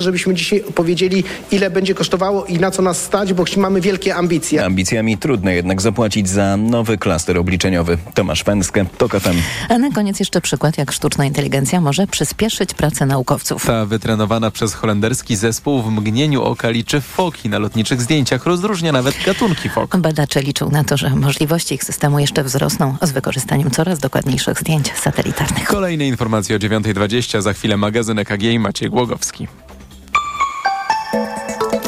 żebyśmy 0.00 0.34
dzisiaj 0.34 0.64
powiedzieli, 0.74 1.24
ile 1.50 1.70
będzie 1.70 1.94
kosztowało 1.94 2.44
i 2.44 2.58
na 2.58 2.70
co 2.70 2.82
nas 2.82 3.02
stać, 3.02 3.32
bo 3.32 3.44
mamy 3.56 3.80
wielkie 3.80 4.14
ambicje. 4.14 4.64
Ambicjami 4.64 5.18
trudno 5.18 5.50
jednak 5.50 5.80
zapłacić 5.80 6.28
za 6.28 6.56
nowy 6.56 6.98
klaster 6.98 7.38
obliczeniowy. 7.38 7.98
Tomasz 8.14 8.44
Pęskę, 8.44 8.86
TOK 8.98 9.12
FM. 9.12 9.36
A 9.68 9.78
na 9.78 9.90
koniec 9.90 10.20
jeszcze 10.20 10.40
przykład, 10.40 10.78
jak 10.78 10.92
sztuczna 10.92 11.24
inteligencja 11.24 11.80
może 11.80 12.06
przyspieszyć 12.06 12.74
pracę 12.74 13.06
naukowców. 13.06 13.66
Ta 13.66 13.86
wytrenowana 13.86 14.50
przez 14.50 14.74
holenderski 14.74 15.36
zespół 15.36 15.82
w 15.82 15.90
mgnieniu 15.90 16.42
oka 16.42 16.70
liczy 16.70 17.00
foki 17.00 17.48
na 17.48 17.58
lotniczych 17.58 18.02
zdjęciach, 18.02 18.46
rozróżnia 18.46 18.92
nawet 18.92 19.14
gatunki 19.26 19.68
fok. 19.68 19.96
Badacze 19.96 20.42
liczą 20.42 20.70
na 20.70 20.84
to, 20.84 20.96
że 20.96 21.10
możliwości 21.10 21.74
ich 21.74 21.84
systemu 21.84 22.18
jeszcze 22.18 22.44
wzrosną 22.44 22.96
z 23.02 23.10
wykorzystaniem 23.10 23.70
coraz 23.70 23.98
dokładniejszych 23.98 24.60
zdjęć 24.60 24.92
satelitarnych. 24.96 25.64
Kolejne 25.64 26.06
informacje 26.06 26.56
o 26.56 26.58
9.20, 26.58 27.42
za 27.42 27.52
chwilę 27.52 27.76
magazyn 27.76 28.18
EKG 28.18 28.42
i 28.42 28.58
Maciej 28.58 28.90
Głogowski. 28.90 29.48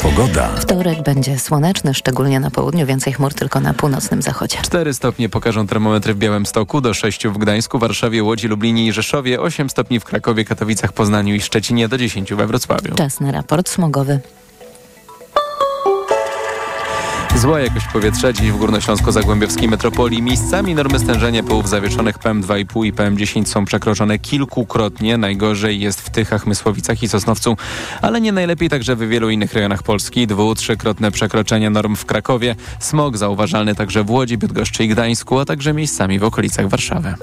Pogoda. 0.02 0.48
Wtorek 0.48 1.02
będzie 1.02 1.38
słoneczny, 1.38 1.94
szczególnie 1.94 2.40
na 2.40 2.50
południu, 2.50 2.86
więcej 2.86 3.12
chmur 3.12 3.34
tylko 3.34 3.60
na 3.60 3.74
północnym 3.74 4.22
zachodzie. 4.22 4.58
4 4.62 4.94
stopnie 4.94 5.28
pokażą 5.28 5.66
termometry 5.66 6.14
w 6.14 6.18
Białymstoku, 6.18 6.80
do 6.80 6.94
6 6.94 7.26
w 7.26 7.38
Gdańsku, 7.38 7.78
Warszawie, 7.78 8.24
Łodzi, 8.24 8.48
Lublinie 8.48 8.86
i 8.86 8.92
Rzeszowie, 8.92 9.40
8 9.40 9.70
stopni 9.70 10.00
w 10.00 10.04
Krakowie, 10.04 10.44
Katowicach, 10.44 10.92
Poznaniu 10.92 11.34
i 11.34 11.40
Szczecinie, 11.40 11.88
do 11.88 11.98
10 11.98 12.34
we 12.34 12.46
Wrocławiu. 12.46 12.94
Czas 12.94 13.20
na 13.20 13.32
raport 13.32 13.68
smogowy. 13.68 14.20
Zła 17.36 17.60
jakość 17.60 17.86
powietrza 17.92 18.32
dziś 18.32 18.50
w 18.50 18.58
Górnośląsko-Zagłębiowskiej 18.58 19.68
metropolii. 19.68 20.22
Miejscami 20.22 20.74
normy 20.74 20.98
stężenia 20.98 21.42
pyłów 21.42 21.68
zawieszonych 21.68 22.18
PM2,5 22.18 22.86
i 22.86 22.92
PM10 22.92 23.46
są 23.46 23.64
przekroczone 23.64 24.18
kilkukrotnie. 24.18 25.18
Najgorzej 25.18 25.80
jest 25.80 26.00
w 26.00 26.10
Tychach, 26.10 26.46
Mysłowicach 26.46 27.02
i 27.02 27.08
Sosnowcu, 27.08 27.56
ale 28.02 28.20
nie 28.20 28.32
najlepiej 28.32 28.68
także 28.68 28.96
w 28.96 29.08
wielu 29.08 29.30
innych 29.30 29.52
rejonach 29.52 29.82
Polski. 29.82 30.26
Dwu-, 30.26 30.54
trzykrotne 30.54 31.10
przekroczenie 31.10 31.70
norm 31.70 31.96
w 31.96 32.04
Krakowie. 32.04 32.56
Smog 32.80 33.16
zauważalny 33.16 33.74
także 33.74 34.04
w 34.04 34.10
Łodzi, 34.10 34.38
Bydgoszczy 34.38 34.84
i 34.84 34.88
Gdańsku, 34.88 35.38
a 35.38 35.44
także 35.44 35.72
miejscami 35.72 36.18
w 36.18 36.24
okolicach 36.24 36.68
Warszawy. 36.68 37.14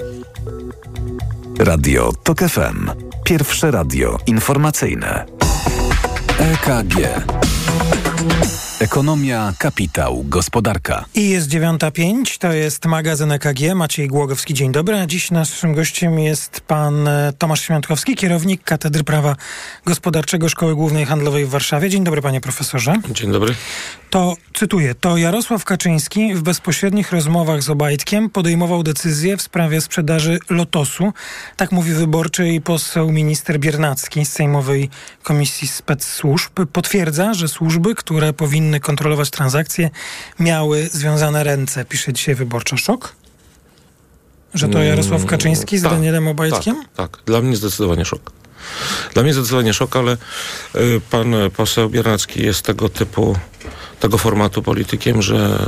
Radio 1.58 2.12
TOK 2.22 2.38
FM. 2.38 2.90
Pierwsze 3.24 3.70
radio 3.70 4.18
informacyjne. 4.26 5.24
EKG. 6.38 6.96
Ekonomia, 8.80 9.52
kapitał, 9.58 10.24
gospodarka. 10.28 11.04
I 11.14 11.28
jest 11.28 11.48
9.05, 11.48 12.38
to 12.38 12.52
jest 12.52 12.86
magazyn 12.86 13.32
EKG, 13.32 13.74
Maciej 13.74 14.08
Głogowski, 14.08 14.54
dzień 14.54 14.72
dobry. 14.72 14.96
A 14.96 15.06
dziś 15.06 15.30
naszym 15.30 15.74
gościem 15.74 16.18
jest 16.18 16.60
pan 16.60 17.08
e, 17.08 17.32
Tomasz 17.38 17.60
Świątkowski, 17.60 18.16
kierownik 18.16 18.64
Katedry 18.64 19.04
Prawa 19.04 19.36
Gospodarczego 19.84 20.48
Szkoły 20.48 20.74
Głównej 20.74 21.06
Handlowej 21.06 21.46
w 21.46 21.48
Warszawie. 21.48 21.90
Dzień 21.90 22.04
dobry 22.04 22.22
panie 22.22 22.40
profesorze. 22.40 22.94
Dzień 23.10 23.32
dobry. 23.32 23.54
To, 24.10 24.34
cytuję, 24.54 24.94
to 24.94 25.16
Jarosław 25.16 25.64
Kaczyński 25.64 26.34
w 26.34 26.42
bezpośrednich 26.42 27.12
rozmowach 27.12 27.62
z 27.62 27.70
Obajtkiem 27.70 28.30
podejmował 28.30 28.82
decyzję 28.82 29.36
w 29.36 29.42
sprawie 29.42 29.80
sprzedaży 29.80 30.38
Lotosu. 30.50 31.12
Tak 31.56 31.72
mówi 31.72 31.92
wyborczy 31.92 32.48
i 32.48 32.60
poseł 32.60 33.12
minister 33.12 33.58
Biernacki 33.58 34.24
z 34.24 34.32
Sejmowej 34.32 34.90
Komisji 35.22 35.68
Spec-Służb. 35.68 36.66
Potwierdza, 36.72 37.34
że 37.34 37.48
służby, 37.48 37.94
które 37.94 38.32
powinny 38.32 38.69
kontrolować 38.78 39.30
transakcje, 39.30 39.90
miały 40.38 40.88
związane 40.92 41.44
ręce. 41.44 41.84
Pisze 41.84 42.12
dzisiaj 42.12 42.34
wyborcza 42.34 42.76
szok. 42.76 43.14
Że 44.54 44.68
to 44.68 44.82
Jarosław 44.82 45.26
Kaczyński 45.26 45.78
z 45.78 45.82
tak, 45.82 45.92
Danielem 45.92 46.28
Obajtkiem? 46.28 46.76
Tak, 46.96 47.16
tak. 47.16 47.24
Dla 47.24 47.40
mnie 47.40 47.56
zdecydowanie 47.56 48.04
szok. 48.04 48.32
Dla 49.14 49.22
mnie 49.22 49.34
zdecydowanie 49.34 49.74
szok, 49.74 49.96
ale 49.96 50.16
y, 50.76 51.00
pan 51.10 51.34
poseł 51.56 51.90
Biernacki 51.90 52.42
jest 52.42 52.62
tego 52.62 52.88
typu, 52.88 53.36
tego 54.00 54.18
formatu 54.18 54.62
politykiem, 54.62 55.22
że 55.22 55.66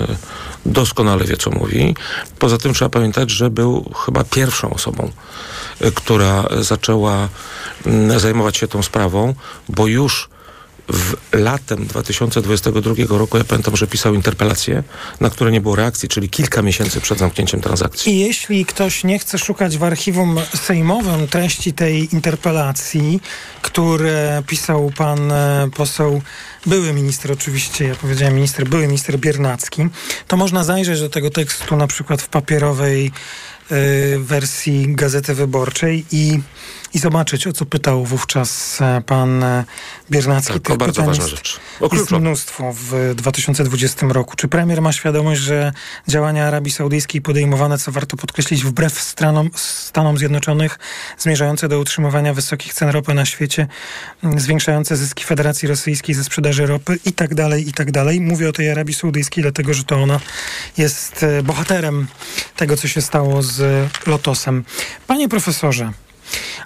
doskonale 0.66 1.24
wie, 1.24 1.36
co 1.36 1.50
mówi. 1.50 1.94
Poza 2.38 2.58
tym 2.58 2.74
trzeba 2.74 2.88
pamiętać, 2.88 3.30
że 3.30 3.50
był 3.50 3.92
chyba 4.06 4.24
pierwszą 4.24 4.70
osobą, 4.70 5.10
y, 5.84 5.92
która 5.92 6.44
zaczęła 6.60 7.28
y, 7.86 8.20
zajmować 8.20 8.56
się 8.56 8.68
tą 8.68 8.82
sprawą, 8.82 9.34
bo 9.68 9.86
już 9.86 10.28
w 10.92 11.16
latem 11.32 11.86
2022 11.86 13.18
roku, 13.18 13.38
ja 13.38 13.44
pamiętam, 13.44 13.76
że 13.76 13.86
pisał 13.86 14.14
interpelację, 14.14 14.82
na 15.20 15.30
które 15.30 15.52
nie 15.52 15.60
było 15.60 15.76
reakcji, 15.76 16.08
czyli 16.08 16.28
kilka 16.28 16.62
miesięcy 16.62 17.00
przed 17.00 17.18
zamknięciem 17.18 17.60
transakcji. 17.60 18.12
I 18.12 18.18
jeśli 18.18 18.66
ktoś 18.66 19.04
nie 19.04 19.18
chce 19.18 19.38
szukać 19.38 19.78
w 19.78 19.84
archiwum 19.84 20.36
sejmowym 20.54 21.28
treści 21.28 21.72
tej 21.72 22.14
interpelacji, 22.14 23.20
które 23.62 24.42
pisał 24.46 24.92
pan 24.96 25.32
e, 25.32 25.68
poseł, 25.76 26.22
były 26.66 26.92
minister 26.92 27.32
oczywiście, 27.32 27.84
ja 27.84 27.94
powiedziałem 27.94 28.34
minister, 28.34 28.68
były 28.68 28.86
minister 28.86 29.18
Biernacki, 29.18 29.82
to 30.28 30.36
można 30.36 30.64
zajrzeć 30.64 31.00
do 31.00 31.08
tego 31.08 31.30
tekstu 31.30 31.76
na 31.76 31.86
przykład 31.86 32.22
w 32.22 32.28
papierowej 32.28 33.12
y, 33.72 34.18
wersji 34.18 34.86
Gazety 34.88 35.34
Wyborczej 35.34 36.04
i 36.12 36.40
i 36.94 36.98
zobaczyć, 36.98 37.46
o 37.46 37.52
co 37.52 37.66
pytał 37.66 38.04
wówczas 38.04 38.80
e, 38.80 39.02
pan 39.06 39.44
e, 39.44 39.64
Biernacki. 40.10 40.52
Tak, 40.52 40.62
to 40.62 40.76
bardzo 40.76 41.02
ważna 41.02 41.26
rzecz. 41.26 41.60
O 41.80 41.96
jest 41.96 42.10
mnóstwo 42.10 42.72
w 42.76 43.14
2020 43.14 44.06
roku. 44.10 44.36
Czy 44.36 44.48
premier 44.48 44.82
ma 44.82 44.92
świadomość, 44.92 45.40
że 45.40 45.72
działania 46.08 46.46
Arabii 46.46 46.72
Saudyjskiej 46.72 47.20
podejmowane, 47.20 47.78
co 47.78 47.92
warto 47.92 48.16
podkreślić, 48.16 48.64
wbrew 48.64 49.00
stranom, 49.00 49.50
Stanom 49.54 50.18
Zjednoczonych, 50.18 50.78
zmierzające 51.18 51.68
do 51.68 51.78
utrzymywania 51.78 52.34
wysokich 52.34 52.74
cen 52.74 52.88
ropy 52.88 53.14
na 53.14 53.24
świecie, 53.24 53.66
zwiększające 54.36 54.96
zyski 54.96 55.24
Federacji 55.24 55.68
Rosyjskiej 55.68 56.14
ze 56.14 56.24
sprzedaży 56.24 56.66
ropy 56.66 56.98
i 57.04 57.12
tak 57.12 57.34
dalej, 57.34 57.68
i 57.68 57.72
tak 57.72 57.90
dalej. 57.90 58.20
Mówię 58.20 58.48
o 58.48 58.52
tej 58.52 58.70
Arabii 58.70 58.94
Saudyjskiej, 58.94 59.42
dlatego, 59.42 59.74
że 59.74 59.84
to 59.84 60.02
ona 60.02 60.20
jest 60.78 61.22
e, 61.22 61.42
bohaterem 61.42 62.06
tego, 62.56 62.76
co 62.76 62.88
się 62.88 63.02
stało 63.02 63.42
z 63.42 63.88
Lotosem. 64.06 64.64
Panie 65.06 65.28
profesorze, 65.28 65.92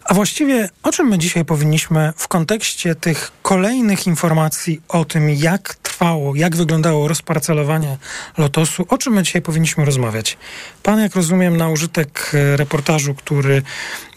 a 0.04 0.14
właściwie 0.14 0.68
o 0.82 0.92
czym 0.92 1.08
my 1.08 1.18
dzisiaj 1.18 1.44
powinniśmy 1.44 2.12
w 2.16 2.28
kontekście 2.28 2.94
tych 2.94 3.32
kolejnych 3.42 4.06
informacji 4.06 4.80
o 4.88 5.04
tym, 5.04 5.30
jak 5.30 5.74
trwało, 5.74 6.34
jak 6.34 6.56
wyglądało 6.56 7.08
rozparcelowanie 7.08 7.96
lotosu, 8.38 8.86
o 8.88 8.98
czym 8.98 9.12
my 9.12 9.22
dzisiaj 9.22 9.42
powinniśmy 9.42 9.84
rozmawiać? 9.84 10.36
Pan, 10.82 11.00
jak 11.00 11.16
rozumiem, 11.16 11.56
na 11.56 11.68
użytek 11.68 12.30
e, 12.34 12.56
reportażu, 12.56 13.14
który 13.14 13.62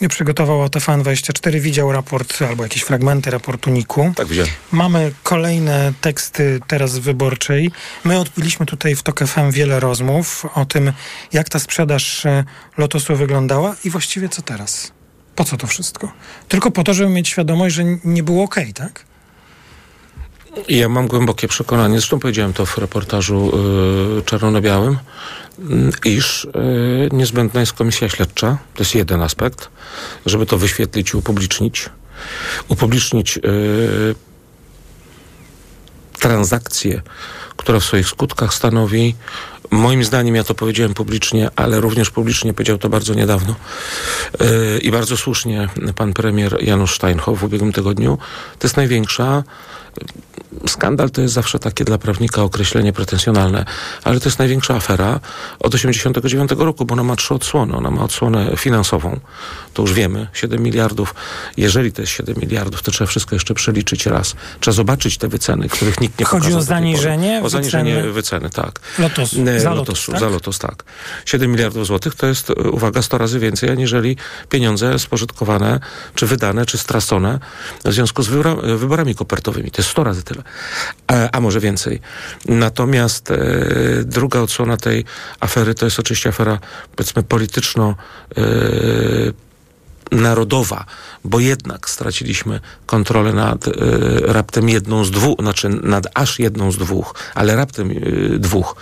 przygotował 0.10 0.66
OTFN24, 0.66 1.60
widział 1.60 1.92
raport 1.92 2.42
albo 2.42 2.64
jakieś 2.64 2.82
fragmenty 2.82 3.32
raportu 3.32 3.70
NIK-u. 3.70 4.14
Tak, 4.16 4.28
widziałem. 4.28 4.52
Mamy 4.72 5.12
kolejne 5.24 5.94
teksty 6.02 6.60
teraz 6.68 6.98
wyborczej. 6.98 7.72
My 8.04 8.20
odbyliśmy 8.20 8.66
tutaj 8.66 8.96
w 8.96 9.04
TOK 9.04 9.20
FM 9.20 9.52
wiele 9.52 9.80
rozmów 9.80 10.46
o 10.56 10.66
tym, 10.66 10.94
jak 11.34 11.50
ta 11.50 11.60
sprzedaż 11.60 12.26
e, 12.26 12.44
lotosu 12.78 13.16
wyglądała 13.16 13.76
i 13.84 13.90
właściwie 13.90 14.30
co 14.30 14.42
teraz. 14.42 14.99
Po 15.40 15.46
co 15.46 15.58
to 15.58 15.68
wszystko? 15.68 16.12
Tylko 16.48 16.72
po 16.72 16.84
to, 16.84 16.94
żeby 16.94 17.10
mieć 17.10 17.28
świadomość, 17.28 17.76
że 17.76 17.84
nie 18.04 18.24
było 18.24 18.44
ok, 18.44 18.56
tak? 18.76 19.06
Ja 20.70 20.90
mam 20.90 21.08
głębokie 21.08 21.48
przekonanie, 21.48 22.00
zresztą 22.00 22.20
powiedziałem 22.20 22.54
to 22.54 22.66
w 22.66 22.78
reportażu 22.78 23.52
yy, 24.16 24.22
czerwono-białym, 24.22 24.98
yy, 26.06 26.12
iż 26.12 26.48
yy, 26.56 27.10
niezbędna 27.12 27.60
jest 27.60 27.74
komisja 27.74 28.10
śledcza. 28.10 28.58
To 28.76 28.84
jest 28.84 28.96
jeden 28.96 29.22
aspekt, 29.22 29.70
żeby 30.26 30.46
to 30.46 30.58
wyświetlić 30.58 31.14
i 31.14 31.18
upublicznić. 31.18 31.90
Upublicznić 32.68 33.36
yy, 33.36 34.16
transakcję, 36.20 37.02
która 37.58 37.80
w 37.80 37.84
swoich 37.84 38.08
skutkach 38.08 38.54
stanowi 38.54 39.16
Moim 39.72 40.04
zdaniem, 40.04 40.36
ja 40.36 40.44
to 40.44 40.56
powiedziałem 40.56 40.94
publicznie, 40.94 41.50
ale 41.56 41.82
również 41.82 42.10
publicznie 42.10 42.54
powiedział 42.54 42.78
to 42.78 42.90
bardzo 42.90 43.14
niedawno 43.14 43.56
yy, 44.40 44.80
i 44.80 44.92
bardzo 44.92 45.18
słusznie 45.18 45.70
pan 45.96 46.14
premier 46.14 46.58
Janusz 46.62 46.96
Steinhoff 46.96 47.40
w 47.40 47.44
ubiegłym 47.44 47.74
tygodniu. 47.74 48.18
To 48.60 48.68
jest 48.68 48.78
największa 48.78 49.44
skandal 50.68 51.10
to 51.10 51.22
jest 51.22 51.34
zawsze 51.34 51.60
takie 51.60 51.86
dla 51.86 51.98
prawnika 51.98 52.44
określenie 52.44 52.94
pretensjonalne, 52.94 53.66
ale 54.04 54.20
to 54.20 54.30
jest 54.30 54.40
największa 54.40 54.76
afera 54.76 55.20
od 55.60 55.76
89 55.76 56.52
roku, 56.58 56.86
bo 56.86 56.94
ona 56.94 57.04
ma 57.04 57.16
trzy 57.16 57.34
odsłony. 57.34 57.76
Ona 57.76 57.92
ma 57.92 58.04
odsłonę 58.04 58.52
finansową, 58.58 59.20
to 59.74 59.82
już 59.82 59.94
wiemy, 59.94 60.28
7 60.34 60.64
miliardów. 60.64 61.16
Jeżeli 61.58 61.92
to 61.92 62.02
jest 62.02 62.14
7 62.14 62.36
miliardów, 62.38 62.82
to 62.82 62.92
trzeba 62.92 63.08
wszystko 63.08 63.36
jeszcze 63.36 63.54
przeliczyć 63.54 64.06
raz. 64.06 64.36
Trzeba 64.60 64.76
zobaczyć 64.76 65.18
te 65.18 65.28
wyceny, 65.28 65.70
których 65.70 66.02
nikt 66.02 66.20
nie 66.20 66.26
Chodzi 66.26 66.42
pokazał. 66.42 66.60
o 66.60 66.64
zaniżenie? 66.64 67.42
O 67.44 67.50
zaniżenie 67.50 67.96
wyceny, 67.96 68.14
wyceny 68.14 68.50
tak. 68.50 68.80
Lotos, 69.00 69.32
za 69.58 69.74
Lotos, 69.74 70.06
tak? 70.06 70.20
Za 70.20 70.30
Lotos, 70.30 70.60
tak. 70.60 70.84
7 71.26 71.52
miliardów 71.52 71.88
złotych 71.88 72.16
to 72.16 72.28
jest, 72.28 72.50
uwaga, 72.50 73.02
100 73.02 73.18
razy 73.18 73.40
więcej, 73.40 73.70
aniżeli 73.70 74.18
pieniądze 74.50 75.00
spożytkowane, 75.00 75.80
czy 76.16 76.28
wydane, 76.28 76.66
czy 76.66 76.78
stracone 76.78 77.40
w 77.86 77.94
związku 77.94 78.24
z 78.24 78.28
wyborami 78.78 79.16
kopertowymi. 79.16 79.72
To 79.72 79.82
jest 79.82 79.89
100 79.90 80.04
razy 80.04 80.24
tyle. 80.24 80.44
A, 81.08 81.32
a 81.32 81.40
może 81.42 81.60
więcej. 81.60 82.02
Natomiast 82.46 83.32
e, 83.32 83.38
druga 84.04 84.40
odsłona 84.40 84.78
tej 84.78 85.06
afery 85.40 85.76
to 85.76 85.86
jest 85.86 86.00
oczywiście 86.00 86.30
afera, 86.30 86.60
powiedzmy, 86.96 87.24
polityczno- 87.24 87.96
e, 88.38 88.42
narodowa, 90.12 90.86
bo 91.24 91.40
jednak 91.40 91.90
straciliśmy 91.90 92.60
kontrolę 92.86 93.34
nad 93.34 93.68
y, 93.68 93.72
raptem 94.26 94.70
jedną 94.70 95.06
z 95.06 95.12
dwóch, 95.12 95.40
znaczy 95.40 95.70
nad 95.70 96.08
aż 96.14 96.40
jedną 96.40 96.72
z 96.72 96.78
dwóch, 96.78 97.16
ale 97.36 97.56
raptem 97.56 97.92
y, 97.92 98.40
dwóch 98.40 98.76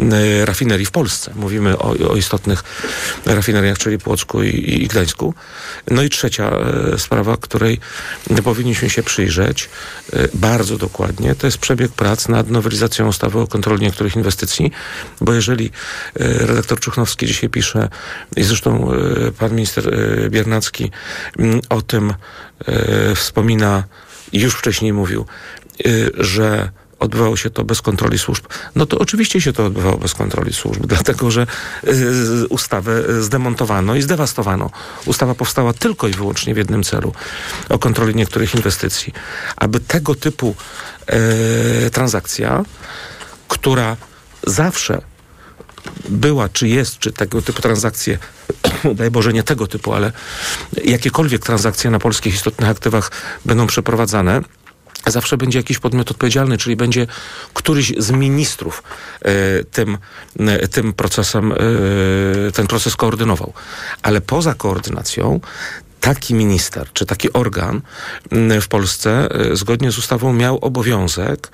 y, 0.00 0.44
rafinerii 0.44 0.86
w 0.86 0.90
Polsce. 0.90 1.32
Mówimy 1.36 1.78
o, 1.78 2.10
o 2.10 2.16
istotnych 2.16 2.64
rafineriach, 3.26 3.78
czyli 3.78 3.98
Płocku 3.98 4.42
i, 4.42 4.82
i 4.82 4.88
Gdańsku. 4.88 5.34
No 5.90 6.02
i 6.02 6.10
trzecia 6.10 6.50
y, 6.94 6.98
sprawa, 6.98 7.36
której 7.36 7.80
powinniśmy 8.44 8.90
się 8.90 9.02
przyjrzeć 9.02 9.68
y, 10.14 10.28
bardzo 10.34 10.76
dokładnie, 10.76 11.34
to 11.34 11.46
jest 11.46 11.58
przebieg 11.58 11.92
prac 11.92 12.28
nad 12.28 12.50
nowelizacją 12.50 13.08
ustawy 13.08 13.40
o 13.40 13.46
kontroli 13.46 13.82
niektórych 13.82 14.16
inwestycji, 14.16 14.72
bo 15.20 15.32
jeżeli 15.32 15.66
y, 15.66 15.70
redaktor 16.46 16.80
Czuchnowski 16.80 17.26
dzisiaj 17.26 17.50
pisze 17.50 17.88
i 18.36 18.42
zresztą 18.42 18.90
pan 19.38 19.54
minister 19.54 19.94
y, 19.94 20.30
Mm, 21.38 21.60
o 21.68 21.82
tym 21.82 22.14
y, 22.68 23.14
wspomina 23.14 23.84
już 24.32 24.54
wcześniej 24.54 24.92
mówił, 24.92 25.26
y, 25.86 26.10
że 26.18 26.70
odbywało 27.00 27.36
się 27.36 27.50
to 27.50 27.64
bez 27.64 27.82
kontroli 27.82 28.18
służb. 28.18 28.44
No 28.74 28.86
to 28.86 28.98
oczywiście 28.98 29.40
się 29.40 29.52
to 29.52 29.66
odbywało 29.66 29.98
bez 29.98 30.14
kontroli 30.14 30.52
służb, 30.52 30.86
dlatego 30.94 31.30
że 31.30 31.46
y, 31.84 32.48
ustawę 32.48 33.22
zdemontowano 33.22 33.94
i 33.94 34.02
zdewastowano. 34.02 34.70
Ustawa 35.06 35.34
powstała 35.34 35.72
tylko 35.72 36.08
i 36.08 36.12
wyłącznie 36.12 36.54
w 36.54 36.56
jednym 36.56 36.82
celu 36.82 37.12
o 37.68 37.78
kontroli 37.78 38.14
niektórych 38.14 38.54
inwestycji. 38.54 39.12
Aby 39.56 39.80
tego 39.80 40.14
typu 40.14 40.54
y, 41.86 41.90
transakcja, 41.90 42.64
która 43.48 43.96
zawsze 44.46 45.02
była, 46.08 46.48
czy 46.48 46.68
jest, 46.68 46.98
czy 46.98 47.12
tego 47.12 47.42
typu 47.42 47.62
transakcje, 47.62 48.18
daj 48.94 49.10
Boże 49.10 49.32
nie 49.32 49.42
tego 49.42 49.66
typu, 49.66 49.92
ale 49.92 50.12
jakiekolwiek 50.84 51.42
transakcje 51.42 51.90
na 51.90 51.98
polskich 51.98 52.34
istotnych 52.34 52.70
aktywach 52.70 53.10
będą 53.44 53.66
przeprowadzane, 53.66 54.40
zawsze 55.06 55.36
będzie 55.36 55.58
jakiś 55.58 55.78
podmiot 55.78 56.10
odpowiedzialny, 56.10 56.58
czyli 56.58 56.76
będzie 56.76 57.06
któryś 57.54 57.92
z 57.98 58.10
ministrów 58.10 58.82
e, 59.22 59.64
tym, 59.64 59.98
e, 60.38 60.68
tym 60.68 60.92
procesem, 60.92 61.52
e, 61.52 61.56
ten 62.52 62.66
proces 62.66 62.96
koordynował. 62.96 63.52
Ale 64.02 64.20
poza 64.20 64.54
koordynacją 64.54 65.40
taki 66.00 66.34
minister 66.34 66.92
czy 66.92 67.06
taki 67.06 67.32
organ 67.32 67.80
w 68.60 68.68
Polsce 68.68 69.28
e, 69.30 69.56
zgodnie 69.56 69.92
z 69.92 69.98
ustawą 69.98 70.32
miał 70.32 70.58
obowiązek 70.58 71.48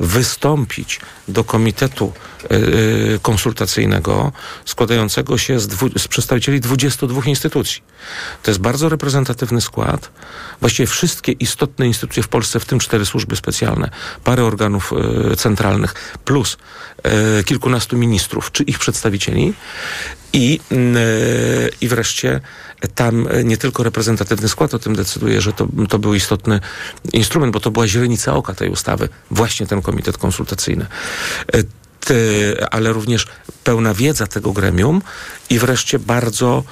wystąpić 0.00 1.00
do 1.28 1.44
komitetu 1.44 2.12
e, 2.42 2.58
konsultacyjnego 3.18 4.32
składającego 4.64 5.38
się 5.38 5.60
z, 5.60 5.66
dwu, 5.66 5.88
z 5.98 6.08
przedstawicieli 6.08 6.60
22 6.60 7.22
instytucji. 7.24 7.82
To 8.42 8.50
jest 8.50 8.60
bardzo 8.60 8.88
reprezentatywny 8.88 9.60
skład. 9.60 10.10
Właściwie 10.60 10.86
wszystkie 10.86 11.32
istotne 11.32 11.86
instytucje 11.86 12.22
w 12.22 12.28
Polsce, 12.28 12.60
w 12.60 12.64
tym 12.64 12.78
cztery 12.78 13.06
służby 13.06 13.36
specjalne, 13.36 13.90
parę 14.24 14.44
organów 14.44 14.92
centralnych, 15.36 15.94
plus 16.24 16.56
kilkunastu 17.44 17.96
ministrów 17.96 18.52
czy 18.52 18.62
ich 18.62 18.78
przedstawicieli. 18.78 19.54
I, 20.32 20.60
I 21.80 21.88
wreszcie 21.88 22.40
tam 22.94 23.28
nie 23.44 23.56
tylko 23.56 23.82
reprezentatywny 23.82 24.48
skład 24.48 24.74
o 24.74 24.78
tym 24.78 24.96
decyduje, 24.96 25.40
że 25.40 25.52
to, 25.52 25.68
to 25.88 25.98
był 25.98 26.14
istotny 26.14 26.60
instrument, 27.12 27.52
bo 27.52 27.60
to 27.60 27.70
była 27.70 27.86
źrenica 27.86 28.34
oka 28.34 28.54
tej 28.54 28.68
ustawy, 28.68 29.08
właśnie 29.30 29.66
ten 29.66 29.82
komitet 29.82 30.18
konsultacyjny. 30.18 30.86
Ty, 32.04 32.56
ale 32.70 32.92
również 32.92 33.26
pełna 33.64 33.94
wiedza 33.94 34.26
tego 34.26 34.52
gremium 34.52 35.02
i 35.50 35.58
wreszcie 35.58 35.98
bardzo 35.98 36.64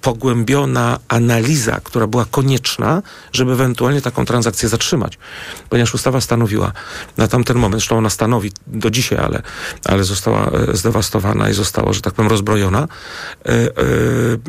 pogłębiona 0.00 0.98
analiza, 1.08 1.80
która 1.84 2.06
była 2.06 2.24
konieczna, 2.30 3.02
żeby 3.32 3.52
ewentualnie 3.52 4.00
taką 4.00 4.24
transakcję 4.24 4.68
zatrzymać. 4.68 5.18
Ponieważ 5.68 5.94
ustawa 5.94 6.20
stanowiła 6.20 6.72
na 7.16 7.28
tamten 7.28 7.56
moment, 7.56 7.82
zresztą 7.82 7.98
ona 7.98 8.10
stanowi 8.10 8.52
do 8.66 8.90
dzisiaj, 8.90 9.18
ale, 9.18 9.42
ale 9.84 10.04
została 10.04 10.50
e, 10.50 10.76
zdewastowana 10.76 11.50
i 11.50 11.52
została, 11.52 11.92
że 11.92 12.00
tak 12.00 12.14
powiem, 12.14 12.30
rozbrojona. 12.30 12.88
E, 13.46 13.48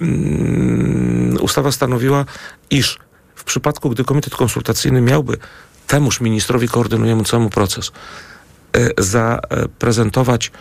mm, 0.01 1.37
ustawa 1.41 1.71
stanowiła, 1.71 2.25
iż 2.69 2.99
w 3.35 3.43
przypadku, 3.43 3.89
gdy 3.89 4.03
komitet 4.03 4.35
konsultacyjny 4.35 5.01
miałby 5.01 5.37
temuż 5.87 6.21
ministrowi 6.21 6.67
koordynującemu 6.67 7.49
proces 7.49 7.91
zaprezentować 8.97 10.51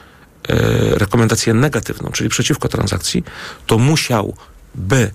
rekomendację 0.91 1.55
negatywną, 1.55 2.11
czyli 2.11 2.31
przeciwko 2.31 2.69
transakcji, 2.69 3.25
to 3.67 3.79
musiałby 3.79 5.11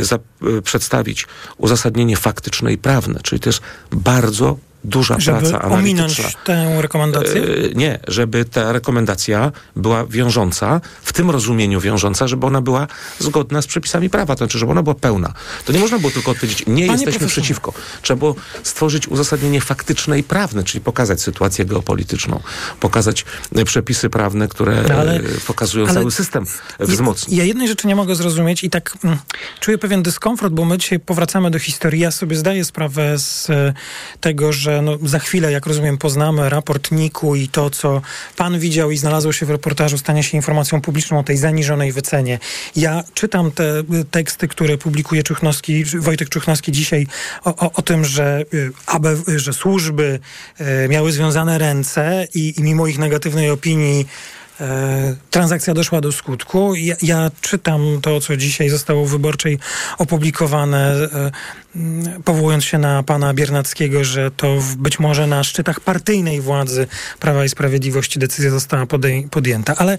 za, 0.00 0.18
przedstawić 0.64 1.26
uzasadnienie 1.56 2.16
faktyczne 2.16 2.72
i 2.72 2.78
prawne, 2.78 3.20
czyli 3.22 3.40
to 3.40 3.48
jest 3.48 3.60
bardzo 3.90 4.58
duża 4.84 5.16
żeby 5.20 5.38
praca 5.40 5.62
ominąć 5.62 6.20
analityczna. 6.20 6.40
tę 6.44 6.82
rekomendację? 6.82 7.42
E, 7.42 7.74
nie, 7.74 7.98
żeby 8.08 8.44
ta 8.44 8.72
rekomendacja 8.72 9.52
była 9.76 10.06
wiążąca, 10.06 10.80
w 11.02 11.12
tym 11.12 11.30
rozumieniu 11.30 11.80
wiążąca, 11.80 12.28
żeby 12.28 12.46
ona 12.46 12.60
była 12.60 12.86
zgodna 13.18 13.62
z 13.62 13.66
przepisami 13.66 14.10
prawa, 14.10 14.34
to 14.34 14.38
znaczy, 14.38 14.58
żeby 14.58 14.72
ona 14.72 14.82
była 14.82 14.94
pełna. 14.94 15.32
To 15.64 15.72
nie 15.72 15.78
można 15.78 15.98
było 15.98 16.12
tylko 16.12 16.30
odpowiedzieć, 16.30 16.64
nie 16.66 16.86
Panie 16.86 17.02
jesteśmy 17.04 17.26
przeciwko. 17.26 17.72
Trzeba 18.02 18.18
było 18.18 18.34
stworzyć 18.62 19.08
uzasadnienie 19.08 19.60
faktyczne 19.60 20.18
i 20.18 20.22
prawne, 20.22 20.64
czyli 20.64 20.84
pokazać 20.84 21.22
sytuację 21.22 21.64
geopolityczną, 21.64 22.40
pokazać 22.80 23.24
e, 23.56 23.64
przepisy 23.64 24.10
prawne, 24.10 24.48
które 24.48 24.84
No, 24.88 24.94
ale- 24.94 25.14
e, 25.16 25.20
pokazują 25.46 25.84
ale- 25.86 25.94
cały 25.94 26.10
system, 26.10 26.44
wzmocnić. 26.80 27.38
Ja 27.38 27.44
jednej 27.44 27.68
rzeczy 27.68 27.86
nie 27.86 27.96
mogę 27.96 28.14
zrozumieć 28.14 28.64
i 28.64 28.70
tak 28.70 28.96
mm, 29.04 29.18
czuję 29.60 29.78
pewien 29.78 30.02
dyskomfort, 30.02 30.52
bo 30.52 30.64
my 30.64 30.78
dzisiaj 30.78 31.00
powracamy 31.00 31.50
do 31.50 31.58
historii. 31.58 32.00
Ja 32.00 32.10
sobie 32.10 32.36
zdaję 32.36 32.64
sprawę 32.64 33.18
z 33.18 33.50
e, 33.50 33.74
tego, 34.20 34.52
że 34.52 34.73
no, 34.82 34.98
za 35.02 35.18
chwilę, 35.18 35.52
jak 35.52 35.66
rozumiem, 35.66 35.98
poznamy 35.98 36.48
raport 36.50 36.90
NIK-u 36.92 37.34
i 37.34 37.48
to, 37.48 37.70
co 37.70 38.02
pan 38.36 38.58
widział 38.58 38.90
i 38.90 38.96
znalazło 38.96 39.32
się 39.32 39.46
w 39.46 39.50
reportażu, 39.50 39.98
stanie 39.98 40.22
się 40.22 40.36
informacją 40.36 40.80
publiczną 40.80 41.18
o 41.18 41.22
tej 41.22 41.36
zaniżonej 41.36 41.92
wycenie. 41.92 42.38
Ja 42.76 43.04
czytam 43.14 43.50
te 43.50 43.78
y, 43.78 44.04
teksty, 44.10 44.48
które 44.48 44.78
publikuje 44.78 45.22
Czuchnowski, 45.22 45.84
Wojtek 45.84 46.28
Czuchnowski 46.28 46.72
dzisiaj 46.72 47.06
o, 47.44 47.56
o, 47.56 47.72
o 47.72 47.82
tym, 47.82 48.04
że, 48.04 48.44
y, 48.54 48.72
aby, 48.86 49.16
że 49.36 49.52
służby 49.52 50.20
y, 50.60 50.88
miały 50.88 51.12
związane 51.12 51.58
ręce 51.58 52.28
i, 52.34 52.54
i 52.58 52.62
mimo 52.62 52.86
ich 52.86 52.98
negatywnej 52.98 53.50
opinii 53.50 54.06
transakcja 55.30 55.74
doszła 55.74 56.00
do 56.00 56.12
skutku. 56.12 56.74
Ja, 56.74 56.94
ja 57.02 57.30
czytam 57.40 57.98
to, 58.02 58.20
co 58.20 58.36
dzisiaj 58.36 58.68
zostało 58.68 59.06
w 59.06 59.10
wyborczej 59.10 59.58
opublikowane, 59.98 60.94
e, 60.94 61.30
powołując 62.24 62.64
się 62.64 62.78
na 62.78 63.02
pana 63.02 63.34
Biernackiego, 63.34 64.04
że 64.04 64.30
to 64.30 64.58
być 64.78 64.98
może 64.98 65.26
na 65.26 65.44
szczytach 65.44 65.80
partyjnej 65.80 66.40
władzy 66.40 66.86
Prawa 67.20 67.44
i 67.44 67.48
Sprawiedliwości 67.48 68.18
decyzja 68.18 68.50
została 68.50 68.86
podej- 68.86 69.28
podjęta. 69.28 69.74
Ale 69.76 69.98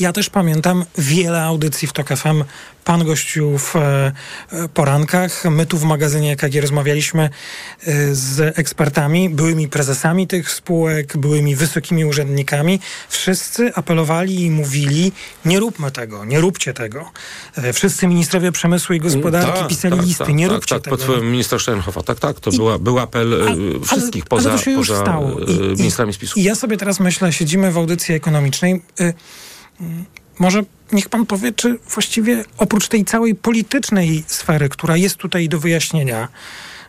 ja 0.00 0.12
też 0.12 0.30
pamiętam 0.30 0.84
wiele 0.98 1.42
audycji 1.42 1.88
w 1.88 1.92
TOK 1.92 2.08
FM, 2.08 2.44
pan 2.84 3.04
gościu 3.04 3.58
w 3.58 3.76
e, 3.76 4.12
porankach. 4.74 5.44
My 5.50 5.66
tu 5.66 5.78
w 5.78 5.84
magazynie 5.84 6.32
EKG 6.32 6.60
rozmawialiśmy 6.60 7.22
e, 7.22 7.30
z 8.14 8.58
ekspertami, 8.58 9.28
byłymi 9.30 9.68
prezesami 9.68 10.26
tych 10.26 10.50
spółek, 10.50 11.16
byłymi 11.16 11.56
wysokimi 11.56 12.04
urzędnikami. 12.04 12.80
Wszyscy 13.08 13.74
apelowali 13.74 14.42
i 14.44 14.50
mówili, 14.50 15.12
nie 15.44 15.60
róbmy 15.60 15.90
tego, 15.90 16.24
nie 16.24 16.40
róbcie 16.40 16.74
tego. 16.74 17.10
E, 17.56 17.72
wszyscy 17.72 18.06
ministrowie 18.06 18.52
przemysłu 18.52 18.94
i 18.94 19.00
gospodarki 19.00 19.58
Tak, 19.58 19.68
pisali 19.68 19.96
tak, 19.96 20.06
listy, 20.06 20.24
tak, 20.24 20.34
nie 20.34 20.46
tak, 20.46 20.54
róbcie 20.54 20.74
tak, 20.74 20.84
tego. 20.84 20.96
pod 20.96 21.04
wpływem 21.04 21.30
ministra 21.32 21.58
Steinhoffa. 21.58 22.02
Tak, 22.02 22.20
tak, 22.20 22.40
to 22.40 22.50
I- 22.50 22.56
była, 22.56 22.78
był 22.78 22.98
apel 22.98 23.34
Ale- 23.48 23.80
wszystkich 23.80 24.22
ale, 24.22 24.28
poza, 24.28 24.52
ale 24.52 24.76
poza 24.76 25.00
stało. 25.00 25.40
I, 25.40 25.58
ministrami 25.60 26.12
spisu. 26.12 26.40
I 26.40 26.42
ja 26.42 26.54
sobie 26.54 26.76
teraz 26.76 27.00
myślę, 27.00 27.32
siedzimy 27.32 27.72
w 27.72 27.78
audycji 27.78 28.14
ekonomicznej. 28.14 28.82
Y, 29.00 29.14
może 30.38 30.62
niech 30.92 31.08
pan 31.08 31.26
powie, 31.26 31.52
czy 31.52 31.78
właściwie 31.90 32.44
oprócz 32.58 32.88
tej 32.88 33.04
całej 33.04 33.34
politycznej 33.34 34.24
sfery, 34.26 34.68
która 34.68 34.96
jest 34.96 35.16
tutaj 35.16 35.48
do 35.48 35.58
wyjaśnienia, 35.58 36.28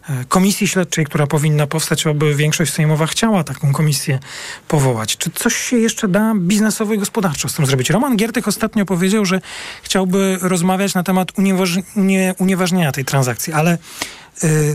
y, 0.10 0.26
komisji 0.26 0.68
śledczej, 0.68 1.06
która 1.06 1.28
powinna 1.28 1.68
powstać, 1.68 2.08
aby 2.08 2.36
większość 2.36 2.74
sejmowa 2.74 3.08
chciała 3.08 3.44
taką 3.44 3.74
komisję 3.74 4.20
powołać. 4.68 5.18
Czy 5.18 5.30
coś 5.32 5.56
się 5.56 5.78
jeszcze 5.78 6.08
da 6.08 6.34
biznesowo 6.36 6.94
i 6.94 6.98
gospodarczo 6.98 7.50
z 7.50 7.54
tym 7.54 7.66
zrobić? 7.66 7.90
Roman 7.90 8.18
Giertych 8.18 8.48
ostatnio 8.48 8.86
powiedział, 8.86 9.26
że 9.26 9.42
chciałby 9.84 10.38
rozmawiać 10.42 10.94
na 10.94 11.04
temat 11.04 11.32
unieważ- 11.38 11.84
nie, 11.96 12.36
unieważnienia 12.38 12.92
tej 12.92 13.06
transakcji, 13.06 13.54
ale 13.54 13.78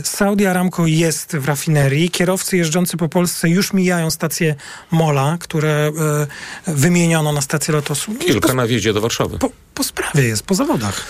Saudi 0.04 0.46
Aramco 0.46 0.86
jest 0.86 1.36
w 1.36 1.44
rafinerii. 1.46 2.10
Kierowcy 2.10 2.56
jeżdżący 2.56 2.96
po 2.96 3.08
Polsce 3.08 3.48
już 3.48 3.72
mijają 3.72 4.10
stację 4.10 4.54
Mola, 4.90 5.36
które 5.40 5.90
y, 6.68 6.72
wymieniono 6.74 7.32
na 7.32 7.40
stację 7.40 7.74
Lotosu. 7.74 8.14
Kilka 8.14 8.48
Po, 8.48 8.54
na 8.54 8.66
wjeździe 8.66 8.92
do 8.92 9.00
Warszawy. 9.00 9.38
po, 9.38 9.50
po 9.74 9.84
sprawie 9.84 10.24
jest, 10.24 10.42
po 10.42 10.54
zawodach. 10.54 11.04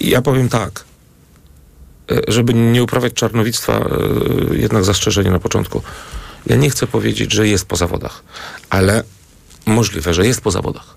Ja 0.00 0.22
powiem 0.22 0.48
tak, 0.48 0.84
e, 2.10 2.20
żeby 2.28 2.54
nie 2.54 2.82
uprawiać 2.82 3.12
czarnowictwa, 3.12 3.88
jednak 4.52 4.84
zastrzeżenie 4.84 5.30
na 5.30 5.38
początku. 5.38 5.82
Ja 6.46 6.56
nie 6.56 6.70
chcę 6.70 6.86
powiedzieć, 6.86 7.32
że 7.32 7.48
jest 7.48 7.66
po 7.66 7.76
zawodach, 7.76 8.22
ale 8.70 9.04
możliwe, 9.66 10.14
że 10.14 10.26
jest 10.26 10.40
po 10.40 10.50
zawodach. 10.50 10.96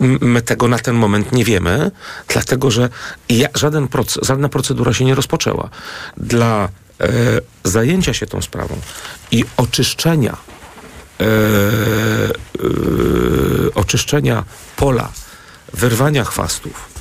My 0.00 0.42
tego 0.42 0.68
na 0.68 0.78
ten 0.78 0.94
moment 0.94 1.32
nie 1.32 1.44
wiemy, 1.44 1.90
dlatego 2.28 2.70
że 2.70 2.88
żaden 3.54 3.88
proces, 3.88 4.26
żadna 4.26 4.48
procedura 4.48 4.92
się 4.92 5.04
nie 5.04 5.14
rozpoczęła. 5.14 5.70
Dla 6.16 6.68
e, 7.00 7.08
zajęcia 7.64 8.14
się 8.14 8.26
tą 8.26 8.42
sprawą 8.42 8.76
i 9.30 9.44
oczyszczenia 9.56 10.36
e, 11.20 11.24
e, 11.24 11.28
oczyszczenia 13.74 14.44
pola, 14.76 15.12
wyrwania 15.72 16.24
chwastów 16.24 16.92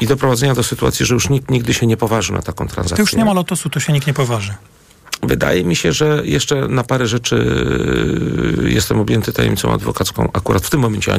i 0.00 0.06
doprowadzenia 0.06 0.54
do 0.54 0.62
sytuacji, 0.62 1.06
że 1.06 1.14
już 1.14 1.28
nikt 1.28 1.50
nigdy 1.50 1.74
się 1.74 1.86
nie 1.86 1.96
poważy 1.96 2.32
na 2.32 2.42
taką 2.42 2.68
transakcję. 2.68 2.96
To 2.96 3.02
już 3.02 3.14
nie 3.14 3.24
ma 3.24 3.32
lotosu, 3.32 3.70
to 3.70 3.80
się 3.80 3.92
nikt 3.92 4.06
nie 4.06 4.14
poważy. 4.14 4.54
Wydaje 5.22 5.64
mi 5.64 5.76
się, 5.76 5.92
że 5.92 6.22
jeszcze 6.24 6.68
na 6.68 6.84
parę 6.84 7.06
rzeczy 7.06 7.36
y, 8.64 8.70
jestem 8.70 9.00
objęty 9.00 9.32
tajemnicą 9.32 9.72
adwokacką 9.72 10.30
akurat 10.32 10.66
w 10.66 10.70
tym 10.70 10.80
momencie, 10.80 11.18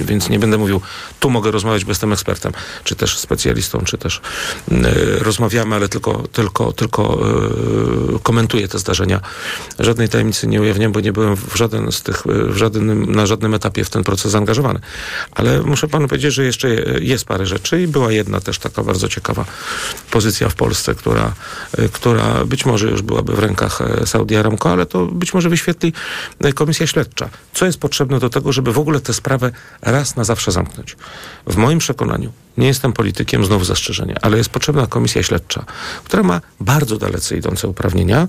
więc 0.00 0.28
nie 0.28 0.38
będę 0.38 0.58
mówił, 0.58 0.80
tu 1.20 1.30
mogę 1.30 1.50
rozmawiać, 1.50 1.84
bo 1.84 1.90
jestem 1.90 2.12
ekspertem, 2.12 2.52
czy 2.84 2.96
też 2.96 3.18
specjalistą, 3.18 3.80
czy 3.84 3.98
też 3.98 4.20
y, 4.72 5.18
rozmawiamy, 5.18 5.74
ale 5.74 5.88
tylko, 5.88 6.24
tylko, 6.32 6.72
tylko 6.72 7.20
y, 8.16 8.18
komentuję 8.22 8.68
te 8.68 8.78
zdarzenia. 8.78 9.20
Żadnej 9.78 10.08
tajemnicy 10.08 10.46
nie 10.46 10.60
ujawniam, 10.60 10.92
bo 10.92 11.00
nie 11.00 11.12
byłem 11.12 11.36
w 11.36 11.56
żaden 11.56 11.92
z 11.92 12.02
tych, 12.02 12.22
w 12.26 12.56
żadnym, 12.56 13.14
na 13.14 13.26
żadnym 13.26 13.54
etapie 13.54 13.84
w 13.84 13.90
ten 13.90 14.04
proces 14.04 14.32
zaangażowany. 14.32 14.80
Ale 15.32 15.62
muszę 15.62 15.88
panu 15.88 16.08
powiedzieć, 16.08 16.34
że 16.34 16.44
jeszcze 16.44 16.68
jest 17.00 17.24
parę 17.24 17.46
rzeczy 17.46 17.82
i 17.82 17.86
była 17.86 18.12
jedna 18.12 18.40
też 18.40 18.58
taka 18.58 18.82
bardzo 18.82 19.08
ciekawa 19.08 19.44
pozycja 20.10 20.48
w 20.48 20.54
Polsce, 20.54 20.94
która, 20.94 21.34
która 21.92 22.44
być 22.44 22.66
może 22.66 22.90
już 22.90 23.02
byłaby 23.04 23.32
w 23.32 23.38
rękach 23.38 23.80
e, 23.80 24.06
Saudi 24.06 24.36
Aramco, 24.36 24.72
ale 24.72 24.86
to 24.86 25.06
być 25.06 25.34
może 25.34 25.48
wyświetli 25.48 25.92
e, 26.40 26.52
komisja 26.52 26.86
śledcza. 26.86 27.28
Co 27.52 27.66
jest 27.66 27.80
potrzebne 27.80 28.18
do 28.18 28.30
tego, 28.30 28.52
żeby 28.52 28.72
w 28.72 28.78
ogóle 28.78 29.00
tę 29.00 29.14
sprawę 29.14 29.50
raz 29.82 30.16
na 30.16 30.24
zawsze 30.24 30.52
zamknąć? 30.52 30.96
W 31.46 31.56
moim 31.56 31.78
przekonaniu, 31.78 32.32
nie 32.58 32.66
jestem 32.66 32.92
politykiem, 32.92 33.44
znowu 33.44 33.64
zastrzeżenie, 33.64 34.16
ale 34.22 34.36
jest 34.36 34.50
potrzebna 34.50 34.86
komisja 34.86 35.22
śledcza, 35.22 35.64
która 36.04 36.22
ma 36.22 36.40
bardzo 36.60 36.98
dalece 36.98 37.36
idące 37.36 37.68
uprawnienia 37.68 38.28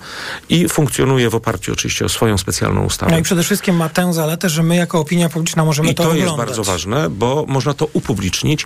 i 0.50 0.70
funkcjonuje 0.70 1.30
w 1.30 1.36
oparciu 1.36 1.74
oczywiście 1.74 2.06
o 2.06 2.10
swoją 2.10 2.38
specjalną 2.38 2.86
ustawę. 2.86 3.12
No 3.12 3.18
i 3.18 3.24
przede 3.24 3.44
wszystkim 3.44 3.76
ma 3.76 3.90
tę 3.90 4.14
zaletę, 4.14 4.50
że 4.50 4.64
my 4.64 4.76
jako 4.76 5.00
opinia 5.00 5.30
publiczna 5.30 5.66
możemy 5.66 5.90
I 5.90 5.96
to, 5.96 6.04
to 6.04 6.10
oglądać. 6.10 6.28
jest 6.28 6.38
bardzo 6.38 6.64
ważne, 6.64 7.10
bo 7.10 7.46
można 7.48 7.74
to 7.74 7.88
upublicznić. 7.94 8.66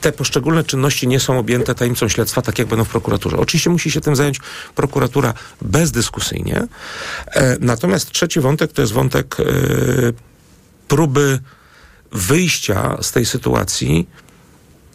Te 0.00 0.12
poszczególne 0.12 0.64
czynności 0.64 1.08
nie 1.08 1.20
są 1.20 1.38
objęte 1.38 1.74
tajemnicą 1.74 2.08
śledztwa, 2.08 2.42
tak 2.42 2.58
jak 2.58 2.68
będą 2.68 2.84
w 2.84 2.88
prokuraturze. 2.88 3.36
Oczywiście 3.36 3.70
musi 3.70 3.90
się 3.90 4.00
tym 4.00 4.16
zająć 4.16 4.40
prokuratura 4.74 5.34
bezdyskusyjnie. 5.62 6.66
E, 7.26 7.56
natomiast 7.60 8.10
trzeci 8.10 8.40
wątek 8.40 8.72
to 8.72 8.82
jest 8.82 8.92
wątek 8.92 9.36
e, 9.40 9.44
próby 10.88 11.38
wyjścia 12.12 12.96
z 13.02 13.12
tej 13.12 13.26
sytuacji 13.26 14.08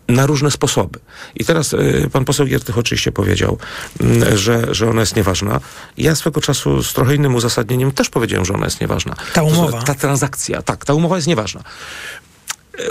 na 0.07 0.25
różne 0.25 0.51
sposoby. 0.51 0.99
I 1.35 1.45
teraz 1.45 1.73
y, 1.73 2.09
pan 2.11 2.25
poseł 2.25 2.45
Giertych 2.45 2.77
oczywiście 2.77 3.11
powiedział, 3.11 3.57
mm, 3.99 4.37
że, 4.37 4.75
że 4.75 4.89
ona 4.89 4.99
jest 5.01 5.15
nieważna. 5.15 5.59
Ja 5.97 6.15
swego 6.15 6.41
czasu 6.41 6.83
z 6.83 6.93
trochę 6.93 7.15
innym 7.15 7.35
uzasadnieniem 7.35 7.91
też 7.91 8.09
powiedziałem, 8.09 8.45
że 8.45 8.53
ona 8.53 8.65
jest 8.65 8.81
nieważna. 8.81 9.15
Ta 9.15 9.23
znaczy, 9.41 9.47
umowa. 9.59 9.81
Ta 9.81 9.95
transakcja, 9.95 10.61
tak, 10.61 10.85
ta 10.85 10.93
umowa 10.93 11.15
jest 11.15 11.27
nieważna. 11.27 11.63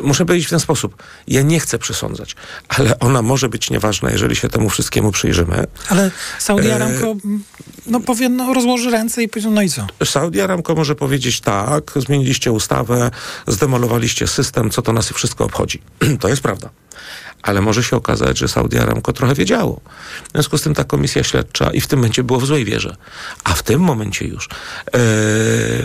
Muszę 0.02 0.26
powiedzieć 0.26 0.46
w 0.46 0.50
ten 0.50 0.60
sposób. 0.60 1.02
Ja 1.28 1.42
nie 1.42 1.60
chcę 1.60 1.78
przesądzać, 1.78 2.36
ale 2.68 2.98
ona 2.98 3.22
może 3.22 3.48
być 3.48 3.70
nieważna, 3.70 4.10
jeżeli 4.10 4.36
się 4.36 4.48
temu 4.48 4.70
wszystkiemu 4.70 5.12
przyjrzymy. 5.12 5.66
Ale 5.88 6.10
Saudi 6.38 6.68
E, 6.68 6.74
Aramco 6.74 7.14
no, 7.86 8.00
powie, 8.00 8.28
no, 8.28 8.54
rozłoży 8.54 8.90
ręce 8.90 9.22
i 9.22 9.28
powie, 9.28 9.50
no 9.50 9.62
i 9.62 9.70
co? 9.70 9.86
Saudi 10.04 10.40
Aramco 10.40 10.74
może 10.74 10.94
powiedzieć 10.94 11.40
tak, 11.40 11.92
zmieniliście 11.96 12.52
ustawę, 12.52 13.10
zdemolowaliście 13.46 14.26
system, 14.26 14.70
co 14.70 14.82
to 14.82 14.92
nas 14.92 15.08
wszystko 15.08 15.44
obchodzi. 15.44 15.82
to 16.20 16.28
jest 16.28 16.42
prawda. 16.42 16.70
Ale 17.44 17.60
może 17.60 17.84
się 17.84 17.96
okazać, 17.96 18.38
że 18.38 18.48
Saudi 18.48 18.78
Aramco 18.78 19.12
trochę 19.12 19.34
wiedziało. 19.34 19.80
W 20.28 20.32
związku 20.32 20.58
z 20.58 20.62
tym 20.62 20.74
ta 20.74 20.84
komisja 20.84 21.24
śledcza 21.24 21.70
i 21.70 21.80
w 21.80 21.86
tym 21.86 21.98
momencie 21.98 22.22
było 22.22 22.40
w 22.40 22.46
złej 22.46 22.64
wierze. 22.64 22.96
A 23.44 23.54
w 23.54 23.62
tym 23.62 23.80
momencie 23.80 24.26
już 24.26 24.48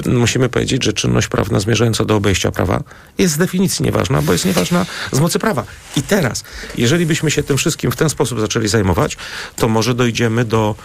e, 0.05 0.09
musimy 0.09 0.49
powiedzieć, 0.49 0.83
że 0.83 0.93
czynność 0.93 1.27
prawna 1.27 1.59
zmierzająca 1.59 2.05
do 2.05 2.15
obejścia 2.15 2.51
prawa 2.51 2.83
jest 3.17 3.33
z 3.33 3.37
definicji 3.37 3.85
nieważna, 3.85 4.21
bo 4.21 4.33
jest 4.33 4.45
nieważna 4.45 4.85
z 5.11 5.19
mocy 5.19 5.39
prawa. 5.39 5.63
I 5.95 6.01
teraz, 6.01 6.43
jeżeli 6.77 7.05
byśmy 7.05 7.31
się 7.31 7.43
tym 7.43 7.57
wszystkim 7.57 7.91
w 7.91 7.95
ten 7.95 8.09
sposób 8.09 8.39
zaczęli 8.39 8.67
zajmować, 8.67 9.17
to 9.55 9.67
może 9.67 9.93
dojdziemy 9.93 10.45
do 10.45 10.75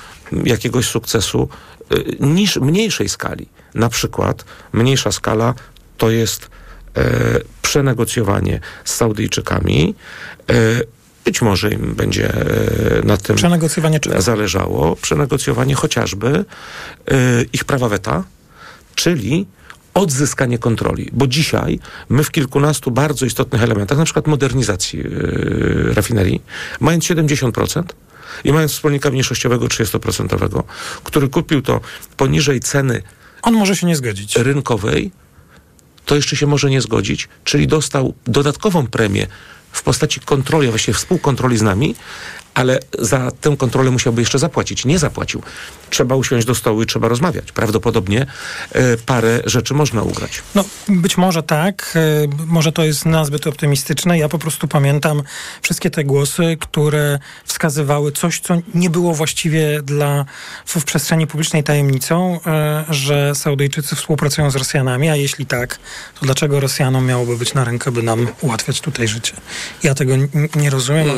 jakiegoś 0.44 0.86
sukcesu 0.86 1.48
y, 1.92 2.16
niż 2.20 2.56
mniejszej 2.56 3.08
skali. 3.08 3.48
Na 3.74 3.88
przykład 3.88 4.44
mniejsza 4.72 5.12
skala 5.12 5.54
to 5.98 6.10
jest 6.10 6.50
e, 6.96 7.40
przenegocjowanie 7.74 8.60
z 8.84 8.94
Saudyjczykami. 8.94 9.94
E, 10.50 10.54
być 11.24 11.42
może 11.42 11.70
im 11.70 11.94
będzie 11.94 12.34
e, 12.34 13.02
na 13.04 13.16
tym 13.16 13.36
Przenegocjowanie 13.36 14.00
czego? 14.00 14.22
zależało. 14.22 14.96
Przenegocjowanie 14.96 15.74
chociażby 15.74 16.44
e, 17.10 17.42
ich 17.52 17.64
prawa 17.64 17.88
weta, 17.88 18.24
czyli 18.94 19.46
odzyskanie 19.94 20.58
kontroli. 20.58 21.10
Bo 21.12 21.26
dzisiaj 21.26 21.78
my 22.08 22.24
w 22.24 22.30
kilkunastu 22.30 22.90
bardzo 22.90 23.26
istotnych 23.26 23.62
elementach, 23.62 23.98
na 23.98 24.04
przykład 24.04 24.26
modernizacji 24.26 24.98
yy, 24.98 25.94
rafinerii, 25.94 26.42
mając 26.80 27.04
70% 27.04 27.82
i 28.44 28.52
mając 28.52 28.72
wspólnika 28.72 29.10
mniejszościowego 29.10 29.66
30%, 29.66 30.62
który 31.04 31.28
kupił 31.28 31.62
to 31.62 31.80
poniżej 32.16 32.60
ceny 32.60 33.02
On 33.42 33.54
może 33.54 33.76
się 33.76 33.86
nie 33.86 33.96
zgodzić. 33.96 34.36
rynkowej, 34.36 35.10
to 36.04 36.16
jeszcze 36.16 36.36
się 36.36 36.46
może 36.46 36.70
nie 36.70 36.80
zgodzić, 36.80 37.28
czyli 37.44 37.66
dostał 37.66 38.14
dodatkową 38.26 38.86
premię 38.86 39.26
w 39.72 39.82
postaci 39.82 40.20
kontroli, 40.20 40.68
a 40.68 40.70
właściwie 40.70 40.94
współkontroli 40.94 41.58
z 41.58 41.62
nami, 41.62 41.94
ale 42.54 42.80
za 42.98 43.30
tę 43.40 43.56
kontrolę 43.56 43.90
musiałby 43.90 44.22
jeszcze 44.22 44.38
zapłacić. 44.38 44.84
Nie 44.84 44.98
zapłacił. 44.98 45.42
Trzeba 45.90 46.16
usiąść 46.16 46.46
do 46.46 46.54
stołu 46.54 46.82
i 46.82 46.86
trzeba 46.86 47.08
rozmawiać. 47.08 47.52
Prawdopodobnie 47.52 48.26
e, 48.72 48.96
parę 48.96 49.42
rzeczy 49.44 49.74
można 49.74 50.02
ugrać. 50.02 50.42
No, 50.54 50.64
być 50.88 51.16
może 51.16 51.42
tak, 51.42 51.94
e, 51.96 52.46
może 52.46 52.72
to 52.72 52.84
jest 52.84 53.06
nazbyt 53.06 53.46
optymistyczne. 53.46 54.18
Ja 54.18 54.28
po 54.28 54.38
prostu 54.38 54.68
pamiętam 54.68 55.22
wszystkie 55.62 55.90
te 55.90 56.04
głosy, 56.04 56.56
które 56.60 57.18
wskazywały 57.44 58.12
coś, 58.12 58.40
co 58.40 58.56
nie 58.74 58.90
było 58.90 59.14
właściwie 59.14 59.82
dla, 59.82 60.24
w, 60.66 60.80
w 60.80 60.84
przestrzeni 60.84 61.26
publicznej 61.26 61.64
tajemnicą, 61.64 62.40
e, 62.46 62.84
że 62.88 63.34
Saudyjczycy 63.34 63.96
współpracują 63.96 64.50
z 64.50 64.56
Rosjanami, 64.56 65.08
a 65.08 65.16
jeśli 65.16 65.46
tak, 65.46 65.78
to 66.20 66.26
dlaczego 66.26 66.60
Rosjanom 66.60 67.06
miałoby 67.06 67.36
być 67.36 67.54
na 67.54 67.64
rękę, 67.64 67.92
by 67.92 68.02
nam 68.02 68.26
ułatwiać 68.40 68.80
tutaj 68.80 69.08
życie? 69.08 69.32
Ja 69.82 69.94
tego 69.94 70.14
nie 70.56 70.70
rozumiem. 70.70 71.08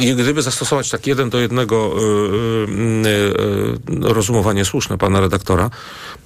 I 0.00 0.14
gdyby 0.14 0.42
zastosować 0.74 0.90
tak 0.90 1.06
jeden 1.06 1.30
do 1.30 1.40
jednego 1.40 1.94
y, 1.96 3.06
y, 3.06 4.04
y, 4.06 4.14
rozumowanie 4.14 4.64
słuszne 4.64 4.98
pana 4.98 5.20
redaktora, 5.20 5.70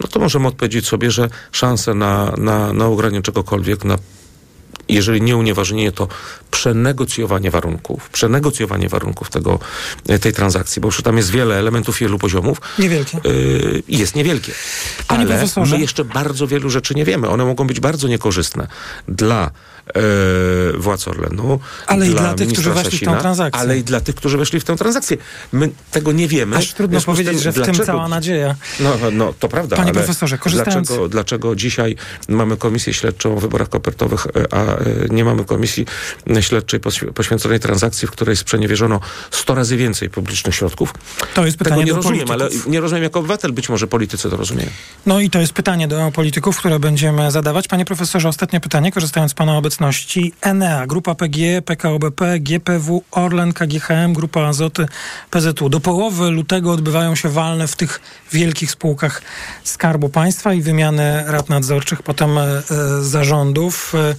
no 0.00 0.08
to 0.08 0.20
możemy 0.20 0.48
odpowiedzieć 0.48 0.86
sobie, 0.86 1.10
że 1.10 1.28
szanse 1.52 1.94
na, 1.94 2.32
na, 2.38 2.72
na 2.72 2.88
ugranie 2.88 3.22
czegokolwiek, 3.22 3.84
na 3.84 3.98
jeżeli 4.88 5.22
nie 5.22 5.36
unieważnienie, 5.36 5.92
to 5.92 6.08
przenegocjowanie 6.50 7.50
warunków, 7.50 8.08
przenegocjowanie 8.08 8.88
warunków 8.88 9.30
tego, 9.30 9.58
tej 10.20 10.32
transakcji, 10.32 10.80
bo 10.80 10.88
już 10.88 11.02
tam 11.02 11.16
jest 11.16 11.30
wiele 11.30 11.58
elementów, 11.58 11.98
wielu 11.98 12.18
poziomów, 12.18 12.60
Niewielkie. 12.78 13.20
yy, 13.24 13.82
jest 13.88 14.14
niewielkie. 14.14 14.52
Panie 15.08 15.26
Ale 15.34 15.48
my 15.70 15.80
jeszcze 15.80 16.04
bardzo 16.04 16.46
wielu 16.46 16.70
rzeczy 16.70 16.94
nie 16.94 17.04
wiemy. 17.04 17.28
One 17.28 17.44
mogą 17.44 17.66
być 17.66 17.80
bardzo 17.80 18.08
niekorzystne 18.08 18.66
dla 19.08 19.50
władz 20.78 21.08
Orlenu, 21.08 21.60
Ale 21.86 22.06
i 22.06 22.10
dla 22.10 22.20
dla 22.20 22.34
tych, 22.34 22.48
którzy 22.52 22.70
weszli 22.70 22.98
w 22.98 23.04
tę 23.04 23.16
transakcję. 23.20 23.60
Ale 23.60 23.78
i 23.78 23.84
dla 23.84 24.00
tych, 24.00 24.14
którzy 24.14 24.38
weszli 24.38 24.60
w 24.60 24.64
tę 24.64 24.76
transakcję. 24.76 25.16
My 25.52 25.70
tego 25.90 26.12
nie 26.12 26.28
wiemy. 26.28 26.56
Aż 26.56 26.72
trudno 26.72 27.00
powiedzieć, 27.00 27.32
tym, 27.34 27.42
że 27.42 27.52
w 27.52 27.54
tym 27.54 27.64
dlaczego- 27.64 27.86
cała 27.86 28.08
nadzieja. 28.08 28.54
no, 28.80 28.96
no, 29.12 29.34
to 29.38 29.48
prawda. 29.48 29.76
Panie 29.76 29.92
profesorze, 29.92 30.38
korzystając- 30.38 30.88
Dlaczego, 30.88 31.08
dlaczego 31.08 31.56
dzisiaj 31.56 31.96
mamy 32.28 32.56
komisję 32.56 32.94
śledczą 32.94 33.36
o 33.36 33.40
wyborach 33.40 33.68
kopertowych, 33.68 34.26
e, 34.26 34.52
a 34.54 34.62
e, 34.64 34.84
nie 35.10 35.24
mamy 35.24 35.44
komisji 35.44 35.86
śledczej 36.40 36.80
poświ- 36.80 37.12
poświęconej 37.12 37.60
transakcji, 37.60 38.08
w 38.08 38.10
której 38.10 38.36
sprzeniewierzono 38.36 39.00
100 39.30 39.54
razy 39.54 39.76
więcej 39.76 40.10
publicznych 40.10 40.54
środków? 40.54 40.94
To 41.34 41.46
jest 41.46 41.58
Tego 41.58 41.64
pytanie 41.70 41.84
nie 41.84 41.90
do 41.90 41.96
rozumiem, 41.96 42.26
polityków. 42.26 42.62
ale 42.66 42.72
nie 42.72 42.80
rozumiem 42.80 43.02
jako 43.04 43.18
obywatel, 43.18 43.52
być 43.52 43.68
może 43.68 43.86
politycy 43.86 44.30
to 44.30 44.36
rozumieją. 44.36 44.70
No 45.06 45.20
i 45.20 45.30
to 45.30 45.40
jest 45.40 45.52
pytanie 45.52 45.88
do 45.88 46.10
polityków, 46.14 46.56
które 46.58 46.78
będziemy 46.78 47.30
zadawać. 47.30 47.68
Panie 47.68 47.84
profesorze, 47.84 48.28
ostatnie 48.28 48.60
pytanie, 48.60 48.92
korzystając 48.92 49.32
z 49.32 49.34
pana 49.34 49.56
obecności. 49.56 49.77
Enea, 50.40 50.86
Grupa 50.86 51.14
PG, 51.14 51.62
PKO 51.62 51.98
BP, 51.98 52.40
GPW, 52.40 53.02
Orlen, 53.10 53.52
KGHM, 53.52 54.12
Grupa 54.12 54.46
Azoty, 54.46 54.86
PZU. 55.30 55.68
Do 55.68 55.80
połowy 55.80 56.30
lutego 56.30 56.72
odbywają 56.72 57.14
się 57.14 57.28
walne 57.28 57.68
w 57.68 57.76
tych 57.76 58.00
wielkich 58.32 58.70
spółkach 58.70 59.22
Skarbu 59.64 60.08
Państwa 60.08 60.54
i 60.54 60.62
wymiany 60.62 61.24
rad 61.26 61.48
nadzorczych, 61.48 62.02
potem 62.02 62.38
e, 62.38 62.62
zarządów. 63.00 63.94
E, 63.94 64.14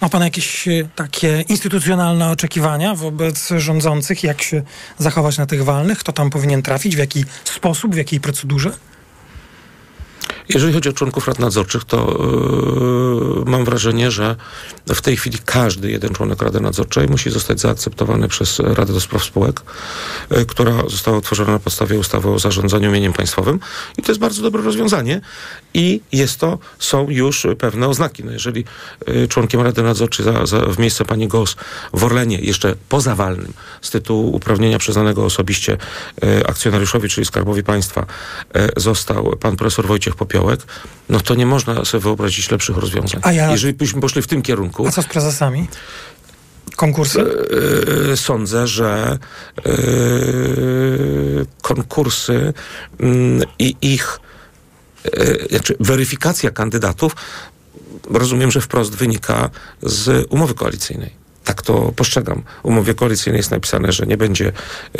ma 0.00 0.08
pan 0.08 0.22
jakieś 0.22 0.68
e, 0.68 0.88
takie 0.94 1.44
instytucjonalne 1.48 2.30
oczekiwania 2.30 2.94
wobec 2.94 3.48
rządzących? 3.56 4.22
Jak 4.24 4.42
się 4.42 4.62
zachować 4.98 5.38
na 5.38 5.46
tych 5.46 5.64
walnych? 5.64 5.98
Kto 5.98 6.12
tam 6.12 6.30
powinien 6.30 6.62
trafić? 6.62 6.96
W 6.96 6.98
jaki 6.98 7.24
sposób? 7.44 7.94
W 7.94 7.96
jakiej 7.96 8.20
procedurze? 8.20 8.72
Jeżeli 10.48 10.72
chodzi 10.72 10.88
o 10.88 10.92
członków 10.92 11.28
rad 11.28 11.38
nadzorczych, 11.38 11.84
to 11.84 12.18
yy, 13.36 13.50
mam 13.50 13.64
wrażenie, 13.64 14.10
że 14.10 14.36
w 14.86 15.00
tej 15.00 15.16
chwili 15.16 15.38
każdy 15.44 15.90
jeden 15.90 16.14
członek 16.14 16.42
Rady 16.42 16.60
Nadzorczej 16.60 17.08
musi 17.08 17.30
zostać 17.30 17.60
zaakceptowany 17.60 18.28
przez 18.28 18.58
Radę 18.58 18.92
do 18.92 19.00
Spraw 19.00 19.24
Spółek, 19.24 19.60
yy, 20.30 20.46
która 20.46 20.82
została 20.88 21.18
utworzona 21.18 21.52
na 21.52 21.58
podstawie 21.58 21.98
ustawy 21.98 22.30
o 22.30 22.38
zarządzaniu 22.38 22.90
mieniem 22.90 23.12
państwowym 23.12 23.60
i 23.98 24.02
to 24.02 24.12
jest 24.12 24.20
bardzo 24.20 24.42
dobre 24.42 24.62
rozwiązanie 24.62 25.20
i 25.74 26.00
jest 26.12 26.40
to, 26.40 26.58
są 26.78 27.10
już 27.10 27.46
pewne 27.58 27.88
oznaki. 27.88 28.24
No 28.24 28.32
jeżeli 28.32 28.64
yy, 29.06 29.28
członkiem 29.28 29.60
Rady 29.60 29.82
Nadzorczej 29.82 30.24
za, 30.24 30.46
za, 30.46 30.60
w 30.60 30.78
miejsce 30.78 31.04
pani 31.04 31.28
Gos 31.28 31.56
w 31.92 32.04
Orlenie, 32.04 32.38
jeszcze 32.38 32.74
pozawalnym, 32.88 33.52
z 33.82 33.90
tytułu 33.90 34.36
uprawnienia 34.36 34.78
przyznanego 34.78 35.24
osobiście 35.24 35.76
akcjonariuszowi, 36.46 37.08
czyli 37.08 37.24
Skarbowi 37.24 37.62
Państwa, 37.62 38.06
został 38.76 39.36
pan 39.36 39.56
profesor 39.56 39.86
Wojciech 39.86 40.16
No 41.08 41.20
to 41.20 41.34
nie 41.34 41.46
można 41.46 41.84
sobie 41.84 42.02
wyobrazić 42.02 42.50
lepszych 42.50 42.76
rozwiązań. 42.76 43.20
A 43.24 43.32
ja- 43.32 43.50
Jeżeli 43.50 43.72
byśmy 43.74 44.00
poszli 44.00 44.22
w 44.22 44.26
tym 44.26 44.42
kierunku, 44.42 44.86
A 44.86 44.90
co 44.90 45.02
z 45.02 45.06
prezesami? 45.06 45.68
Konkursy? 46.76 47.24
Yy, 48.08 48.16
sądzę, 48.16 48.66
że 48.66 49.18
yy, 49.66 51.46
konkursy 51.62 52.52
mm, 53.00 53.42
i 53.58 53.76
ich 53.80 54.20
znaczy 55.50 55.76
weryfikacja 55.80 56.50
kandydatów 56.50 57.16
rozumiem, 58.10 58.50
że 58.50 58.60
wprost 58.60 58.94
wynika 58.96 59.50
z 59.82 60.26
umowy 60.32 60.54
koalicyjnej. 60.54 61.10
Tak 61.48 61.62
to 61.62 61.92
postrzegam. 61.96 62.42
W 62.62 62.66
umowie 62.66 62.94
koalicyjnej 62.94 63.38
jest 63.38 63.50
napisane, 63.50 63.92
że 63.92 64.06
nie 64.06 64.16
będzie, 64.16 64.52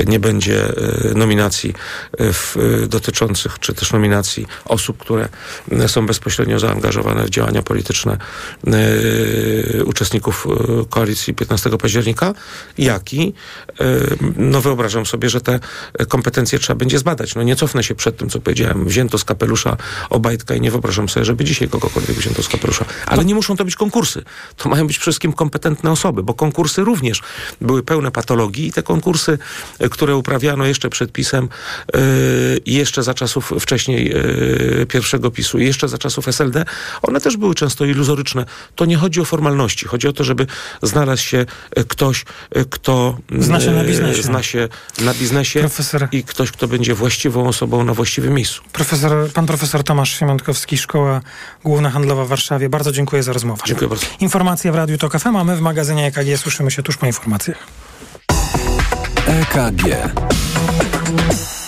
nie 0.07 0.21
będzie 0.21 0.64
e, 0.64 1.14
nominacji 1.14 1.75
e, 2.19 2.33
w, 2.33 2.57
e, 2.57 2.87
dotyczących, 2.87 3.59
czy 3.59 3.75
też 3.75 3.93
nominacji 3.93 4.47
osób, 4.64 4.99
które 4.99 5.28
są 5.87 6.07
bezpośrednio 6.07 6.59
zaangażowane 6.59 7.25
w 7.25 7.31
działania 7.31 7.62
polityczne 7.62 8.19
e, 8.67 9.85
uczestników 9.85 10.47
koalicji 10.90 11.35
15 11.35 11.71
października, 11.71 12.35
jak 12.78 13.12
i 13.12 13.35
e, 13.81 13.85
no 14.37 14.61
wyobrażam 14.61 15.07
sobie, 15.07 15.31
że 15.31 15.40
te 15.40 15.61
kompetencje 16.09 16.59
trzeba 16.59 16.78
będzie 16.78 16.99
zbadać. 16.99 17.35
No 17.35 17.43
nie 17.43 17.57
cofnę 17.57 17.83
się 17.83 17.95
przed 17.95 18.17
tym, 18.17 18.31
co 18.31 18.40
powiedziałem. 18.40 18.85
Wzięto 18.85 19.19
z 19.19 19.25
kapelusza 19.25 19.76
Obajtka 20.11 20.55
i 20.55 20.61
nie 20.61 20.71
wyobrażam 20.71 21.09
sobie, 21.09 21.25
żeby 21.25 21.45
dzisiaj 21.45 21.69
kogokolwiek 21.69 22.17
wzięto 22.17 22.43
z 22.43 22.49
kapelusza. 22.49 22.85
Ale 23.07 23.25
nie 23.25 23.35
muszą 23.35 23.57
to 23.57 23.64
być 23.64 23.76
konkursy. 23.76 24.23
To 24.57 24.69
mają 24.69 24.87
być 24.87 24.99
przede 24.99 25.12
wszystkim 25.12 25.33
kompetentne 25.33 25.90
osoby, 25.90 26.23
bo 26.23 26.38
konkursy 26.38 26.85
również 26.85 27.23
były 27.61 27.83
pełne 27.83 28.11
patologii 28.11 28.66
i 28.66 28.73
te 28.73 28.83
konkursy, 28.83 29.38
e, 29.78 29.88
które 29.88 30.16
uprawiano 30.16 30.66
jeszcze 30.66 30.88
przed 30.90 31.12
PiSem 31.12 31.49
e, 31.95 31.99
jeszcze 32.66 33.02
za 33.02 33.14
czasów 33.14 33.52
wcześniej 33.61 34.12
e, 34.12 34.87
pierwszego 34.87 35.30
PiSu 35.30 35.59
jeszcze 35.59 35.88
za 35.88 35.99
czasów 35.99 36.28
SLD, 36.28 36.64
one 37.02 37.21
też 37.21 37.37
były 37.37 37.54
często 37.54 37.85
iluzoryczne. 37.85 38.45
To 38.75 38.85
nie 38.85 38.97
chodzi 38.97 39.21
o 39.21 39.25
formalności. 39.25 39.87
Chodzi 39.88 40.09
o 40.09 40.12
to, 40.12 40.25
żeby 40.25 40.47
znalazł 40.83 41.23
się 41.23 41.47
ktoś, 41.88 42.25
kto 42.71 43.18
Zna 43.38 43.61
się 43.61 43.71
na 43.71 43.85
biznesie. 43.85 44.23
zna 44.23 44.42
się 44.42 44.68
na 45.00 45.14
biznesie 45.14 45.61
Profesor- 45.61 46.09
i 46.12 46.25
ktoś, 46.25 46.50
kto 46.50 46.68
będzie 46.68 46.95
właściwą 46.95 47.49
osobą 47.49 47.85
na 47.85 47.95
właściwym 47.95 48.35
miejscu. 48.35 48.62
Profesor, 48.73 49.30
pan 49.35 49.47
profesor 49.47 49.85
Tomasz 49.85 50.18
Siemiątkowski, 50.18 50.78
Szkoła 50.78 51.21
Główna 51.64 51.90
Handlowa 51.90 52.25
w 52.25 52.28
Warszawie. 52.28 52.68
Bardzo 52.68 52.92
dziękuję 52.92 53.23
za 53.23 53.33
rozmowę. 53.33 53.62
Dziękuję 53.66 53.88
bardzo. 53.88 54.07
Informacje 54.21 54.73
w 54.73 54.75
Radiu 54.75 54.99
TOK 54.99 55.18
FM, 55.18 55.37
a 55.37 55.45
my 55.45 55.57
w 55.57 55.61
magazynie 55.61 56.07
EKG 56.07 56.27
słyszymy 56.37 56.70
się 56.70 56.82
tuż 56.82 56.97
po 56.97 57.06
informacjach. 57.06 57.66
EKG. 59.26 59.85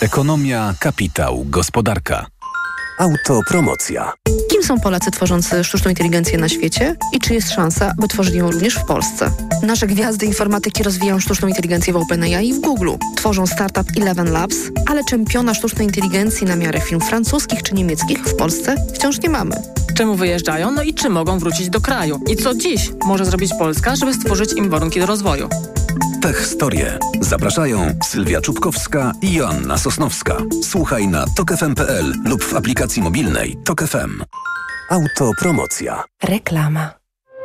Ekonomia, 0.01 0.73
kapitał, 0.79 1.45
gospodarka. 1.45 2.25
Autopromocja. 3.01 4.13
Kim 4.49 4.63
są 4.63 4.79
Polacy 4.79 5.11
tworzący 5.11 5.63
sztuczną 5.63 5.89
inteligencję 5.89 6.37
na 6.37 6.49
świecie 6.49 6.95
i 7.13 7.19
czy 7.19 7.33
jest 7.33 7.51
szansa, 7.51 7.93
by 7.97 8.07
tworzyli 8.07 8.37
ją 8.37 8.51
również 8.51 8.75
w 8.75 8.85
Polsce? 8.85 9.31
Nasze 9.63 9.87
gwiazdy 9.87 10.25
informatyki 10.25 10.83
rozwijają 10.83 11.19
sztuczną 11.19 11.47
inteligencję 11.47 11.93
w 11.93 11.95
OpenAI 11.95 12.47
i 12.47 12.53
w 12.53 12.59
Google. 12.59 12.91
Tworzą 13.15 13.47
startup 13.47 13.87
Eleven 13.97 14.31
Labs, 14.31 14.57
ale 14.87 15.03
czempiona 15.03 15.53
sztucznej 15.53 15.87
inteligencji 15.87 16.47
na 16.47 16.55
miarę 16.55 16.81
firm 16.81 17.01
francuskich 17.01 17.63
czy 17.63 17.75
niemieckich 17.75 18.19
w 18.19 18.35
Polsce 18.35 18.75
wciąż 18.93 19.21
nie 19.21 19.29
mamy. 19.29 19.55
czemu 19.97 20.15
wyjeżdżają, 20.15 20.71
no 20.71 20.83
i 20.83 20.93
czy 20.93 21.09
mogą 21.09 21.39
wrócić 21.39 21.69
do 21.69 21.81
kraju. 21.81 22.19
I 22.27 22.35
co 22.35 22.53
dziś 22.53 22.91
może 23.05 23.25
zrobić 23.25 23.51
Polska, 23.59 23.95
żeby 23.95 24.13
stworzyć 24.13 24.53
im 24.53 24.69
warunki 24.69 24.99
do 24.99 25.05
rozwoju. 25.05 25.49
Tech 26.21 26.39
Historie. 26.39 26.99
Zapraszają 27.21 27.99
Sylwia 28.03 28.41
Czubkowska 28.41 29.11
i 29.21 29.33
Joanna 29.33 29.77
Sosnowska. 29.77 30.37
Słuchaj 30.63 31.07
na 31.07 31.25
tokefm.pl 31.35 32.13
lub 32.25 32.43
w 32.43 32.55
aplikacji 32.55 33.01
mobilnej 33.01 33.57
Tok 33.63 33.83
FM. 33.83 34.23
Autopromocja. 34.89 36.03
Reklama. 36.23 37.00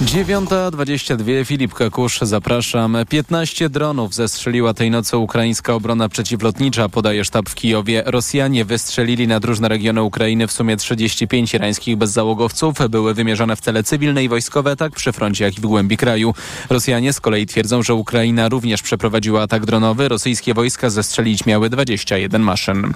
9.22 0.00 1.44
Filip 1.44 1.74
Kakusz, 1.74 2.18
zapraszam. 2.22 2.96
15 3.08 3.68
dronów 3.68 4.14
zestrzeliła 4.14 4.74
tej 4.74 4.90
nocy 4.90 5.16
ukraińska 5.16 5.74
obrona 5.74 6.08
przeciwlotnicza, 6.08 6.88
podaje 6.88 7.24
sztab 7.24 7.48
w 7.48 7.54
Kijowie. 7.54 8.02
Rosjanie 8.06 8.64
wystrzelili 8.64 9.28
na 9.28 9.38
różne 9.38 9.68
regiony 9.68 10.02
Ukrainy 10.02 10.46
w 10.46 10.52
sumie 10.52 10.76
35 10.76 11.54
irańskich 11.54 11.96
bezzałogowców. 11.96 12.74
Były 12.90 13.14
wymierzone 13.14 13.56
w 13.56 13.60
cele 13.60 13.82
cywilne 13.82 14.24
i 14.24 14.28
wojskowe, 14.28 14.76
tak 14.76 14.92
przy 14.92 15.12
froncie, 15.12 15.44
jak 15.44 15.58
i 15.58 15.60
w 15.60 15.66
głębi 15.66 15.96
kraju. 15.96 16.34
Rosjanie 16.70 17.12
z 17.12 17.20
kolei 17.20 17.46
twierdzą, 17.46 17.82
że 17.82 17.94
Ukraina 17.94 18.48
również 18.48 18.82
przeprowadziła 18.82 19.42
atak 19.42 19.66
dronowy. 19.66 20.08
Rosyjskie 20.08 20.54
wojska 20.54 20.90
zestrzelić 20.90 21.46
miały 21.46 21.70
21 21.70 22.42
maszyn. 22.42 22.94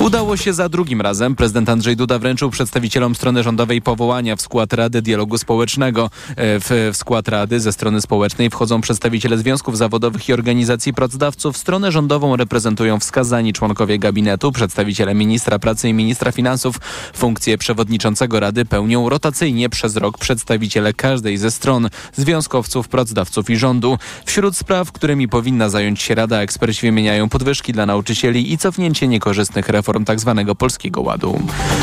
Udało 0.00 0.36
się 0.36 0.52
za 0.52 0.68
drugim 0.68 1.00
razem. 1.00 1.36
Prezydent 1.36 1.68
Andrzej 1.68 1.96
Duda 1.96 2.18
wręczył 2.18 2.50
przedstawicielom 2.50 3.14
strony 3.14 3.42
rządowej 3.42 3.82
powołania 3.82 4.36
w 4.36 4.40
skład 4.40 4.72
Rady 4.72 5.02
Dialogu 5.02 5.38
Społecznego. 5.38 6.10
W, 6.46 6.90
w 6.92 6.96
skład 6.96 7.28
Rady 7.28 7.60
ze 7.60 7.72
strony 7.72 8.00
społecznej 8.00 8.50
wchodzą 8.50 8.80
przedstawiciele 8.80 9.38
związków 9.38 9.78
zawodowych 9.78 10.28
i 10.28 10.32
organizacji 10.32 10.94
pracodawców. 10.94 11.56
Stronę 11.56 11.92
rządową 11.92 12.36
reprezentują 12.36 13.00
wskazani 13.00 13.52
członkowie 13.52 13.98
gabinetu, 13.98 14.52
przedstawiciele 14.52 15.14
ministra 15.14 15.58
pracy 15.58 15.88
i 15.88 15.94
ministra 15.94 16.32
finansów. 16.32 16.76
Funkcję 17.14 17.58
przewodniczącego 17.58 18.40
Rady 18.40 18.64
pełnią 18.64 19.08
rotacyjnie 19.08 19.68
przez 19.68 19.96
rok 19.96 20.18
przedstawiciele 20.18 20.92
każdej 20.92 21.38
ze 21.38 21.50
stron, 21.50 21.88
związkowców, 22.16 22.88
pracodawców 22.88 23.50
i 23.50 23.56
rządu. 23.56 23.98
Wśród 24.24 24.56
spraw, 24.56 24.92
którymi 24.92 25.28
powinna 25.28 25.68
zająć 25.68 26.02
się 26.02 26.14
Rada, 26.14 26.40
eksperci 26.40 26.86
wymieniają 26.86 27.28
podwyżki 27.28 27.72
dla 27.72 27.86
nauczycieli 27.86 28.52
i 28.52 28.58
cofnięcie 28.58 29.08
niekorzystnych 29.08 29.68
reform 29.68 30.04
tzw. 30.04 30.54
Polskiego 30.58 31.00
Ładu. 31.00 31.40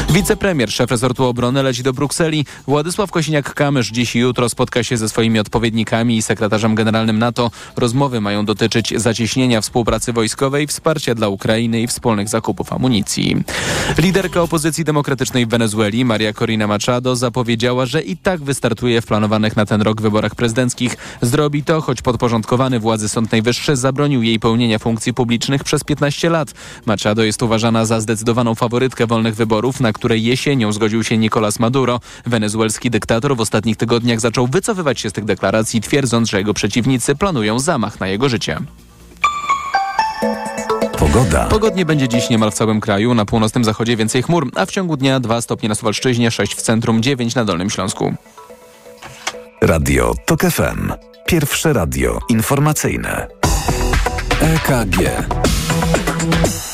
Wicepremier, 0.10 0.72
szef 0.72 0.92
resortu 0.92 1.26
obrony 1.26 1.64
leci 1.64 1.84
do 1.84 1.94
Brukseli. 1.94 2.46
Władysław 2.68 3.12
Kosiniak-Kamysz 3.12 3.92
dziś 3.92 4.16
i 4.16 4.20
jutro 4.20 4.50
spotka 4.54 4.84
się 4.84 4.98
ze 4.98 5.10
swoimi 5.10 5.40
odpowiednikami 5.40 6.18
i 6.18 6.22
sekretarzem 6.22 6.76
generalnym 6.76 7.20
NATO. 7.20 7.52
Rozmowy 7.78 8.22
mają 8.22 8.46
dotyczyć 8.46 8.94
zacieśnienia 8.98 9.62
współpracy 9.62 10.14
wojskowej, 10.14 10.68
wsparcia 10.68 11.16
dla 11.16 11.28
Ukrainy 11.28 11.82
i 11.82 11.88
wspólnych 11.88 12.30
zakupów 12.30 12.74
amunicji. 12.74 13.44
Liderka 13.98 14.42
opozycji 14.42 14.84
demokratycznej 14.84 15.46
w 15.46 15.50
Wenezueli, 15.50 16.06
Maria 16.06 16.34
Corina 16.34 16.68
Machado, 16.68 17.16
zapowiedziała, 17.16 17.86
że 17.86 18.02
i 18.02 18.18
tak 18.18 18.44
wystartuje 18.44 19.02
w 19.02 19.06
planowanych 19.06 19.56
na 19.56 19.66
ten 19.66 19.82
rok 19.82 20.02
wyborach 20.02 20.36
prezydenckich. 20.36 20.98
Zrobi 21.22 21.64
to, 21.64 21.82
choć 21.82 22.02
podporządkowany 22.02 22.80
władzy 22.80 23.10
Sąd 23.10 23.32
Najwyższy 23.32 23.76
zabronił 23.76 24.24
jej 24.24 24.40
pełnienia 24.40 24.80
funkcji 24.80 25.14
publicznych 25.14 25.64
przez 25.64 25.84
15 25.84 26.30
lat. 26.30 26.54
Machado 26.86 27.24
jest 27.24 27.44
uważana 27.44 27.86
za 27.86 28.02
zdecydowaną 28.02 28.56
faworytkę 28.56 29.08
wolnych 29.08 29.36
wyborów, 29.36 29.80
na 29.80 29.94
które 29.94 30.18
jesienią 30.18 30.72
zgodził 30.74 31.04
się 31.04 31.18
Nicolás 31.18 31.60
Maduro. 31.60 32.00
Wenezuelski 32.26 32.90
dyktator 32.90 33.36
w 33.36 33.40
ostatnich 33.40 33.78
tygodniach 33.78 34.20
zaczął 34.20 34.43
wycofywać 34.48 35.00
się 35.00 35.10
z 35.10 35.14
tych 35.14 35.26
deklaracji, 35.26 35.82
twierdząc, 35.82 36.30
że 36.30 36.38
jego 36.38 36.54
przeciwnicy 36.54 37.16
planują 37.16 37.60
zamach 37.60 38.00
na 38.00 38.08
jego 38.08 38.30
życie. 38.30 38.60
Pogoda. 41.00 41.46
Pogodnie 41.46 41.86
będzie 41.86 42.08
dziś 42.08 42.30
niemal 42.30 42.52
w 42.52 42.54
całym 42.54 42.82
kraju. 42.82 43.14
Na 43.14 43.26
północnym 43.26 43.64
zachodzie 43.64 43.98
więcej 43.98 44.24
chmur, 44.24 44.50
a 44.56 44.66
w 44.66 44.72
ciągu 44.72 44.98
dnia 44.98 45.20
2 45.20 45.42
stopnie 45.42 45.70
na 45.70 45.76
Suwalszczyźnie, 45.76 46.32
6 46.32 46.56
w 46.56 46.62
centrum, 46.62 47.04
9 47.04 47.36
na 47.36 47.46
Dolnym 47.46 47.70
Śląsku. 47.70 48.14
Radio 49.62 50.14
TOK 50.26 50.42
FM. 50.42 50.92
Pierwsze 51.26 51.74
radio 51.74 52.20
informacyjne. 52.30 53.28
EKG. 54.42 54.98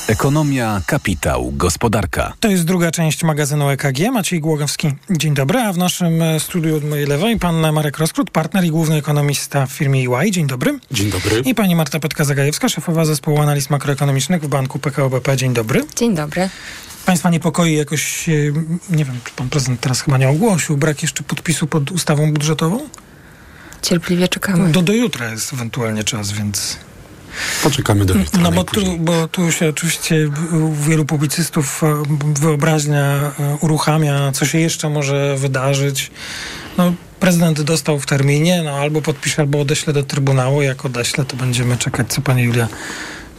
Ekonomia, 0.10 0.82
kapitał, 0.86 1.52
gospodarka. 1.56 2.34
To 2.40 2.48
jest 2.48 2.66
druga 2.66 2.92
część 2.92 3.24
magazynu 3.24 3.70
EKG. 3.70 4.12
Maciej 4.12 4.40
Głogowski, 4.40 4.92
dzień 5.10 5.34
dobry. 5.34 5.60
A 5.60 5.74
w 5.74 5.78
naszym 5.78 6.22
e, 6.22 6.40
studiu 6.40 6.78
od 6.78 6.84
mojej 6.84 7.06
lewej 7.06 7.40
pan 7.40 7.74
Marek 7.74 7.98
Roskrót, 7.98 8.32
partner 8.32 8.64
i 8.64 8.70
główny 8.70 8.96
ekonomista 8.96 9.66
w 9.66 9.72
firmie 9.72 10.00
EY. 10.00 10.32
Dzień 10.32 10.48
dobry. 10.48 10.80
Dzień 10.92 11.12
dobry. 11.12 11.40
I 11.40 11.56
pani 11.56 11.76
Marta 11.76 12.00
Petka-Zagajewska, 12.00 12.70
szefowa 12.70 13.06
zespołu 13.06 13.42
analiz 13.42 13.70
makroekonomicznych 13.70 14.42
w 14.42 14.48
banku 14.48 14.80
PKO 14.80 15.10
BP. 15.10 15.38
Dzień 15.38 15.54
dobry. 15.54 15.86
Dzień 15.96 16.16
dobry. 16.16 16.50
Państwa 17.06 17.30
niepokoi 17.30 17.76
jakoś, 17.76 18.30
e, 18.30 18.34
nie 18.90 19.06
wiem, 19.06 19.20
czy 19.24 19.32
pan 19.36 19.50
prezydent 19.50 19.80
teraz 19.80 20.02
chyba 20.02 20.18
nie 20.18 20.30
ogłosił, 20.30 20.78
brak 20.78 21.02
jeszcze 21.02 21.24
podpisu 21.24 21.68
pod 21.68 21.92
ustawą 21.92 22.34
budżetową? 22.34 22.90
Cierpliwie 23.82 24.28
czekamy. 24.28 24.72
Do, 24.72 24.82
do 24.82 24.94
jutra 24.94 25.32
jest 25.32 25.54
ewentualnie 25.54 26.04
czas, 26.04 26.32
więc... 26.32 26.89
Poczekamy 27.64 28.06
do 28.06 28.14
jutra. 28.14 28.42
No 28.42 28.52
bo 28.52 28.64
tu, 28.64 28.98
bo 28.98 29.28
tu 29.28 29.52
się 29.52 29.70
oczywiście 29.70 30.30
u 30.52 30.74
wielu 30.74 31.06
publicystów 31.06 31.84
e, 31.84 32.04
wyobraźnia 32.40 33.32
e, 33.40 33.58
uruchamia, 33.62 34.32
co 34.32 34.46
się 34.46 34.60
jeszcze 34.60 34.90
może 34.90 35.36
wydarzyć. 35.38 36.12
No, 36.78 36.94
prezydent 37.20 37.62
dostał 37.62 38.00
w 38.00 38.06
terminie, 38.06 38.62
no 38.64 38.72
albo 38.72 39.02
podpisze, 39.02 39.42
albo 39.42 39.60
odeśle 39.60 39.94
do 39.94 40.04
Trybunału. 40.04 40.62
Jak 40.62 40.86
odeśle, 40.86 41.26
to 41.26 41.38
będziemy 41.38 41.78
czekać, 41.78 42.14
co 42.14 42.22
pani 42.22 42.44
Julia 42.44 42.68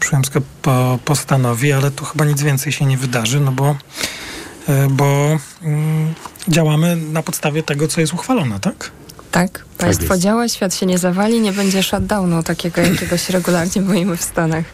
Przyłębska 0.00 0.40
po, 0.62 0.98
postanowi, 1.04 1.72
ale 1.72 1.90
tu 1.90 2.04
chyba 2.04 2.24
nic 2.24 2.42
więcej 2.42 2.72
się 2.72 2.86
nie 2.86 2.98
wydarzy, 2.98 3.40
no 3.40 3.52
bo, 3.52 3.76
e, 4.68 4.88
bo 4.90 5.38
mm, 5.62 6.14
działamy 6.48 6.96
na 6.96 7.22
podstawie 7.22 7.62
tego, 7.62 7.88
co 7.88 8.00
jest 8.00 8.14
uchwalone, 8.14 8.60
tak? 8.60 8.90
Tak, 9.30 9.64
państwo 9.78 10.14
jest. 10.14 10.22
działa, 10.22 10.48
świat 10.48 10.74
się 10.74 10.86
nie 10.86 10.98
zawali, 10.98 11.40
nie 11.40 11.52
będzie 11.52 11.82
shutdownu 11.82 12.42
takiego, 12.42 12.80
jakiego 12.80 13.16
się 13.16 13.32
regularnie 13.32 13.82
boimy 13.82 14.16
w 14.16 14.22
Stanach. 14.22 14.64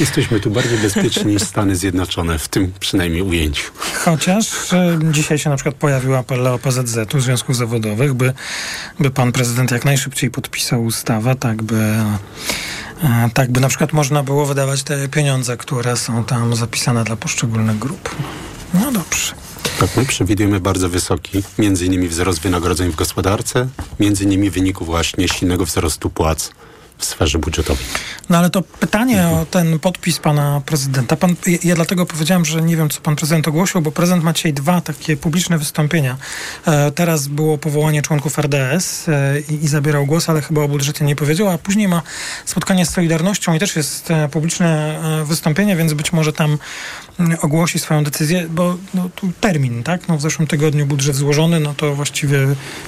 Jesteśmy 0.00 0.40
tu 0.40 0.50
bardziej 0.50 0.78
bezpieczni 0.78 1.32
niż 1.32 1.42
Stany 1.42 1.76
Zjednoczone, 1.76 2.38
w 2.38 2.48
tym 2.48 2.72
przynajmniej 2.80 3.22
ujęciu. 3.22 3.72
Chociaż 4.04 4.72
e, 4.72 4.98
dzisiaj 5.12 5.38
się 5.38 5.50
na 5.50 5.56
przykład 5.56 5.74
pojawił 5.74 6.16
apel 6.16 6.46
OPZZ-u, 6.46 7.20
Związków 7.20 7.56
Zawodowych, 7.56 8.14
by, 8.14 8.32
by 9.00 9.10
pan 9.10 9.32
prezydent 9.32 9.70
jak 9.70 9.84
najszybciej 9.84 10.30
podpisał 10.30 10.84
ustawę, 10.84 11.34
tak 11.34 11.62
by, 11.62 11.76
e, 13.02 13.30
tak 13.34 13.50
by 13.50 13.60
na 13.60 13.68
przykład 13.68 13.92
można 13.92 14.22
było 14.22 14.46
wydawać 14.46 14.82
te 14.82 15.08
pieniądze, 15.08 15.56
które 15.56 15.96
są 15.96 16.24
tam 16.24 16.56
zapisane 16.56 17.04
dla 17.04 17.16
poszczególnych 17.16 17.78
grup. 17.78 18.16
No 18.74 18.92
dobrze. 18.92 19.45
Tak, 19.80 19.96
my 19.96 20.04
przewidujemy 20.04 20.60
bardzo 20.60 20.88
wysoki, 20.88 21.42
między 21.58 21.86
innymi 21.86 22.08
wzrost 22.08 22.40
wynagrodzeń 22.40 22.90
w 22.90 22.96
gospodarce, 22.96 23.68
między 24.00 24.24
innymi 24.24 24.50
w 24.50 24.54
wyniku 24.54 24.84
właśnie 24.84 25.28
silnego 25.28 25.64
wzrostu 25.64 26.10
płac 26.10 26.50
w 26.98 27.04
sferze 27.04 27.38
budżetowej. 27.38 27.84
No 28.28 28.38
ale 28.38 28.50
to 28.50 28.62
pytanie 28.62 29.28
o 29.28 29.46
ten 29.50 29.78
podpis 29.78 30.18
pana 30.18 30.62
prezydenta. 30.66 31.16
Pan, 31.16 31.34
ja, 31.64 31.74
dlatego 31.74 32.06
powiedziałem, 32.06 32.44
że 32.44 32.62
nie 32.62 32.76
wiem, 32.76 32.90
co 32.90 33.00
pan 33.00 33.16
prezydent 33.16 33.48
ogłosił, 33.48 33.80
bo 33.80 33.92
prezydent 33.92 34.24
ma 34.24 34.32
dzisiaj 34.32 34.52
dwa 34.52 34.80
takie 34.80 35.16
publiczne 35.16 35.58
wystąpienia. 35.58 36.16
E, 36.66 36.90
teraz 36.90 37.28
było 37.28 37.58
powołanie 37.58 38.02
członków 38.02 38.38
RDS 38.38 39.08
e, 39.08 39.40
i, 39.40 39.64
i 39.64 39.68
zabierał 39.68 40.06
głos, 40.06 40.28
ale 40.28 40.42
chyba 40.42 40.62
o 40.62 40.68
budżecie 40.68 41.04
nie 41.04 41.16
powiedział, 41.16 41.48
a 41.48 41.58
później 41.58 41.88
ma 41.88 42.02
spotkanie 42.44 42.86
z 42.86 42.90
Solidarnością 42.90 43.54
i 43.54 43.58
też 43.58 43.76
jest 43.76 44.10
e, 44.10 44.28
publiczne 44.28 45.00
e, 45.20 45.24
wystąpienie, 45.24 45.76
więc 45.76 45.92
być 45.92 46.12
może 46.12 46.32
tam 46.32 46.58
ogłosi 47.42 47.78
swoją 47.78 48.04
decyzję, 48.04 48.46
bo 48.50 48.76
no, 48.94 49.08
tu 49.14 49.32
termin, 49.40 49.82
tak? 49.82 50.08
No, 50.08 50.18
w 50.18 50.22
zeszłym 50.22 50.48
tygodniu 50.48 50.86
budżet 50.86 51.16
złożony, 51.16 51.60
no 51.60 51.74
to 51.74 51.94
właściwie 51.94 52.38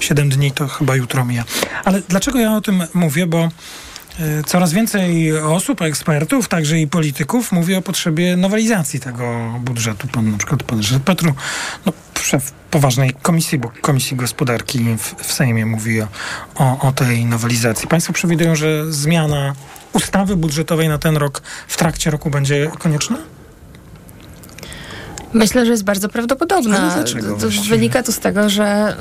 7 0.01 0.29
dni 0.29 0.53
to 0.53 0.68
chyba 0.68 0.97
jutro 0.97 1.25
mija. 1.25 1.44
Ale 1.85 2.03
dlaczego 2.09 2.38
ja 2.38 2.57
o 2.57 2.61
tym 2.61 2.83
mówię? 2.94 3.27
Bo 3.27 3.49
Coraz 4.46 4.72
więcej 4.72 5.38
osób, 5.38 5.83
ekspertów, 5.83 6.48
także 6.48 6.78
i 6.78 6.87
polityków 6.87 7.52
mówi 7.52 7.74
o 7.74 7.83
potrzebie 7.83 8.37
nowelizacji 8.37 9.00
tego 9.00 9.54
budżetu. 9.61 10.09
Pan 10.09 10.31
na 10.31 10.38
przykład 10.38 10.62
pan 10.62 10.78
Ryszard 10.78 11.02
Petru, 11.02 11.35
no, 11.87 11.92
szef 12.22 12.52
poważnej 12.70 13.14
komisji, 13.22 13.59
bo 13.59 13.72
Komisji 13.81 14.16
Gospodarki 14.16 14.96
w, 14.98 15.14
w 15.22 15.33
Sejmie 15.33 15.66
mówi 15.66 16.00
o, 16.54 16.81
o 16.81 16.92
tej 16.92 17.24
nowelizacji. 17.24 17.88
Państwo 17.88 18.12
przewidują, 18.12 18.57
że 18.57 18.92
zmiana 18.92 19.54
ustawy 19.92 20.37
budżetowej 20.37 20.88
na 20.88 20.98
ten 20.98 21.16
rok 21.16 21.42
w 21.68 21.76
trakcie 21.76 22.11
roku 22.11 22.31
będzie 22.31 22.70
konieczna? 22.78 23.18
Myślę, 25.33 25.64
że 25.67 25.71
jest 25.73 25.85
bardzo 25.85 26.09
prawdopodobna. 26.09 26.79
Ale 26.79 26.95
dlaczego 26.95 27.37
To 27.37 27.47
wynika 27.69 28.03
to 28.03 28.12
z 28.12 28.19
tego, 28.19 28.51
że 28.51 28.97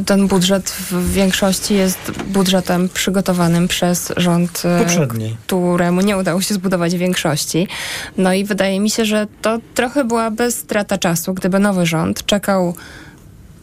y, 0.00 0.04
ten 0.04 0.26
budżet 0.28 0.70
w 0.70 1.12
większości 1.12 1.74
jest 1.74 2.12
budżetem 2.26 2.88
przygotowanym 2.88 3.68
przez 3.68 4.12
rząd, 4.16 4.62
y, 4.64 4.78
Poprzedni. 4.78 5.36
któremu 5.46 6.00
nie 6.00 6.16
udało 6.16 6.40
się 6.40 6.54
zbudować 6.54 6.96
większości. 6.96 7.68
No 8.16 8.32
i 8.32 8.44
wydaje 8.44 8.80
mi 8.80 8.90
się, 8.90 9.04
że 9.04 9.26
to 9.42 9.58
trochę 9.74 10.04
byłaby 10.04 10.52
strata 10.52 10.98
czasu, 10.98 11.34
gdyby 11.34 11.58
nowy 11.58 11.86
rząd 11.86 12.26
czekał 12.26 12.74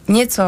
nieco 0.08 0.44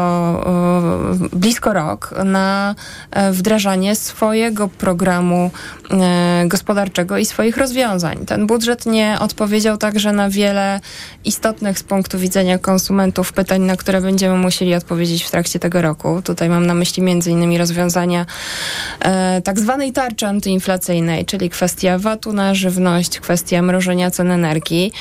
y, 1.33 1.37
blisko 1.37 1.73
rok 1.73 2.13
na 2.25 2.75
e, 3.11 3.31
wdrażanie 3.31 3.95
swojego 3.95 4.67
programu 4.67 5.51
e, 5.91 6.43
gospodarczego 6.47 7.17
i 7.17 7.25
swoich 7.25 7.57
rozwiązań. 7.57 8.25
Ten 8.25 8.47
budżet 8.47 8.85
nie 8.85 9.17
odpowiedział 9.19 9.77
także 9.77 10.11
na 10.11 10.29
wiele 10.29 10.79
istotnych 11.25 11.79
z 11.79 11.83
punktu 11.83 12.19
widzenia 12.19 12.57
konsumentów 12.57 13.33
pytań, 13.33 13.61
na 13.61 13.75
które 13.75 14.01
będziemy 14.01 14.37
musieli 14.37 14.75
odpowiedzieć 14.75 15.23
w 15.23 15.31
trakcie 15.31 15.59
tego 15.59 15.81
roku. 15.81 16.21
Tutaj 16.21 16.49
mam 16.49 16.65
na 16.65 16.73
myśli 16.73 17.03
innymi 17.27 17.57
rozwiązania 17.57 18.25
e, 18.99 19.41
tak 19.41 19.59
zwanej 19.59 19.91
tarczy 19.91 20.27
antyinflacyjnej, 20.27 21.25
czyli 21.25 21.49
kwestia 21.49 21.97
VAT-u 21.97 22.33
na 22.33 22.53
żywność, 22.53 23.19
kwestia 23.19 23.61
mrożenia 23.61 24.11
cen 24.11 24.31
energii. 24.31 24.91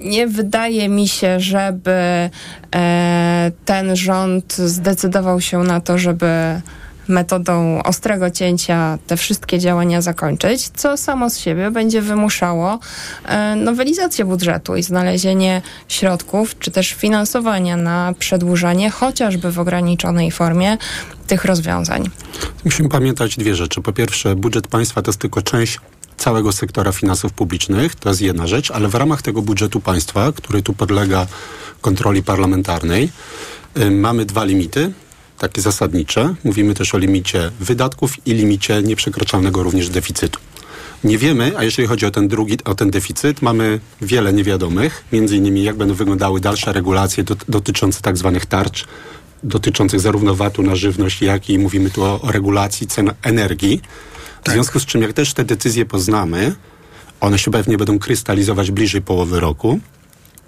Nie 0.00 0.26
wydaje 0.26 0.88
mi 0.88 1.08
się, 1.08 1.40
żeby 1.40 2.30
e, 2.74 3.52
ten 3.64 3.96
rząd 3.96 4.56
zdecydował 4.56 5.40
się 5.40 5.58
na 5.58 5.80
to, 5.80 5.98
żeby 5.98 6.60
metodą 7.08 7.82
ostrego 7.82 8.30
cięcia 8.30 8.98
te 9.06 9.16
wszystkie 9.16 9.58
działania 9.58 10.00
zakończyć, 10.00 10.68
co 10.68 10.96
samo 10.96 11.30
z 11.30 11.38
siebie 11.38 11.70
będzie 11.70 12.02
wymuszało 12.02 12.78
e, 13.24 13.56
nowelizację 13.56 14.24
budżetu 14.24 14.76
i 14.76 14.82
znalezienie 14.82 15.62
środków, 15.88 16.58
czy 16.58 16.70
też 16.70 16.92
finansowania 16.92 17.76
na 17.76 18.14
przedłużanie, 18.18 18.90
chociażby 18.90 19.52
w 19.52 19.58
ograniczonej 19.58 20.30
formie, 20.30 20.76
tych 21.26 21.44
rozwiązań. 21.44 22.10
Musimy 22.64 22.88
pamiętać 22.88 23.36
dwie 23.36 23.54
rzeczy. 23.54 23.80
Po 23.80 23.92
pierwsze, 23.92 24.36
budżet 24.36 24.66
państwa 24.66 25.02
to 25.02 25.08
jest 25.08 25.20
tylko 25.20 25.42
część 25.42 25.80
całego 26.16 26.52
sektora 26.52 26.92
finansów 26.92 27.32
publicznych, 27.32 27.94
to 27.94 28.08
jest 28.08 28.20
jedna 28.20 28.46
rzecz, 28.46 28.70
ale 28.70 28.88
w 28.88 28.94
ramach 28.94 29.22
tego 29.22 29.42
budżetu 29.42 29.80
państwa, 29.80 30.32
który 30.32 30.62
tu 30.62 30.72
podlega 30.72 31.26
kontroli 31.80 32.22
parlamentarnej, 32.22 33.10
y, 33.78 33.90
mamy 33.90 34.24
dwa 34.24 34.44
limity, 34.44 34.92
takie 35.38 35.60
zasadnicze. 35.60 36.34
Mówimy 36.44 36.74
też 36.74 36.94
o 36.94 36.98
limicie 36.98 37.50
wydatków 37.60 38.26
i 38.26 38.34
limicie 38.34 38.82
nieprzekraczalnego 38.82 39.62
również 39.62 39.88
deficytu. 39.88 40.40
Nie 41.04 41.18
wiemy, 41.18 41.52
a 41.56 41.64
jeżeli 41.64 41.88
chodzi 41.88 42.06
o 42.06 42.10
ten 42.10 42.28
drugi, 42.28 42.58
o 42.64 42.74
ten 42.74 42.90
deficyt, 42.90 43.42
mamy 43.42 43.80
wiele 44.00 44.32
niewiadomych, 44.32 45.04
między 45.12 45.36
innymi 45.36 45.64
jak 45.64 45.76
będą 45.76 45.94
wyglądały 45.94 46.40
dalsze 46.40 46.72
regulacje 46.72 47.24
dot, 47.24 47.44
dotyczące 47.48 48.00
tak 48.00 48.16
zwanych 48.16 48.46
tarcz, 48.46 48.86
dotyczących 49.42 50.00
zarówno 50.00 50.34
VAT-u 50.34 50.62
na 50.62 50.76
żywność, 50.76 51.22
jak 51.22 51.50
i 51.50 51.58
mówimy 51.58 51.90
tu 51.90 52.02
o, 52.02 52.20
o 52.20 52.32
regulacji 52.32 52.86
cen 52.86 53.10
energii. 53.22 53.80
W 54.48 54.52
związku 54.52 54.80
z 54.80 54.86
czym, 54.86 55.02
jak 55.02 55.12
też 55.12 55.34
te 55.34 55.44
decyzje 55.44 55.86
poznamy, 55.86 56.54
one 57.20 57.38
się 57.38 57.50
pewnie 57.50 57.76
będą 57.76 57.98
krystalizować 57.98 58.70
bliżej 58.70 59.02
połowy 59.02 59.40
roku. 59.40 59.80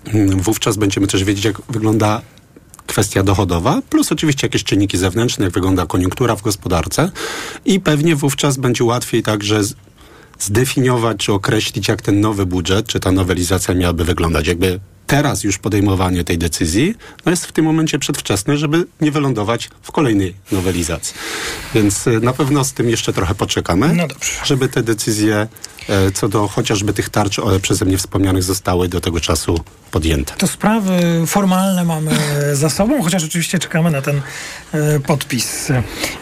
Mm, 0.07 0.41
Wówczas 0.41 0.77
będziemy 0.77 1.07
też 1.07 1.25
wiedzieć, 1.25 1.45
jak 1.45 1.63
wygląda 1.69 2.23
kwestia 2.87 3.23
dochodowa, 3.23 3.83
plus 3.91 4.13
oczywiście 4.13 4.47
jakieś 4.47 4.65
czynniki 4.65 4.99
zewnętrzne, 4.99 5.45
jak 5.45 5.55
wygląda 5.55 5.87
koniunktura 5.87 6.37
w 6.37 6.43
gospodarce 6.43 7.11
i 7.65 7.81
pewnie 7.81 8.17
wówczas 8.17 8.57
będzie 8.57 8.85
łatwiej 8.85 9.23
także 9.23 9.61
zdefiniować 10.39 11.17
czy 11.17 11.33
określić, 11.33 11.89
jak 11.89 12.03
ten 12.03 12.21
nowy 12.21 12.47
budżet, 12.47 12.87
czy 12.87 13.01
ta 13.01 13.13
nowelizacja 13.13 13.75
miałaby 13.75 14.05
wyglądać. 14.05 14.47
Jakby 14.47 14.81
teraz 15.07 15.45
już 15.45 15.59
podejmowanie 15.59 16.25
tej 16.25 16.39
decyzji 16.39 16.95
no 17.27 17.31
jest 17.31 17.47
w 17.47 17.53
tym 17.53 17.65
momencie 17.65 17.99
przedwczesne, 17.99 18.57
żeby 18.57 18.87
nie 19.01 19.11
wylądować 19.11 19.71
w 19.83 19.93
kolejnej 19.93 20.35
nowelizacji. 20.53 21.15
Więc 21.75 22.07
y, 22.07 22.21
na 22.21 22.33
pewno 22.33 22.65
z 22.65 22.73
tym 22.73 22.91
jeszcze 22.91 23.13
trochę 23.13 23.35
poczekamy, 23.35 23.95
No 23.95 24.07
żeby 24.45 24.69
te 24.69 24.83
decyzje 24.83 25.47
e, 25.89 26.11
co 26.11 26.29
do 26.29 26.49
chociażby 26.49 26.93
tych 26.93 27.09
tarcz 27.09 27.41
przeze 27.63 27.85
mnie 27.85 27.99
wspomnianych 27.99 28.43
zostały 28.43 28.89
do 28.89 29.01
tego 29.01 29.21
czasu 29.21 29.61
podjęte. 29.91 30.35
To 30.39 30.47
sprawy 30.47 31.23
formalne 31.27 31.85
mamy 31.85 32.11
za 32.53 32.71
sobą, 32.71 33.03
chociaż 33.03 33.25
oczywiście 33.25 33.59
czekamy 33.59 33.91
na 33.91 34.03
ten 34.03 34.21
e, 34.73 35.01
podpis. 35.01 35.69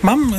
Mam 0.02 0.34
e, 0.34 0.38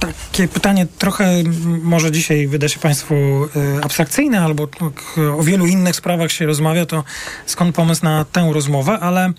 takie 0.00 0.48
pytanie, 0.48 0.86
trochę 0.98 1.42
może 1.82 2.12
dzisiaj 2.12 2.46
wyda 2.46 2.68
się 2.68 2.80
Państwu 2.80 3.14
e, 3.14 3.84
abstrakcyjne, 3.84 4.40
albo 4.40 4.66
tak, 4.66 5.20
o 5.38 5.42
wielu 5.42 5.66
innych 5.66 5.96
sprawach 5.96 6.32
się 6.32 6.46
rozmawia, 6.46 6.86
to 6.86 7.04
skąd 7.46 7.74
pomysł 7.76 8.04
na 8.04 8.24
tę 8.24 8.50
rozmowę, 8.52 8.98
ale, 9.00 9.24
e, 9.24 9.32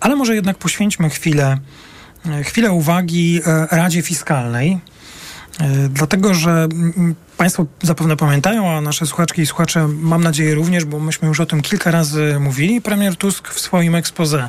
ale 0.00 0.16
może 0.16 0.34
jednak 0.34 0.58
poświęćmy 0.58 1.10
chwilę 1.10 1.58
e, 2.26 2.44
chwilę 2.44 2.72
uwagi 2.72 3.40
Radzie 3.70 4.02
Fiskalnej, 4.02 4.78
dlatego 5.90 6.34
że 6.34 6.68
Państwo 7.36 7.66
zapewne 7.82 8.16
pamiętają, 8.16 8.70
a 8.70 8.80
nasze 8.80 9.06
słuchaczki 9.06 9.42
i 9.42 9.46
słuchacze 9.46 9.88
mam 9.88 10.24
nadzieję 10.24 10.54
również, 10.54 10.84
bo 10.84 11.00
myśmy 11.00 11.28
już 11.28 11.40
o 11.40 11.46
tym 11.46 11.62
kilka 11.62 11.90
razy 11.90 12.36
mówili. 12.40 12.80
Premier 12.80 13.16
Tusk 13.16 13.48
w 13.48 13.60
swoim 13.60 13.94
expose 13.94 14.48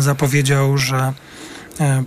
zapowiedział, 0.00 0.78
że 0.78 1.12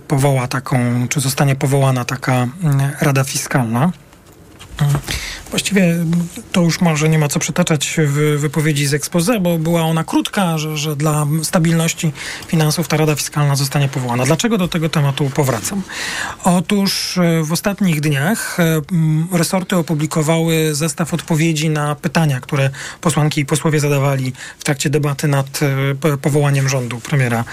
powoła 0.08 0.48
taką, 0.48 1.08
czy 1.08 1.20
zostanie 1.20 1.56
powołana 1.56 2.04
taka 2.04 2.32
mm, 2.62 2.90
Rada 3.00 3.24
Fiskalna. 3.24 3.92
Właściwie 5.50 5.96
to 6.52 6.60
już 6.60 6.80
może 6.80 7.08
nie 7.08 7.18
ma 7.18 7.28
co 7.28 7.38
przytaczać 7.38 7.96
w 7.98 8.36
wypowiedzi 8.38 8.86
z 8.86 8.94
expose, 8.94 9.40
bo 9.40 9.58
była 9.58 9.82
ona 9.82 10.04
krótka, 10.04 10.58
że, 10.58 10.76
że 10.76 10.96
dla 10.96 11.26
stabilności 11.42 12.12
finansów 12.46 12.88
ta 12.88 12.96
Rada 12.96 13.14
Fiskalna 13.14 13.56
zostanie 13.56 13.88
powołana. 13.88 14.24
Dlaczego 14.24 14.58
do 14.58 14.68
tego 14.68 14.88
tematu 14.88 15.30
powracam? 15.34 15.82
Otóż 16.44 17.18
e, 17.18 17.44
w 17.44 17.52
ostatnich 17.52 18.00
dniach 18.00 18.60
e, 18.60 18.82
resorty 19.32 19.76
opublikowały 19.76 20.74
zestaw 20.74 21.14
odpowiedzi 21.14 21.70
na 21.70 21.94
pytania, 21.94 22.40
które 22.40 22.70
posłanki 23.00 23.40
i 23.40 23.46
posłowie 23.46 23.80
zadawali 23.80 24.32
w 24.58 24.64
trakcie 24.64 24.90
debaty 24.90 25.28
nad 25.28 25.60
e, 25.62 26.16
powołaniem 26.16 26.68
rządu 26.68 27.00
premiera 27.00 27.44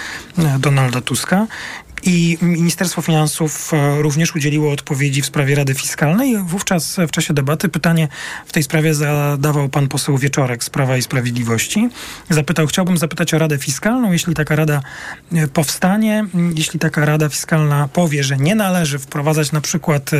Donalda 0.60 1.02
Tuska. 1.02 1.48
I 2.06 2.38
Ministerstwo 2.42 3.02
Finansów 3.02 3.74
e, 3.74 4.02
również 4.02 4.36
udzieliło 4.36 4.72
odpowiedzi 4.72 5.22
w 5.22 5.26
sprawie 5.26 5.56
Rady 5.56 5.74
Fiskalnej. 5.74 6.38
Wówczas 6.38 6.98
w 7.08 7.12
czasie 7.12 7.34
debaty 7.34 7.70
pytanie 7.70 8.08
w 8.46 8.52
tej 8.52 8.64
sprawie 8.64 8.94
zadawał 8.94 9.70
pan 9.70 9.88
poseł 9.88 10.18
Wieczorek 10.18 10.64
z 10.64 10.70
Prawa 10.70 10.98
i 10.98 11.02
Sprawiedliwości. 11.02 11.90
Zapytał, 12.30 12.68
chciałbym 12.68 12.98
zapytać 12.98 13.34
o 13.34 13.38
Radę 13.38 13.58
Fiskalną, 13.58 14.12
jeśli 14.12 14.34
taka 14.34 14.56
rada 14.56 14.82
e, 15.34 15.48
powstanie, 15.48 16.26
jeśli 16.56 16.80
taka 16.80 17.06
Rada 17.06 17.30
Fiskalna 17.30 17.90
powie, 17.94 18.24
że 18.24 18.38
nie 18.38 18.56
należy 18.56 19.00
wprowadzać 19.00 19.52
na 19.52 19.62
przykład 19.62 20.12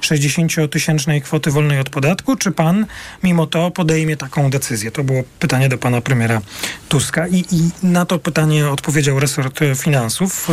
60-tysięcznej 0.00 1.16
e, 1.16 1.20
kwoty 1.20 1.50
wolnej 1.50 1.80
od 1.80 1.90
podatku, 1.90 2.36
czy 2.36 2.52
pan 2.52 2.86
mimo 3.22 3.46
to 3.46 3.70
podejmie 3.70 4.16
taką 4.16 4.50
decyzję? 4.50 4.90
To 4.90 5.04
było 5.04 5.22
pytanie 5.40 5.68
do 5.68 5.78
pana 5.78 6.00
premiera 6.00 6.40
Tuska 6.88 7.28
i, 7.28 7.44
i 7.50 7.70
na 7.82 8.04
to 8.04 8.18
pytanie 8.18 8.68
odpowiedział 8.68 9.20
resort 9.20 9.60
finansów. 9.76 10.48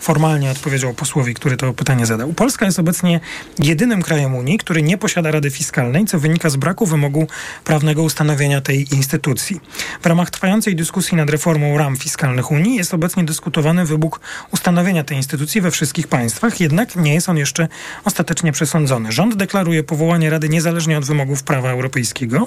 Formalnie 0.00 0.21
formalnie 0.22 0.50
odpowiedział 0.50 0.94
posłowi, 0.94 1.34
który 1.34 1.56
to 1.56 1.72
pytanie 1.72 2.06
zadał. 2.06 2.32
Polska 2.32 2.66
jest 2.66 2.78
obecnie 2.78 3.20
jedynym 3.58 4.02
krajem 4.02 4.34
Unii, 4.34 4.58
który 4.58 4.82
nie 4.82 4.98
posiada 4.98 5.30
Rady 5.30 5.50
Fiskalnej, 5.50 6.04
co 6.04 6.18
wynika 6.18 6.50
z 6.50 6.56
braku 6.56 6.86
wymogu 6.86 7.26
prawnego 7.64 8.02
ustanowienia 8.02 8.60
tej 8.60 8.94
instytucji. 8.94 9.60
W 10.02 10.06
ramach 10.06 10.30
trwającej 10.30 10.76
dyskusji 10.76 11.16
nad 11.16 11.30
reformą 11.30 11.78
ram 11.78 11.96
fiskalnych 11.96 12.50
Unii 12.50 12.76
jest 12.76 12.94
obecnie 12.94 13.24
dyskutowany 13.24 13.84
wybóg 13.84 14.20
ustanowienia 14.52 15.04
tej 15.04 15.16
instytucji 15.16 15.60
we 15.60 15.70
wszystkich 15.70 16.08
państwach, 16.08 16.60
jednak 16.60 16.96
nie 16.96 17.14
jest 17.14 17.28
on 17.28 17.36
jeszcze 17.36 17.68
ostatecznie 18.04 18.52
przesądzony. 18.52 19.12
Rząd 19.12 19.34
deklaruje 19.34 19.82
powołanie 19.82 20.30
Rady 20.30 20.48
niezależnie 20.48 20.98
od 20.98 21.04
wymogów 21.04 21.42
prawa 21.42 21.70
europejskiego, 21.70 22.46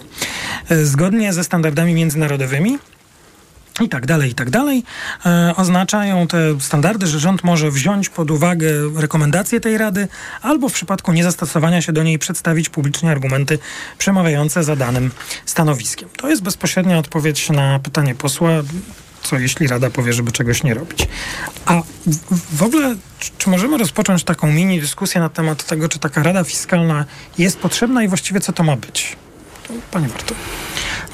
e, 0.69 0.85
zgodnie 0.85 1.33
ze 1.33 1.43
standardami 1.43 1.93
międzynarodowymi, 1.93 2.77
i 3.81 3.89
tak 3.89 4.05
dalej, 4.05 4.31
i 4.31 4.35
tak 4.35 4.49
dalej, 4.49 4.83
e, 5.25 5.53
oznaczają 5.55 6.27
te 6.27 6.61
standardy, 6.61 7.07
że 7.07 7.19
rząd 7.19 7.43
może 7.43 7.71
wziąć 7.71 8.09
pod 8.09 8.31
uwagę 8.31 8.67
rekomendacje 8.95 9.59
tej 9.59 9.77
Rady 9.77 10.07
albo 10.41 10.69
w 10.69 10.73
przypadku 10.73 11.13
niezastosowania 11.13 11.81
się 11.81 11.93
do 11.93 12.03
niej 12.03 12.19
przedstawić 12.19 12.69
publicznie 12.69 13.11
argumenty 13.11 13.59
przemawiające 13.97 14.63
za 14.63 14.75
danym 14.75 15.11
stanowiskiem. 15.45 16.09
To 16.17 16.29
jest 16.29 16.43
bezpośrednia 16.43 16.97
odpowiedź 16.99 17.49
na 17.49 17.79
pytanie 17.79 18.15
posła, 18.15 18.49
co 19.23 19.37
jeśli 19.39 19.67
Rada 19.67 19.89
powie, 19.89 20.13
żeby 20.13 20.31
czegoś 20.31 20.63
nie 20.63 20.73
robić. 20.73 21.07
A 21.65 21.81
w, 22.51 22.63
ogóle, 22.63 22.95
czy, 23.37 23.49
możemy 23.49 23.77
rozpocząć 23.77 24.23
taką 24.23 24.51
mini 24.51 24.81
dyskusję 24.81 25.21
na 25.21 25.29
temat 25.29 25.65
tego, 25.65 25.89
czy 25.89 25.99
taka 25.99 26.23
Rada 26.23 26.43
Fiskalna 26.43 27.05
jest 27.37 27.59
potrzebna 27.59 28.03
i 28.03 28.07
właściwie 28.07 28.39
co 28.39 28.53
to 28.53 28.63
ma 28.63 28.75
być? 28.75 29.15
Panie 29.91 30.07
Bartu. 30.07 30.35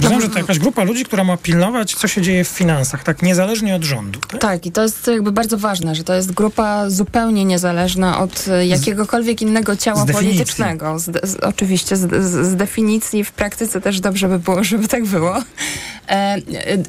Rozumiem, 0.02 0.22
że 0.22 0.30
to 0.30 0.38
jakaś 0.40 0.60
grupa 0.60 0.84
ludzi, 0.84 1.06
która 1.06 1.24
ma 1.24 1.38
pilnować, 1.38 1.96
co 1.96 2.08
się 2.08 2.22
dzieje 2.22 2.44
w 2.44 2.48
finansach, 2.48 3.04
tak 3.04 3.22
niezależnie 3.22 3.76
od 3.76 3.84
rządu. 3.84 4.20
Tak, 4.20 4.42
tak 4.42 4.66
i 4.66 4.72
to 4.72 4.82
jest 4.82 5.08
jakby 5.08 5.32
bardzo 5.32 5.58
ważne, 5.58 5.96
że 5.96 6.04
to 6.04 6.14
jest 6.14 6.32
grupa 6.32 6.90
zupełnie 6.90 7.46
niezależna 7.46 8.20
od 8.20 8.46
jakiegokolwiek 8.68 9.42
innego 9.42 9.76
ciała 9.76 10.06
z 10.06 10.12
politycznego. 10.12 11.00
Z, 11.00 11.30
z, 11.30 11.36
oczywiście 11.36 11.98
z, 11.98 12.24
z, 12.24 12.56
definicji, 12.56 13.24
w 13.24 13.32
praktyce 13.32 13.82
też 13.82 14.00
dobrze 14.00 14.28
by 14.28 14.40
było, 14.40 14.64
żeby 14.72 14.88
tak 14.88 15.06
było. 15.06 15.38
E, 15.38 16.14
e, 16.14 16.42
e, 16.74 16.84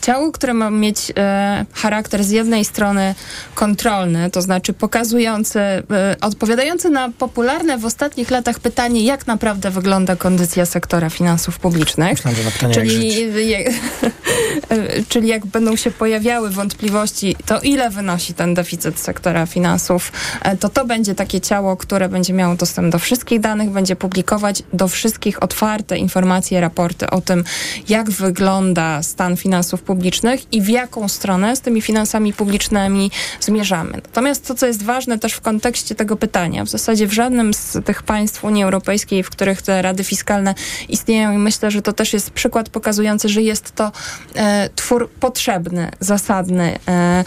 ciało, 0.00 0.32
które 0.32 0.54
ma 0.54 0.70
mieć 0.70 1.12
e, 1.16 1.66
charakter 1.72 2.24
z 2.24 2.30
jednej 2.30 2.64
strony 2.64 3.14
kontrolny, 3.54 4.30
to 4.30 4.42
znaczy 4.42 4.72
pokazujący, 4.72 5.60
e, 5.60 5.82
odpowiadający 6.20 6.90
na 6.90 7.10
popularne 7.10 7.78
w 7.78 7.84
ostatnich 7.84 8.30
latach 8.30 8.60
pytanie, 8.60 9.04
jak 9.04 9.26
naprawdę 9.26 9.70
wygląda 9.70 10.16
kondycja 10.16 10.66
sektora 10.66 11.10
finansów 11.10 11.58
publicznych. 11.58 12.10
Myślałem, 12.10 12.38
że 12.38 12.44
na 12.44 12.50
pytanie 12.52 12.74
czyli, 12.74 13.48
jak 13.50 13.62
czyli 15.08 15.28
jak 15.28 15.46
będą 15.46 15.76
się 15.76 15.90
pojawiały 15.90 16.50
wątpliwości, 16.50 17.36
to 17.46 17.60
ile 17.60 17.90
wynosi 17.90 18.34
ten 18.34 18.54
deficyt 18.54 18.98
sektora 18.98 19.46
finansów, 19.46 20.12
e, 20.42 20.56
to 20.56 20.68
to 20.68 20.84
będzie 20.84 21.14
takie 21.14 21.40
ciało, 21.40 21.76
które 21.76 22.08
będzie 22.08 22.32
miało 22.32 22.54
dostęp 22.54 22.92
do 22.92 22.98
wszystkich 22.98 23.40
danych, 23.40 23.70
będzie 23.70 23.96
publikować 23.96 24.62
do 24.72 24.88
wszystkich 24.88 25.42
otwarte 25.42 25.96
informacje, 25.98 26.60
raporty 26.60 27.10
o 27.10 27.20
tym, 27.20 27.44
jak 27.88 28.10
wygląda 28.10 29.02
stan 29.02 29.36
finansów 29.36 29.82
publicznych 29.82 30.52
i 30.52 30.62
w 30.62 30.68
jaką 30.68 31.08
stronę 31.08 31.56
z 31.56 31.60
tymi 31.60 31.82
finansami 31.82 32.32
publicznymi 32.32 33.10
zmierzamy. 33.40 33.92
Natomiast 33.92 34.46
to, 34.46 34.54
co 34.54 34.66
jest 34.66 34.82
ważne 34.82 35.18
też 35.18 35.32
w 35.32 35.40
kontekście 35.40 35.94
tego 35.94 36.16
pytania, 36.16 36.64
w 36.64 36.68
zasadzie 36.68 37.06
w 37.06 37.12
żadnym 37.12 37.54
z 37.54 37.78
tych 37.84 38.02
państw 38.02 38.44
Unii 38.44 38.64
Europejskiej, 38.64 39.22
w 39.22 39.30
których 39.30 39.62
te 39.62 39.82
rady 39.82 40.04
fiskalne 40.04 40.54
istnieją 40.88 41.32
i 41.32 41.38
myślę, 41.38 41.70
że 41.70 41.82
to 41.82 41.92
też 41.92 42.12
jest 42.12 42.30
przykład 42.42 42.68
pokazujący, 42.68 43.28
że 43.28 43.42
jest 43.42 43.72
to 43.72 43.92
e, 44.34 44.68
twór 44.74 45.10
potrzebny, 45.10 45.90
zasadny 46.00 46.78
e, 46.88 47.24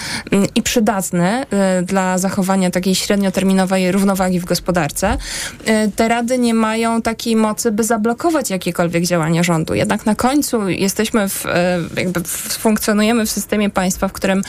i 0.55 0.61
przydatny 0.61 1.45
e, 1.49 1.81
dla 1.81 2.17
zachowania 2.17 2.71
takiej 2.71 2.95
średnioterminowej 2.95 3.91
równowagi 3.91 4.39
w 4.39 4.45
gospodarce. 4.45 5.17
Te 5.95 6.07
rady 6.07 6.37
nie 6.37 6.53
mają 6.53 7.01
takiej 7.01 7.35
mocy, 7.35 7.71
by 7.71 7.83
zablokować 7.83 8.49
jakiekolwiek 8.49 9.03
działania 9.03 9.43
rządu. 9.43 9.73
Jednak 9.73 10.05
na 10.05 10.15
końcu 10.15 10.69
jesteśmy 10.69 11.29
w, 11.29 11.45
jakby 11.97 12.21
funkcjonujemy 12.49 13.25
w 13.25 13.31
systemie 13.31 13.69
państwa, 13.69 14.07
w 14.07 14.13
którym 14.13 14.43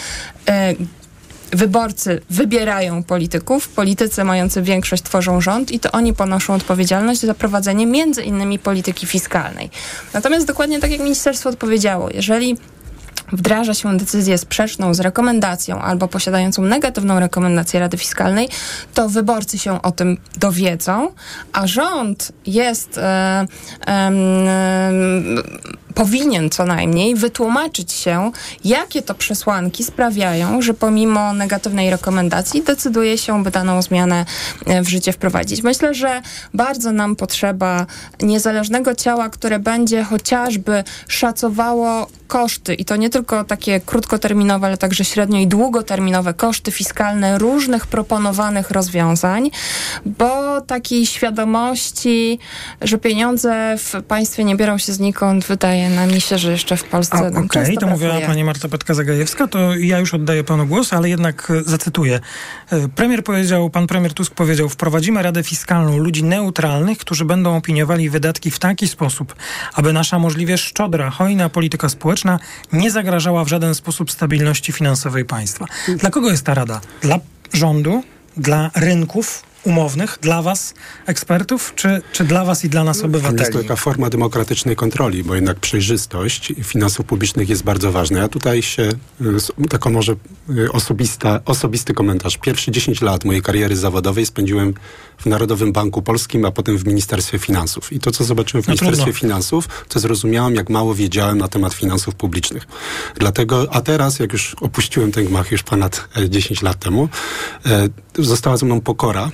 wyborcy 1.53 2.21
wybierają 2.31 3.03
polityków, 3.03 3.69
politycy 3.69 4.25
mający 4.25 4.63
większość 4.63 5.03
tworzą 5.03 5.41
rząd 5.41 5.73
i 5.73 5.81
to 5.81 5.93
oni 5.93 6.13
ponoszą 6.15 6.55
odpowiedzialność 6.55 7.21
za 7.21 7.35
prowadzenie 7.35 7.87
między 7.87 8.23
innymi 8.23 8.59
polityki 8.59 9.07
fiskalnej. 9.07 9.71
Natomiast 10.15 10.47
dokładnie 10.47 10.81
tak 10.81 10.91
jak 10.91 11.01
ministerstwo 11.01 11.49
odpowiedziało, 11.49 12.09
jeżeli 12.15 12.57
wdraża 13.33 13.75
się 13.75 13.97
decyzję 13.97 14.39
sprzeczną 14.39 14.95
z 14.95 15.01
rekomendacją 15.01 15.81
albo 15.81 16.09
posiadającą 16.09 16.63
negatywną 16.63 17.21
rekomendację 17.21 17.81
Rady 17.81 17.97
Fiskalnej, 17.97 18.49
to 18.95 19.09
wyborcy 19.09 19.59
się 19.59 19.83
o 19.83 19.93
tym 19.93 20.19
dowiedzą, 20.37 21.13
a 21.53 21.67
rząd 21.67 22.33
jest 22.47 22.99
e, 22.99 23.47
e, 23.87 24.11
powinien 25.97 26.51
co 26.51 26.67
najmniej 26.67 27.15
wytłumaczyć 27.15 27.93
się, 27.93 28.31
jakie 28.65 29.03
to 29.03 29.15
przesłanki 29.15 29.85
sprawiają, 29.85 30.63
że 30.63 30.75
pomimo 30.75 31.33
negatywnej 31.33 31.91
rekomendacji 31.91 32.63
decyduje 32.63 33.19
się, 33.19 33.43
by 33.45 33.51
daną 33.51 33.83
zmianę 33.83 34.25
e, 34.67 34.83
w 34.83 34.89
życie 34.89 35.13
wprowadzić. 35.13 35.63
Myślę, 35.63 35.95
że 35.95 36.23
bardzo 36.55 36.93
nam 36.93 37.17
potrzeba 37.17 37.87
niezależnego 38.23 38.95
ciała, 38.95 39.29
które 39.29 39.59
będzie 39.59 40.05
chociażby 40.05 40.85
szacowało 41.09 42.07
koszty 42.27 42.75
i 42.75 42.85
to 42.85 42.97
nie 42.97 43.11
tylko 43.11 43.45
takie 43.45 43.81
krótkoterminowe, 43.81 44.67
ale 44.67 44.77
także 44.77 45.05
średnio 45.05 45.39
i 45.39 45.47
długoterminowe 45.47 46.35
koszty 46.35 46.73
fiskalne 46.73 47.39
różnych 47.39 47.87
proponowanych 47.87 48.71
rozwiązań, 48.71 49.51
bo 50.07 50.61
takiej 50.61 51.07
świadomości, 51.07 52.39
że 52.81 52.99
pieniądze 52.99 53.77
w 53.79 54.03
państwie 54.03 54.45
nie 54.45 54.57
biorą 54.57 54.79
się 54.79 54.93
znikąd, 54.93 55.45
wydaje 55.45 55.86
nam 55.91 56.21
się, 56.21 56.39
że 56.39 56.53
jeszcze 56.53 56.77
w 56.77 56.85
Polsce 56.85 57.17
Okej, 57.29 57.45
okay, 57.45 57.77
to 57.81 57.87
mówiła 57.87 58.21
pani 58.21 58.45
Marta 58.45 58.69
Petka-Zagajewska, 58.69 59.49
to 59.49 59.77
ja 59.77 59.99
już 59.99 60.15
oddaję 60.15 60.45
panu 60.45 60.67
głos, 60.67 60.93
ale 60.93 61.09
jednak 61.09 61.51
e, 61.51 61.63
zacytuję. 61.71 62.21
E, 62.71 62.89
premier 62.89 63.25
powiedział, 63.25 63.71
pan 63.71 63.87
premier 63.87 64.15
Tusk 64.15 64.35
powiedział, 64.35 64.69
wprowadzimy 64.69 65.23
Radę 65.23 65.43
Fiskalną 65.43 65.99
ludzi 65.99 66.25
neutralnych, 66.25 66.99
którzy 66.99 67.25
będą 67.25 67.57
opiniowali 67.57 68.11
wydatki 68.11 68.51
w 68.51 68.59
taki 68.59 68.89
sposób, 68.89 69.35
aby 69.75 69.93
nasza 69.93 70.19
możliwie 70.19 70.59
szczodra, 70.59 71.11
hojna 71.11 71.49
polityka 71.49 71.89
społeczna 71.89 72.39
nie 72.73 72.91
zagrażała 72.91 73.45
w 73.45 73.49
żaden 73.49 73.75
sposób 73.75 74.11
stabilności 74.11 74.73
finansowej 74.73 75.25
państwa. 75.25 75.67
Dla 75.89 76.11
kogo 76.11 76.31
jest 76.31 76.45
ta 76.45 76.55
rada? 76.55 76.81
Dla 77.03 77.19
rządu? 77.53 78.03
Dla 78.37 78.71
rynków? 78.75 79.46
Umownych 79.67 80.19
dla 80.21 80.43
was, 80.43 80.75
ekspertów, 81.07 81.73
czy, 81.75 82.03
czy 82.13 82.25
dla 82.25 82.45
was 82.45 82.65
i 82.65 82.69
dla 82.69 82.85
nas 82.85 82.99
To 82.99 83.07
obywateli? 83.07 83.41
jest 83.41 83.53
to 83.53 83.59
taka 83.59 83.77
forma 83.77 84.11
demokratycznej 84.11 84.77
kontroli, 84.77 85.25
bo 85.25 85.35
jednak 85.35 85.61
przejrzystość 85.61 86.53
finansów 86.63 87.07
publicznych 87.07 87.49
jest 87.49 87.63
bardzo 87.63 87.93
ważna. 87.93 88.19
Ja 88.19 88.29
tutaj 88.29 88.63
się, 88.63 88.83
y, 89.63 89.69
taką 89.69 89.91
może 89.91 90.17
y, 90.51 90.73
osobista, 90.73 91.41
osobisty 91.45 91.95
komentarz. 91.95 92.39
Pierwsze 92.39 92.73
10 92.73 93.01
lat 93.01 93.25
mojej 93.25 93.43
kariery 93.43 93.77
zawodowej 93.77 94.27
spędziłem 94.27 94.75
w 95.19 95.27
Narodowym 95.27 95.73
Banku 95.73 96.03
Polskim, 96.03 96.45
a 96.45 96.51
potem 96.51 96.79
w 96.79 96.87
Ministerstwie 96.87 97.39
Finansów. 97.39 97.93
I 97.93 98.01
to, 98.01 98.11
co 98.11 98.25
zobaczyłem 98.25 98.63
w 98.63 98.67
No 98.67 98.73
Ministerstwie 98.73 99.05
trudno. 99.05 99.21
Finansów, 99.21 99.69
to 99.89 100.01
zrozumiałem, 100.01 100.55
jak 100.55 100.71
mało 100.71 100.95
wiedziałem 100.95 101.39
na 101.39 101.49
temat 101.49 101.75
finansów 101.75 102.15
publicznych. 102.15 102.67
Dlatego, 103.15 103.67
a 103.71 103.81
teraz, 103.81 104.19
jak 104.19 104.33
już 104.33 104.55
opuściłem 104.61 105.13
ten 105.13 105.25
gmach 105.25 105.53
już 105.53 105.63
ponad 105.63 106.09
e, 106.17 106.31
10 106.31 106.63
lat 106.63 106.79
temu, 106.79 107.09
e, 107.67 107.89
została 108.19 108.57
ze 108.57 108.67
mną 108.67 108.81
pokora, 108.81 109.31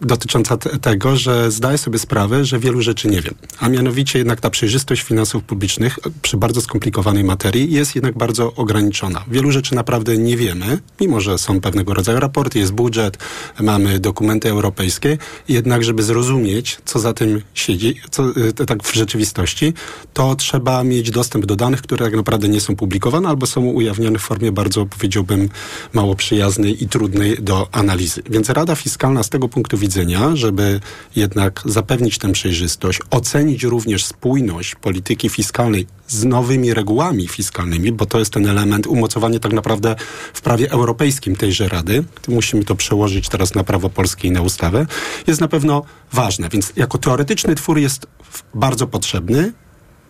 dotycząca 0.00 0.56
te, 0.56 0.78
tego, 0.78 1.16
że 1.16 1.50
zdaję 1.50 1.78
sobie 1.78 1.98
sprawę, 1.98 2.44
że 2.44 2.58
wielu 2.58 2.82
rzeczy 2.82 3.08
nie 3.08 3.22
wiem. 3.22 3.34
A 3.58 3.68
mianowicie 3.68 4.18
jednak 4.18 4.40
ta 4.40 4.50
przejrzystość 4.50 5.02
finansów 5.02 5.44
publicznych 5.44 5.98
przy 6.22 6.36
bardzo 6.36 6.60
skomplikowanej 6.60 7.24
materii 7.24 7.72
jest 7.72 7.94
jednak 7.94 8.18
bardzo 8.18 8.54
ograniczona. 8.54 9.24
Wielu 9.28 9.52
rzeczy 9.52 9.74
naprawdę 9.74 10.18
nie 10.18 10.36
wiemy, 10.36 10.78
mimo 11.00 11.20
że 11.20 11.38
są 11.38 11.60
pewnego 11.60 11.94
rodzaju 11.94 12.20
raporty, 12.20 12.58
jest 12.58 12.72
budżet, 12.72 13.18
mamy 13.60 13.98
dokumenty 13.98 14.50
europejskie, 14.50 15.18
jednak 15.48 15.84
żeby 15.84 16.02
zrozumieć, 16.02 16.78
co 16.84 16.98
za 16.98 17.12
tym 17.12 17.42
siedzi, 17.54 17.94
co, 18.10 18.24
to 18.56 18.66
tak 18.66 18.82
w 18.82 18.94
rzeczywistości, 18.94 19.74
to 20.12 20.34
trzeba 20.34 20.84
mieć 20.84 21.10
dostęp 21.10 21.46
do 21.46 21.56
danych, 21.56 21.82
które 21.82 22.04
tak 22.04 22.14
naprawdę 22.16 22.48
nie 22.48 22.60
są 22.60 22.76
publikowane 22.76 23.28
albo 23.28 23.46
są 23.46 23.60
ujawniane 23.60 24.18
w 24.18 24.22
formie 24.22 24.52
bardzo, 24.52 24.86
powiedziałbym, 24.86 25.48
mało 25.92 26.14
przyjaznej 26.14 26.84
i 26.84 26.88
trudnej 26.88 27.36
do 27.40 27.68
analizy. 27.72 28.22
Więc 28.30 28.50
Rada 28.50 28.74
Fiskalna 28.74 29.22
z 29.22 29.28
tego 29.28 29.48
punktu 29.48 29.78
widzenia, 29.78 29.89
żeby 30.34 30.80
jednak 31.16 31.62
zapewnić 31.64 32.18
tę 32.18 32.32
przejrzystość, 32.32 33.00
ocenić 33.10 33.64
również 33.64 34.04
spójność 34.04 34.74
polityki 34.74 35.28
fiskalnej 35.28 35.86
z 36.08 36.24
nowymi 36.24 36.74
regułami 36.74 37.28
fiskalnymi, 37.28 37.92
bo 37.92 38.06
to 38.06 38.18
jest 38.18 38.32
ten 38.32 38.48
element 38.48 38.86
umocowanie 38.86 39.40
tak 39.40 39.52
naprawdę 39.52 39.96
w 40.34 40.40
prawie 40.40 40.70
europejskim 40.70 41.36
tejże 41.36 41.68
Rady. 41.68 42.04
Musimy 42.28 42.64
to 42.64 42.74
przełożyć 42.74 43.28
teraz 43.28 43.54
na 43.54 43.64
prawo 43.64 43.90
polskie 43.90 44.28
i 44.28 44.30
na 44.30 44.42
ustawę. 44.42 44.86
Jest 45.26 45.40
na 45.40 45.48
pewno 45.48 45.82
ważne, 46.12 46.48
więc 46.48 46.72
jako 46.76 46.98
teoretyczny 46.98 47.54
twór 47.54 47.78
jest 47.78 48.06
bardzo 48.54 48.86
potrzebny 48.86 49.52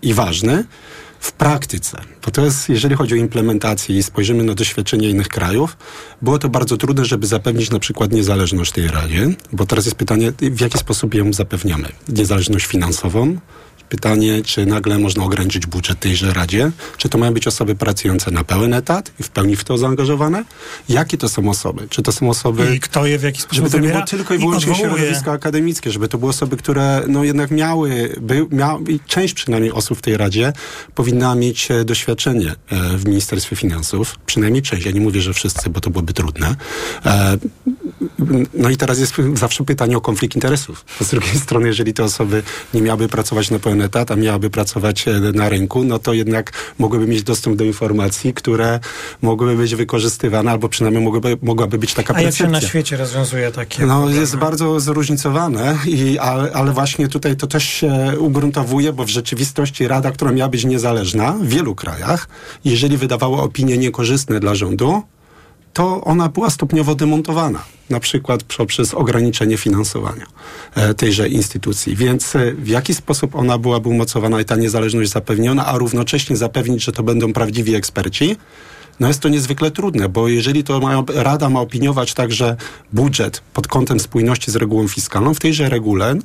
i 0.02 0.14
ważny 0.14 0.64
w 1.20 1.32
praktyce, 1.32 1.98
bo 2.24 2.30
to 2.30 2.44
jest, 2.44 2.68
jeżeli 2.68 2.96
chodzi 2.96 3.14
o 3.14 3.16
implementację 3.16 3.98
i 3.98 4.02
spojrzymy 4.02 4.44
na 4.44 4.54
doświadczenie 4.54 5.08
innych 5.10 5.28
krajów, 5.28 5.76
było 6.22 6.38
to 6.38 6.48
bardzo 6.48 6.76
trudne, 6.76 7.04
żeby 7.04 7.26
zapewnić 7.26 7.70
na 7.70 7.78
przykład 7.78 8.12
niezależność 8.12 8.72
tej 8.72 8.88
Radzie, 8.88 9.28
bo 9.52 9.66
teraz 9.66 9.84
jest 9.84 9.96
pytanie, 9.96 10.32
w 10.40 10.60
jaki 10.60 10.78
sposób 10.78 11.14
ją 11.14 11.32
zapewniamy? 11.32 11.88
Niezależność 12.08 12.66
finansową, 12.66 13.36
Pytanie, 13.90 14.42
czy 14.42 14.66
nagle 14.66 14.98
można 14.98 15.24
ograniczyć 15.24 15.66
budżet 15.66 16.00
tejże 16.00 16.32
Radzie? 16.32 16.70
Czy 16.96 17.08
to 17.08 17.18
mają 17.18 17.34
być 17.34 17.46
osoby 17.46 17.74
pracujące 17.74 18.30
na 18.30 18.44
pełen 18.44 18.74
etat 18.74 19.12
i 19.20 19.22
w 19.22 19.28
pełni 19.28 19.56
w 19.56 19.64
to 19.64 19.78
zaangażowane? 19.78 20.44
Jakie 20.88 21.18
to 21.18 21.28
są 21.28 21.50
osoby? 21.50 21.86
Czy 21.90 22.02
to 22.02 22.12
są 22.12 22.30
osoby... 22.30 22.74
I 22.76 22.80
kto 22.80 23.06
je 23.06 23.18
w 23.18 23.22
jaki 23.22 23.40
sposób 23.40 23.56
Żeby 23.56 23.70
to 23.70 23.78
nie 23.78 23.88
było 23.88 24.06
tylko 24.06 24.34
i 24.34 24.38
wyłącznie 24.38 24.72
odwołuje. 24.72 24.96
środowiska 24.96 25.32
akademickie, 25.32 25.90
żeby 25.90 26.08
to 26.08 26.18
były 26.18 26.30
osoby, 26.30 26.56
które 26.56 27.02
no 27.08 27.24
jednak 27.24 27.50
miały, 27.50 28.16
by, 28.20 28.46
mia, 28.50 28.78
i 28.88 29.00
część 29.06 29.34
przynajmniej 29.34 29.72
osób 29.72 29.98
w 29.98 30.02
tej 30.02 30.16
Radzie 30.16 30.52
powinna 30.94 31.34
mieć 31.34 31.70
e, 31.70 31.84
doświadczenie 31.84 32.54
e, 32.68 32.98
w 32.98 33.06
Ministerstwie 33.06 33.56
Finansów, 33.56 34.18
przynajmniej 34.26 34.62
część, 34.62 34.86
ja 34.86 34.92
nie 34.92 35.00
mówię, 35.00 35.20
że 35.20 35.34
wszyscy, 35.34 35.70
bo 35.70 35.80
to 35.80 35.90
byłoby 35.90 36.12
trudne. 36.12 36.56
E, 37.06 37.38
no 38.54 38.70
i 38.70 38.76
teraz 38.76 38.98
jest 38.98 39.14
zawsze 39.34 39.64
pytanie 39.64 39.96
o 39.96 40.00
konflikt 40.00 40.34
interesów. 40.34 40.84
Z 41.00 41.10
drugiej 41.10 41.38
strony, 41.38 41.66
jeżeli 41.66 41.94
te 41.94 42.04
osoby 42.04 42.42
nie 42.74 42.82
miały 42.82 43.08
pracować 43.08 43.50
na 43.50 43.58
pełen 43.58 43.79
etat, 43.82 44.10
a 44.10 44.16
miałyby 44.16 44.50
pracować 44.50 45.08
e, 45.08 45.20
na 45.20 45.48
rynku, 45.48 45.84
no 45.84 45.98
to 45.98 46.12
jednak 46.12 46.52
mogłyby 46.78 47.06
mieć 47.06 47.22
dostęp 47.22 47.56
do 47.56 47.64
informacji, 47.64 48.34
które 48.34 48.80
mogłyby 49.22 49.56
być 49.56 49.74
wykorzystywane, 49.74 50.50
albo 50.50 50.68
przynajmniej 50.68 51.04
mogłyby, 51.04 51.38
mogłaby 51.42 51.78
być 51.78 51.94
taka 51.94 52.14
A 52.14 52.16
jak 52.16 52.24
percepcja. 52.26 52.46
się 52.46 52.52
na 52.52 52.60
świecie 52.60 52.96
rozwiązuje 52.96 53.52
takie 53.52 53.86
No, 53.86 53.94
problemy? 53.98 54.20
jest 54.20 54.36
bardzo 54.36 54.80
zróżnicowane, 54.80 55.78
i, 55.86 56.18
ale, 56.18 56.52
ale 56.52 56.72
właśnie 56.72 57.08
tutaj 57.08 57.36
to 57.36 57.46
też 57.46 57.64
się 57.64 58.12
ugruntowuje, 58.18 58.92
bo 58.92 59.04
w 59.04 59.08
rzeczywistości 59.08 59.88
Rada, 59.88 60.10
która 60.10 60.32
miała 60.32 60.48
być 60.50 60.64
niezależna 60.64 61.32
w 61.32 61.46
wielu 61.46 61.74
krajach, 61.74 62.28
jeżeli 62.64 62.96
wydawała 62.96 63.42
opinie 63.42 63.78
niekorzystne 63.78 64.40
dla 64.40 64.54
rządu, 64.54 65.02
to 65.72 66.04
ona 66.04 66.28
była 66.28 66.50
stopniowo 66.50 66.94
demontowana. 66.94 67.64
Na 67.90 68.00
przykład 68.00 68.42
poprzez 68.42 68.94
ograniczenie 68.94 69.56
finansowania 69.56 70.26
e, 70.74 70.94
tejże 70.94 71.28
instytucji. 71.28 71.96
Więc 71.96 72.36
e, 72.36 72.52
w 72.52 72.68
jaki 72.68 72.94
sposób 72.94 73.34
ona 73.34 73.58
byłaby 73.58 73.88
umocowana 73.88 74.40
i 74.40 74.44
ta 74.44 74.56
niezależność 74.56 75.10
zapewniona, 75.10 75.66
a 75.66 75.78
równocześnie 75.78 76.36
zapewnić, 76.36 76.84
że 76.84 76.92
to 76.92 77.02
będą 77.02 77.32
prawdziwi 77.32 77.74
eksperci, 77.74 78.36
no 79.00 79.08
jest 79.08 79.20
to 79.20 79.28
niezwykle 79.28 79.70
trudne, 79.70 80.08
bo 80.08 80.28
jeżeli 80.28 80.64
to 80.64 80.80
ma, 80.80 81.04
Rada 81.14 81.48
ma 81.48 81.60
opiniować 81.60 82.14
także 82.14 82.56
budżet 82.92 83.42
pod 83.54 83.68
kątem 83.68 84.00
spójności 84.00 84.50
z 84.50 84.56
regułą 84.56 84.88
fiskalną, 84.88 85.34
w 85.34 85.40
tejże 85.40 85.68
regule 85.68 86.16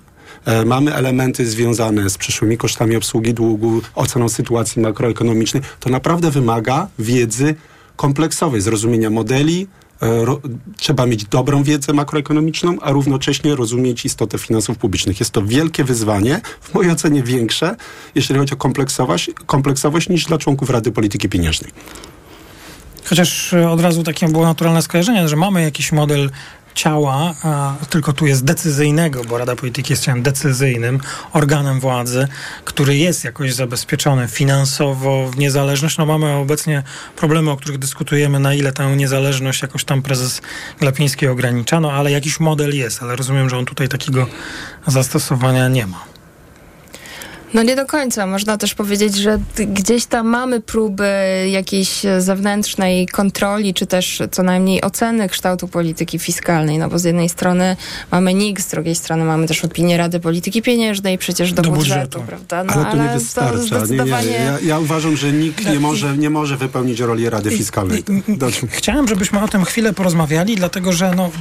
e, 0.45 0.65
mamy 0.65 0.95
elementy 0.95 1.45
związane 1.45 2.09
z 2.09 2.17
przyszłymi 2.17 2.57
kosztami 2.57 2.95
obsługi 2.95 3.33
długu, 3.33 3.81
oceną 3.95 4.29
sytuacji 4.29 4.81
makroekonomicznej, 4.81 5.63
to 5.79 5.89
naprawdę 5.89 6.31
wymaga 6.31 6.87
wiedzy 6.99 7.55
kompleksowej, 7.95 8.61
zrozumienia 8.61 9.09
modeli, 9.09 9.67
e, 10.01 10.25
trzeba 10.77 11.05
mieć 11.05 11.25
dobrą 11.25 11.63
wiedzę 11.63 11.93
makroekonomiczną, 11.93 12.77
a 12.81 12.91
równocześnie 12.91 13.55
rozumieć 13.55 14.05
istotę 14.05 14.37
finansów 14.37 14.77
publicznych. 14.77 15.19
Jest 15.19 15.31
to 15.31 15.41
wielkie 15.41 15.83
wyzwanie, 15.83 16.41
w 16.61 16.73
mojej 16.73 16.91
ocenie 16.91 17.23
większe, 17.23 17.75
jeżeli 18.15 18.39
chodzi 18.39 18.53
o 18.53 18.57
kompleksowość, 18.57 19.31
kompleksowość 19.45 20.09
niż 20.09 20.25
dla 20.25 20.37
członków 20.37 20.69
Rady 20.69 20.91
Polityki 20.91 21.29
Pieniężnej. 21.29 21.71
Chociaż 23.05 23.53
e, 23.53 23.69
od 23.69 23.81
razu 23.81 24.03
takie 24.03 24.27
było 24.27 24.43
naturalne 24.43 24.81
skojarzenie, 24.81 25.27
że 25.27 25.35
mamy 25.35 25.61
jakiś 25.61 25.91
model 25.91 26.29
ciała, 26.75 27.33
tylko 27.89 28.13
tu 28.13 28.25
jest 28.25 28.43
decyzyjnego, 28.43 29.23
bo 29.23 29.37
Rada 29.37 29.55
Polityki 29.55 29.93
jest 29.93 30.03
ciałem 30.03 30.21
decyzyjnym, 30.21 30.99
organem 31.33 31.79
władzy, 31.79 32.27
który 32.65 32.97
jest 32.97 33.23
jakoś 33.23 33.53
zabezpieczony 33.53 34.27
finansowo, 34.27 35.29
w 35.29 35.37
niezależność. 35.37 35.97
No 35.97 36.05
mamy 36.05 36.33
obecnie 36.33 36.83
problemy, 37.15 37.51
o 37.51 37.57
których 37.57 37.77
dyskutujemy, 37.77 38.39
na 38.39 38.53
ile 38.53 38.71
tę 38.71 38.95
niezależność 38.95 39.61
jakoś 39.61 39.83
tam 39.83 40.01
prezes 40.01 40.41
Glapiński 40.79 41.27
ogranicza, 41.27 41.79
no 41.79 41.91
ale 41.91 42.11
jakiś 42.11 42.39
model 42.39 42.75
jest, 42.75 43.03
ale 43.03 43.15
rozumiem, 43.15 43.49
że 43.49 43.57
on 43.57 43.65
tutaj 43.65 43.89
takiego 43.89 44.27
zastosowania 44.87 45.67
nie 45.67 45.87
ma. 45.87 46.14
No 47.53 47.63
nie 47.63 47.75
do 47.75 47.85
końca. 47.85 48.27
Można 48.27 48.57
też 48.57 48.73
powiedzieć, 48.73 49.15
że 49.15 49.39
gdzieś 49.55 50.05
tam 50.05 50.27
mamy 50.27 50.61
próby 50.61 51.07
jakiejś 51.51 52.01
zewnętrznej 52.19 53.07
kontroli, 53.07 53.73
czy 53.73 53.85
też 53.85 54.21
co 54.31 54.43
najmniej 54.43 54.81
oceny 54.81 55.29
kształtu 55.29 55.67
polityki 55.67 56.19
fiskalnej. 56.19 56.77
No 56.77 56.89
bo 56.89 56.99
z 56.99 57.03
jednej 57.03 57.29
strony 57.29 57.77
mamy 58.11 58.33
NIK, 58.33 58.61
z 58.61 58.67
drugiej 58.67 58.95
strony 58.95 59.25
mamy 59.25 59.47
też 59.47 59.65
opinię 59.65 59.97
Rady 59.97 60.19
Polityki 60.19 60.61
Pieniężnej, 60.61 61.17
przecież 61.17 61.53
do, 61.53 61.61
Do 61.61 61.71
budżetu, 61.71 62.19
budżetu. 62.19 62.21
prawda? 62.27 62.63
No, 62.63 62.73
ale 62.73 62.91
to 62.91 63.03
nie 63.03 63.19
wystarcza. 63.19 63.55
Nie, 63.55 63.61
nie, 63.61 63.67
zdecydowanie... 63.67 64.29
nie. 64.29 64.35
Ja, 64.35 64.59
ja 64.63 64.79
uważam, 64.79 65.17
że 65.17 65.31
nikt 65.31 65.65
nie 65.65 65.79
może, 65.79 66.17
nie 66.17 66.29
może 66.29 66.57
wypełnić 66.57 66.99
roli 66.99 67.29
Rady 67.29 67.51
Fiskalnej. 67.51 68.03
Chciałem, 68.69 69.07
żebyśmy 69.07 69.41
o 69.43 69.47
tym 69.47 69.65
chwilę 69.65 69.93
porozmawiali, 69.93 70.55
dlatego 70.55 70.93
że 70.93 71.13
no, 71.15 71.31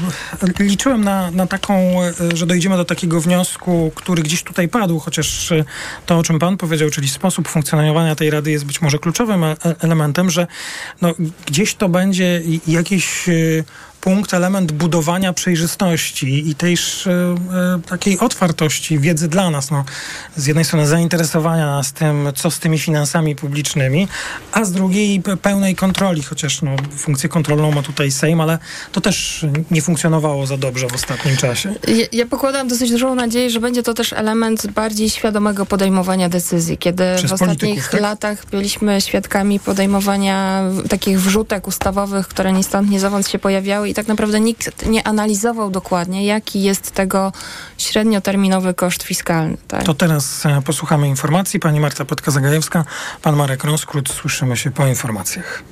liczyłem 0.61 1.05
na, 1.05 1.31
na 1.31 1.47
taką, 1.47 1.75
e, 2.03 2.37
że 2.37 2.47
dojdziemy 2.47 2.77
do 2.77 2.85
takiego 2.85 3.21
wniosku, 3.21 3.93
który 3.95 4.23
gdzieś 4.23 4.43
tutaj 4.43 4.69
padł, 4.69 4.99
chociaż 4.99 5.53
e, 5.53 5.65
to, 6.07 6.19
o 6.19 6.23
czym 6.23 6.39
pan 6.39 6.57
powiedział, 6.57 6.91
czyli 6.91 7.09
sposób 7.09 7.49
funkcjonowania 7.49 8.15
tej 8.15 8.31
rady 8.31 8.51
jest 8.51 8.65
być 8.65 8.83
może 8.83 8.99
kluczowym 8.99 9.45
e- 9.45 9.57
elementem, 9.81 10.31
że 10.31 10.47
no, 11.03 11.15
gdzieś 11.47 11.75
to 11.75 11.89
będzie 11.89 12.43
jakiś 12.67 13.29
e, 13.29 13.33
punkt, 14.05 14.35
element 14.35 14.73
budowania 14.73 15.33
przejrzystości 15.33 16.51
i 16.51 16.55
tejż 16.55 17.07
e, 17.07 17.11
e, 17.11 17.81
takiej 17.89 18.19
otwartości 18.19 18.99
wiedzy 18.99 19.29
dla 19.29 19.51
nas. 19.51 19.71
No, 19.71 19.85
z 20.37 20.47
jednej 20.47 20.65
strony 20.65 20.87
zainteresowania 20.87 21.67
nas 21.67 21.93
tym, 21.93 22.29
co 22.35 22.51
z 22.51 22.59
tymi 22.59 22.79
finansami 22.79 23.37
publicznymi, 23.37 24.09
a 24.53 24.65
z 24.65 24.73
drugiej 24.73 25.23
pe- 25.23 25.37
pełnej 25.37 25.75
kontroli, 25.77 26.23
chociaż 26.23 26.63
no, 26.63 26.71
funkcję 26.97 27.29
kontrolną 27.29 27.73
ma 27.73 27.83
tutaj 27.83 28.11
Sejm, 28.11 28.41
ale 28.41 28.59
to 28.93 29.01
też 29.01 29.47
nie 29.71 29.83
funkcjonowało 29.83 30.47
za 30.47 30.57
dobrze 30.57 30.89
w 30.89 30.95
ostatnim 30.95 31.37
czasie. 31.37 31.75
Ja, 31.89 32.07
ja 32.13 32.27
pokładam 32.27 32.69
dosyć 32.69 32.91
dużą 32.91 33.15
nadzieję, 33.15 33.51
że 33.51 33.61
będzie 33.61 33.83
to 33.83 33.95
też 33.95 34.13
element 34.13 34.67
bardziej 34.67 35.11
świadomego 35.11 35.67
podejmowania 35.67 36.29
decyzji, 36.29 36.79
kiedy 36.79 37.05
Przez 37.17 37.31
w 37.31 37.35
ostatnich 37.35 37.59
polityków, 37.59 37.91
tak? 37.91 38.01
latach 38.01 38.47
byliśmy 38.51 39.01
świadkami 39.01 39.61
podejmowania 39.61 40.63
takich 40.89 41.21
wrzutek 41.21 41.69
ustawowych, 41.69 42.29
które 42.29 42.53
ni 42.53 42.65
stąd, 42.65 42.91
ni 42.91 42.99
zowąd 42.99 43.29
się 43.29 43.39
pojawiały 43.39 43.94
i 43.95 43.97
tak 43.97 44.09
naprawdę 44.09 44.41
nikt 44.41 44.87
nie 44.87 45.07
analizował 45.07 45.71
dokładnie, 45.71 46.27
jaki 46.27 46.63
jest 46.63 46.91
tego 46.91 47.33
średnioterminowy 47.79 48.75
koszt 48.75 49.03
fiskalny. 49.03 49.57
Tak? 49.69 49.83
To 49.85 49.95
teraz 49.95 50.47
e, 50.47 50.63
posłuchamy 50.63 51.09
informacji. 51.09 51.61
Pani 51.61 51.81
Marta 51.81 52.05
Piotka-Zagajewska, 52.05 52.85
pan 53.23 53.37
Marek 53.37 53.65
Roskrót. 53.65 54.09
Słyszymy 54.09 54.57
się 54.57 54.71
po 54.71 54.87
informacjach. 54.87 55.63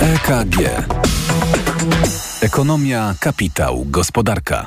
EKG. 0.00 0.56
Ekonomia, 2.40 3.14
kapitał, 3.20 3.84
gospodarka. 3.86 4.66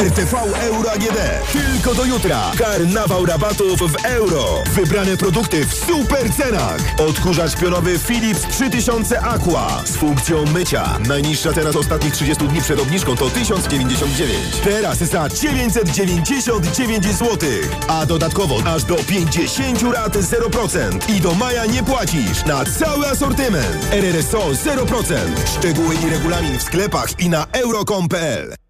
RTV 0.00 0.34
Euro 0.62 0.92
AGD. 0.92 1.18
Tylko 1.52 1.94
do 1.94 2.04
jutra. 2.04 2.52
Karnawał 2.58 3.26
rabatów 3.26 3.80
w 3.80 4.04
euro. 4.04 4.44
Wybrane 4.74 5.16
produkty 5.16 5.66
w 5.66 5.74
super 5.74 6.34
cenach. 6.34 6.80
Odkurzacz 6.98 7.56
pionowy 7.56 7.98
Philips 7.98 8.42
3000 8.42 9.20
Aqua 9.20 9.82
z 9.84 9.96
funkcją 9.96 10.44
mycia. 10.44 10.98
Najniższa 11.08 11.52
teraz 11.52 11.76
ostatnich 11.76 12.12
30 12.12 12.48
dni 12.48 12.60
przed 12.60 12.80
obniżką 12.80 13.16
to 13.16 13.30
1099. 13.30 14.56
Teraz 14.64 14.98
za 14.98 15.28
999 15.28 17.04
zł. 17.04 17.38
A 17.88 18.06
dodatkowo 18.06 18.56
aż 18.74 18.84
do 18.84 18.96
50 18.96 19.82
rat 19.82 20.16
0%. 20.16 21.10
I 21.10 21.20
do 21.20 21.34
maja 21.34 21.66
nie 21.66 21.82
płacisz 21.82 22.44
na 22.46 22.64
cały 22.64 23.06
asortyment. 23.06 23.86
RRSO 23.92 24.38
0%. 24.38 25.14
Szczegóły 25.58 25.94
i 25.94 26.10
regulamin 26.10 26.58
w 26.58 26.62
sklepach 26.62 27.20
i 27.20 27.28
na 27.28 27.46
euro.com.pl. 27.52 28.69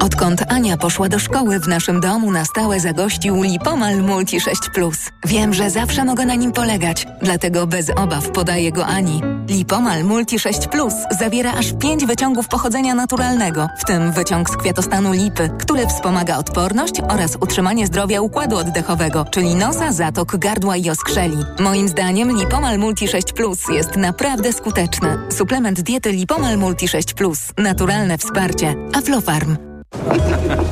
Odkąd 0.00 0.52
Ania 0.52 0.76
poszła 0.76 1.08
do 1.08 1.18
szkoły, 1.18 1.60
w 1.60 1.68
naszym 1.68 2.00
domu 2.00 2.32
na 2.32 2.44
stałe 2.44 2.80
zagościł 2.80 3.42
Lipomal 3.42 4.02
Multi 4.02 4.40
6 4.40 4.60
Plus. 4.74 4.96
Wiem, 5.26 5.54
że 5.54 5.70
zawsze 5.70 6.04
mogę 6.04 6.26
na 6.26 6.34
nim 6.34 6.52
polegać, 6.52 7.06
dlatego 7.22 7.66
bez 7.66 7.90
obaw 7.96 8.30
podaję 8.30 8.72
go 8.72 8.86
Ani. 8.86 9.22
Lipomal 9.48 10.04
Multi 10.04 10.38
6 10.38 10.66
Plus 10.66 10.94
zawiera 11.18 11.52
aż 11.52 11.72
5 11.72 12.06
wyciągów 12.06 12.48
pochodzenia 12.48 12.94
naturalnego, 12.94 13.68
w 13.78 13.84
tym 13.84 14.12
wyciąg 14.12 14.50
z 14.50 14.56
kwiatostanu 14.56 15.12
lipy, 15.12 15.50
który 15.60 15.86
wspomaga 15.86 16.38
odporność 16.38 16.94
oraz 17.08 17.36
utrzymanie 17.40 17.86
zdrowia 17.86 18.20
układu 18.20 18.56
oddechowego, 18.56 19.24
czyli 19.30 19.54
nosa, 19.54 19.92
zatok, 19.92 20.36
gardła 20.36 20.76
i 20.76 20.90
oskrzeli. 20.90 21.36
Moim 21.60 21.88
zdaniem 21.88 22.36
Lipomal 22.36 22.78
Multi 22.78 23.08
6 23.08 23.32
Plus 23.32 23.68
jest 23.72 23.96
naprawdę 23.96 24.52
skuteczny. 24.52 25.18
Suplement 25.30 25.80
diety 25.80 26.12
Lipomal 26.12 26.58
Multi 26.58 26.88
6 26.88 27.14
Plus. 27.14 27.38
Naturalne 27.58 28.18
wsparcie. 28.18 28.74
Aflofarm. 28.94 29.67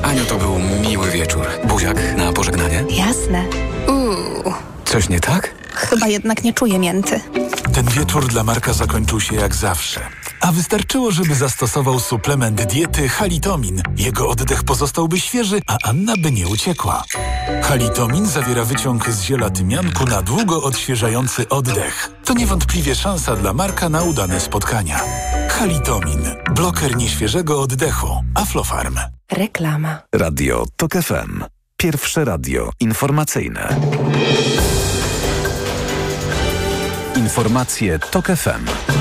Aniu, 0.02 0.24
to 0.24 0.34
był 0.36 0.58
miły 0.58 1.10
wieczór. 1.10 1.46
Buziak 1.64 2.16
na 2.16 2.32
pożegnanie? 2.32 2.84
Jasne. 2.90 3.44
Uuu, 3.88 4.54
Coś 4.86 5.08
nie 5.08 5.20
tak? 5.20 5.54
chyba 5.76 6.06
jednak 6.06 6.44
nie 6.44 6.52
czuję 6.52 6.78
mięty. 6.78 7.20
Ten 7.74 7.86
wieczór 7.86 8.26
dla 8.26 8.44
Marka 8.44 8.72
zakończył 8.72 9.20
się 9.20 9.36
jak 9.36 9.54
zawsze. 9.54 10.00
A 10.40 10.52
wystarczyło, 10.52 11.10
żeby 11.10 11.34
zastosował 11.34 12.00
suplement 12.00 12.62
diety 12.64 13.08
halitomin. 13.08 13.82
Jego 13.96 14.28
oddech 14.28 14.64
pozostałby 14.64 15.20
świeży, 15.20 15.60
a 15.66 15.76
Anna 15.84 16.12
by 16.18 16.32
nie 16.32 16.48
uciekła. 16.48 17.04
Halitomin 17.62 18.26
zawiera 18.26 18.64
wyciąg 18.64 19.10
z 19.10 19.22
ziela 19.22 19.50
tymianku 19.50 20.04
na 20.04 20.22
długo 20.22 20.62
odświeżający 20.62 21.48
oddech. 21.48 22.10
To 22.24 22.34
niewątpliwie 22.34 22.94
szansa 22.94 23.36
dla 23.36 23.52
Marka 23.52 23.88
na 23.88 24.02
udane 24.02 24.40
spotkania. 24.40 25.00
Halitomin. 25.50 26.24
Bloker 26.54 26.96
nieświeżego 26.96 27.60
oddechu. 27.60 28.08
Aflofarm. 28.34 28.98
Reklama. 29.32 29.98
Radio 30.14 30.64
TOK 30.76 30.92
FM. 30.92 31.44
Pierwsze 31.76 32.24
radio 32.24 32.70
informacyjne. 32.80 33.76
Informacje 37.26 37.98
TOK 37.98 38.26
FM. 38.36 38.95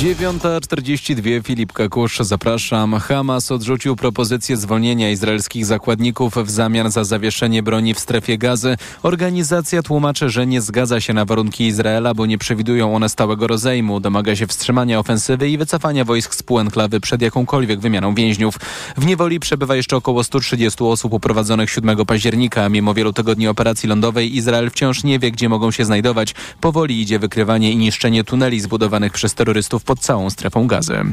9.42 0.00 1.42
Filip 1.44 1.72
Kakusz, 1.72 2.18
zapraszam. 2.18 2.94
Hamas 2.98 3.52
odrzucił 3.52 3.96
propozycję 3.96 4.56
zwolnienia 4.56 5.10
izraelskich 5.10 5.66
zakładników 5.66 6.34
w 6.34 6.50
zamian 6.50 6.90
za 6.90 7.04
zawieszenie 7.04 7.62
broni 7.62 7.94
w 7.94 7.98
strefie 7.98 8.38
gazy. 8.38 8.76
Organizacja 9.02 9.82
tłumaczy, 9.82 10.30
że 10.30 10.46
nie 10.46 10.60
zgadza 10.60 11.00
się 11.00 11.12
na 11.12 11.24
warunki 11.24 11.66
Izraela, 11.66 12.14
bo 12.14 12.26
nie 12.26 12.38
przewidują 12.38 12.94
one 12.94 13.08
stałego 13.08 13.46
rozejmu. 13.46 14.00
Domaga 14.00 14.36
się 14.36 14.46
wstrzymania 14.46 14.98
ofensywy 14.98 15.50
i 15.50 15.58
wycofania 15.58 16.04
wojsk 16.04 16.34
z 16.34 16.42
półenklawy 16.42 17.00
przed 17.00 17.22
jakąkolwiek 17.22 17.80
wymianą 17.80 18.14
więźniów. 18.14 18.54
W 18.96 19.06
niewoli 19.06 19.40
przebywa 19.40 19.76
jeszcze 19.76 19.96
około 19.96 20.24
130 20.24 20.84
osób 20.84 21.12
uprowadzonych 21.12 21.70
7 21.70 22.06
października. 22.06 22.68
Mimo 22.68 22.94
wielu 22.94 23.12
tygodni 23.12 23.48
operacji 23.48 23.88
lądowej 23.88 24.36
Izrael 24.36 24.70
wciąż 24.70 25.04
nie 25.04 25.18
wie, 25.18 25.30
gdzie 25.30 25.48
mogą 25.48 25.70
się 25.70 25.84
znajdować. 25.84 26.34
Powoli 26.60 27.00
idzie 27.00 27.18
wykrywanie 27.18 27.72
i 27.72 27.76
niszczenie 27.76 28.24
tuneli 28.24 28.60
zbudowanych 28.60 29.12
przez 29.12 29.34
terrorystów 29.34 29.89
pod 29.90 30.00
całą 30.00 30.30
strefą 30.30 30.66
gazy. 30.66 31.04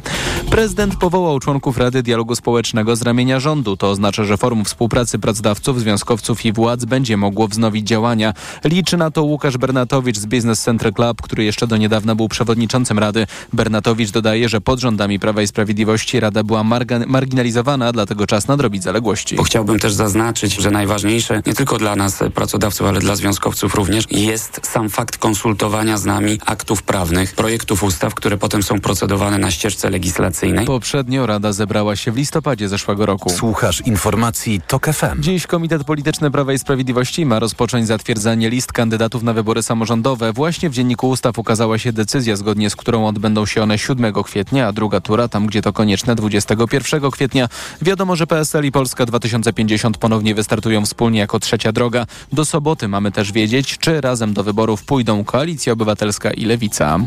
Prezydent 0.49 0.95
powołał 0.95 1.39
członków 1.39 1.77
Rady 1.77 2.03
Dialogu 2.03 2.35
Społecznego 2.35 2.95
z 2.95 3.01
ramienia 3.01 3.39
rządu. 3.39 3.77
To 3.77 3.89
oznacza, 3.89 4.23
że 4.23 4.37
forum 4.37 4.65
współpracy 4.65 5.19
pracodawców, 5.19 5.79
związkowców 5.79 6.45
i 6.45 6.53
władz 6.53 6.85
będzie 6.85 7.17
mogło 7.17 7.47
wznowić 7.47 7.87
działania. 7.87 8.33
Liczy 8.63 8.97
na 8.97 9.11
to 9.11 9.23
Łukasz 9.23 9.57
Bernatowicz 9.57 10.17
z 10.17 10.25
Business 10.25 10.61
Center 10.61 10.93
Club, 10.93 11.21
który 11.21 11.43
jeszcze 11.43 11.67
do 11.67 11.77
niedawna 11.77 12.15
był 12.15 12.27
przewodniczącym 12.27 12.99
Rady. 12.99 13.27
Bernatowicz 13.53 14.11
dodaje, 14.11 14.49
że 14.49 14.61
pod 14.61 14.79
rządami 14.79 15.19
Prawa 15.19 15.41
i 15.41 15.47
Sprawiedliwości 15.47 16.19
Rada 16.19 16.43
była 16.43 16.63
marginalizowana, 17.07 17.91
dlatego 17.91 18.27
czas 18.27 18.47
nadrobić 18.47 18.83
zaległości. 18.83 19.35
Bo 19.35 19.43
chciałbym 19.43 19.79
też 19.79 19.93
zaznaczyć, 19.93 20.53
że 20.53 20.71
najważniejsze 20.71 21.41
nie 21.45 21.53
tylko 21.53 21.77
dla 21.77 21.95
nas 21.95 22.19
pracodawców, 22.33 22.87
ale 22.87 22.99
dla 22.99 23.15
związkowców 23.15 23.75
również 23.75 24.05
jest 24.11 24.59
sam 24.63 24.89
fakt 24.89 25.17
konsultowania 25.17 25.97
z 25.97 26.05
nami 26.05 26.39
aktów 26.45 26.83
prawnych, 26.83 27.35
projektów 27.35 27.83
ustaw, 27.83 28.15
które 28.15 28.37
potem 28.37 28.63
są 28.67 28.79
procedowane 28.79 29.37
na 29.37 29.51
ścieżce 29.51 29.89
legislacyjnej. 29.89 30.65
Poprzednio 30.65 31.25
Rada 31.25 31.53
zebrała 31.53 31.95
się 31.95 32.11
w 32.11 32.17
listopadzie 32.17 32.69
zeszłego 32.69 33.05
roku. 33.05 33.29
Słuchasz 33.29 33.81
informacji 33.81 34.61
TOK 34.67 34.87
FM. 34.93 35.21
Dziś 35.21 35.47
Komitet 35.47 35.83
Polityczny 35.83 36.31
Prawa 36.31 36.53
i 36.53 36.59
Sprawiedliwości 36.59 37.25
ma 37.25 37.39
rozpocząć 37.39 37.87
zatwierdzanie 37.87 38.49
list 38.49 38.71
kandydatów 38.71 39.23
na 39.23 39.33
wybory 39.33 39.63
samorządowe. 39.63 40.33
Właśnie 40.33 40.69
w 40.69 40.73
Dzienniku 40.73 41.09
Ustaw 41.09 41.39
ukazała 41.39 41.77
się 41.77 41.93
decyzja, 41.93 42.35
zgodnie 42.35 42.69
z 42.69 42.75
którą 42.75 43.07
odbędą 43.07 43.45
się 43.45 43.63
one 43.63 43.77
7 43.77 44.13
kwietnia, 44.23 44.67
a 44.67 44.71
druga 44.71 45.01
tura, 45.01 45.27
tam 45.27 45.47
gdzie 45.47 45.61
to 45.61 45.73
konieczne, 45.73 46.15
21 46.15 47.11
kwietnia. 47.11 47.49
Wiadomo, 47.81 48.15
że 48.15 48.27
PSL 48.27 48.65
i 48.65 48.71
Polska 48.71 49.05
2050 49.05 49.97
ponownie 49.97 50.35
wystartują 50.35 50.85
wspólnie 50.85 51.19
jako 51.19 51.39
trzecia 51.39 51.71
droga. 51.71 52.05
Do 52.33 52.45
soboty 52.45 52.87
mamy 52.87 53.11
też 53.11 53.31
wiedzieć, 53.31 53.77
czy 53.77 54.01
razem 54.01 54.33
do 54.33 54.43
wyborów 54.43 54.83
pójdą 54.83 55.23
Koalicja 55.23 55.73
Obywatelska 55.73 56.31
i 56.31 56.45
Lewica. 56.45 56.99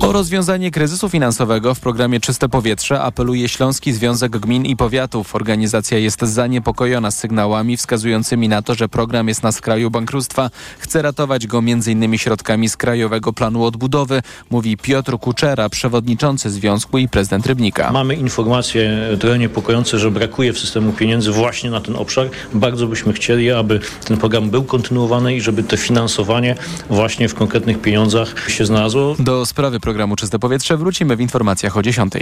O 0.00 0.12
rozwiązanie 0.12 0.70
kryzysu 0.70 1.03
finansowego 1.08 1.74
w 1.74 1.80
programie 1.80 2.20
Czyste 2.20 2.48
Powietrze 2.48 3.00
apeluje 3.00 3.48
Śląski 3.48 3.92
Związek 3.92 4.38
Gmin 4.38 4.66
i 4.66 4.76
Powiatów. 4.76 5.34
Organizacja 5.34 5.98
jest 5.98 6.22
zaniepokojona 6.22 7.10
sygnałami 7.10 7.76
wskazującymi 7.76 8.48
na 8.48 8.62
to, 8.62 8.74
że 8.74 8.88
program 8.88 9.28
jest 9.28 9.42
na 9.42 9.52
skraju 9.52 9.90
bankructwa. 9.90 10.50
Chce 10.78 11.02
ratować 11.02 11.46
go 11.46 11.58
m.in. 11.58 12.18
środkami 12.18 12.68
z 12.68 12.76
Krajowego 12.76 13.32
Planu 13.32 13.64
Odbudowy, 13.64 14.22
mówi 14.50 14.76
Piotr 14.76 15.18
Kuczera, 15.18 15.68
przewodniczący 15.68 16.50
związku 16.50 16.98
i 16.98 17.08
prezydent 17.08 17.46
Rybnika. 17.46 17.92
Mamy 17.92 18.14
informacje 18.14 19.08
trochę 19.20 19.38
niepokojące, 19.38 19.98
że 19.98 20.10
brakuje 20.10 20.52
w 20.52 20.58
systemu 20.58 20.92
pieniędzy 20.92 21.32
właśnie 21.32 21.70
na 21.70 21.80
ten 21.80 21.96
obszar. 21.96 22.30
Bardzo 22.54 22.86
byśmy 22.86 23.12
chcieli, 23.12 23.50
aby 23.50 23.80
ten 24.04 24.16
program 24.16 24.50
był 24.50 24.64
kontynuowany 24.64 25.36
i 25.36 25.40
żeby 25.40 25.62
to 25.62 25.76
finansowanie 25.76 26.54
właśnie 26.90 27.28
w 27.28 27.34
konkretnych 27.34 27.80
pieniądzach 27.80 28.50
się 28.50 28.66
znalazło. 28.66 29.16
Do 29.18 29.46
sprawy 29.46 29.80
programu 29.80 30.16
Czyste 30.16 30.38
Powietrze 30.38 30.76
wrócimy 30.84 31.16
w 31.16 31.20
informacjach 31.20 31.76
o 31.76 31.82
10. 31.82 32.12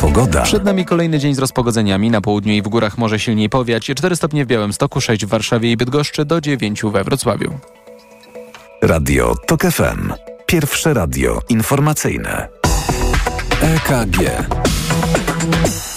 Pogoda. 0.00 0.42
Przed 0.42 0.64
nami 0.64 0.84
kolejny 0.84 1.18
dzień 1.18 1.34
z 1.34 1.38
rozpogodzeniami. 1.38 2.10
Na 2.10 2.20
południu 2.20 2.52
i 2.52 2.62
w 2.62 2.68
górach 2.68 2.98
może 2.98 3.18
silniej 3.18 3.48
powiać. 3.48 3.90
4 3.94 4.16
stopnie 4.16 4.44
w 4.44 4.48
Białymstoku, 4.48 5.00
6 5.00 5.26
w 5.26 5.28
Warszawie 5.28 5.70
i 5.70 5.76
Bydgoszczy, 5.76 6.24
do 6.24 6.40
9 6.40 6.82
we 6.82 7.04
Wrocławiu. 7.04 7.58
Radio 8.82 9.34
TOK 9.46 9.62
FM. 9.62 10.12
Pierwsze 10.46 10.94
radio 10.94 11.40
informacyjne. 11.48 12.48
EKG. 13.60 14.18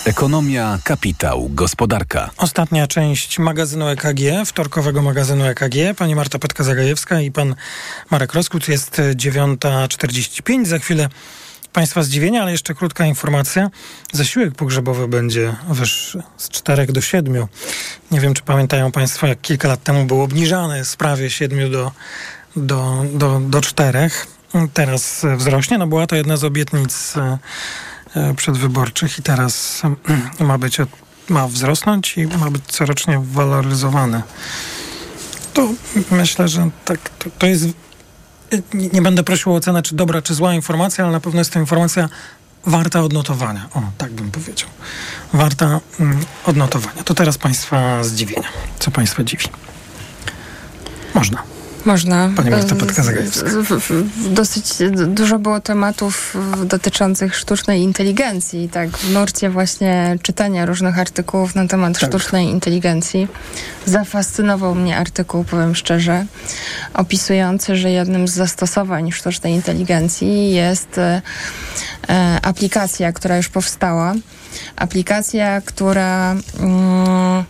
Ekonomia, 0.06 0.80
kapitał, 0.84 1.50
gospodarka. 1.50 2.30
Ostatnia 2.38 2.88
część 2.88 3.40
magazynu 3.40 3.88
EKG, 3.88 4.20
wtorkowego 4.46 5.02
magazynu 5.02 5.46
EKG. 5.46 5.76
Pani 5.98 6.16
Marta 6.16 6.40
Petka-Zagajewska 6.40 7.22
i 7.22 7.32
pan 7.32 7.56
Marek 8.12 8.34
Roskut. 8.34 8.68
Jest 8.68 9.02
9.45. 9.16 10.66
Za 10.66 10.80
chwilę 10.80 11.10
Państwa 11.74 12.04
zdziwienia, 12.04 12.42
ale 12.42 12.52
jeszcze 12.52 12.76
krótka 12.76 13.06
informacja. 13.06 13.70
Zasiłek 14.14 14.56
pogrzebowy 14.56 15.08
będzie 15.08 15.56
wyższy 15.70 16.24
z 16.38 16.50
4 16.50 16.86
do 16.86 17.02
7. 17.02 17.48
Nie 18.12 18.20
wiem, 18.20 18.34
czy 18.34 18.44
pamiętają 18.44 18.92
Państwo, 18.92 19.28
jak 19.28 19.42
kilka 19.42 19.68
lat 19.68 19.84
temu 19.84 20.06
był 20.06 20.22
obniżany 20.22 20.86
z 20.86 20.96
prawie 20.96 21.30
7 21.30 21.72
do, 21.72 21.92
do, 22.56 23.06
do, 23.14 23.40
do 23.40 23.62
4. 23.62 24.10
Teraz 24.74 25.26
wzrośnie. 25.38 25.78
No 25.78 25.88
była 25.88 26.08
to 26.08 26.16
jedna 26.16 26.38
z 26.38 26.44
obietnic 26.44 27.14
przedwyborczych 28.36 29.20
i 29.20 29.24
teraz 29.24 29.82
ma 30.40 30.58
być, 30.58 30.78
ma 31.30 31.48
wzrosnąć 31.48 32.18
i 32.18 32.28
ma 32.28 32.52
być 32.52 32.66
corocznie 32.66 33.20
waloryzowany. 33.24 34.22
To 35.54 35.70
myślę, 36.12 36.48
że 36.48 36.70
tak, 36.86 37.10
to, 37.10 37.30
to 37.40 37.48
jest 37.48 37.66
nie, 38.74 38.90
nie, 38.90 39.02
będę 39.02 39.24
prosił 39.24 39.54
o 39.54 39.56
ocenę, 39.56 39.82
czy 39.82 39.96
dobra, 39.96 40.22
czy 40.22 40.34
zła 40.34 40.54
informacja, 40.54 41.04
ale 41.04 41.14
na 41.14 41.20
pewno 41.20 41.40
jest 41.40 41.54
to 41.54 41.60
informacja 41.60 42.10
warta 42.66 43.02
odnotowania. 43.02 43.70
O, 43.74 43.82
tak 43.98 44.12
bym 44.12 44.32
powiedział. 44.32 44.70
Warta 45.34 45.80
mm, 46.00 46.20
odnotowania. 46.46 47.04
To 47.04 47.14
teraz 47.14 47.38
Państwa 47.38 48.04
zdziwienia. 48.04 48.48
Co 48.80 48.92
Państwa 48.92 49.24
dziwi? 49.24 49.46
Można. 51.14 51.59
Można. 51.90 52.30
Pani 52.36 52.50
Marta 52.50 52.76
Petka-Zagajewska. 52.76 53.50
Dosyć 54.30 54.66
dużo 55.08 55.40
było 55.40 55.60
tematów 55.60 56.38
dotyczących 56.66 57.36
sztucznej 57.36 57.82
inteligencji. 57.82 58.70
Tak, 58.70 58.90
w 58.98 59.12
nurcie 59.12 59.50
właśnie 59.50 60.18
czytania 60.22 60.66
różnych 60.66 61.00
artykułów 61.00 61.56
na 61.56 61.68
temat 61.68 62.00
tak. 62.00 62.10
sztucznej 62.10 62.48
inteligencji. 62.48 63.28
Zafascynował 63.86 64.76
mnie 64.76 64.98
artykuł, 64.98 65.44
powiem 65.44 65.76
szczerze, 65.76 66.26
opisujący, 66.94 67.76
że 67.76 67.92
jednym 67.92 68.28
z 68.28 68.34
zastosowań 68.34 69.12
sztucznej 69.12 69.54
inteligencji 69.54 70.52
jest 70.52 70.98
e, 70.98 71.22
aplikacja, 72.42 73.14
która 73.14 73.38
już 73.38 73.50
powstała. 73.50 74.14
Aplikacja, 74.76 75.62
która 75.62 76.36
mm, 76.60 77.44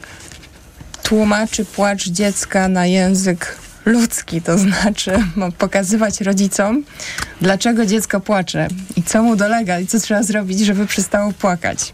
tłumaczy 1.03 1.65
płacz 1.65 2.09
dziecka 2.09 2.67
na 2.67 2.85
język 2.85 3.55
ludzki, 3.89 4.41
to 4.41 4.57
znaczy 4.57 5.11
pokazywać 5.57 6.21
rodzicom, 6.21 6.83
dlaczego 7.41 7.85
dziecko 7.85 8.19
płacze 8.19 8.67
i 8.95 9.03
co 9.03 9.23
mu 9.23 9.35
dolega 9.35 9.79
i 9.79 9.87
co 9.87 9.99
trzeba 9.99 10.23
zrobić, 10.23 10.59
żeby 10.59 10.87
przestało 10.87 11.33
płakać. 11.33 11.91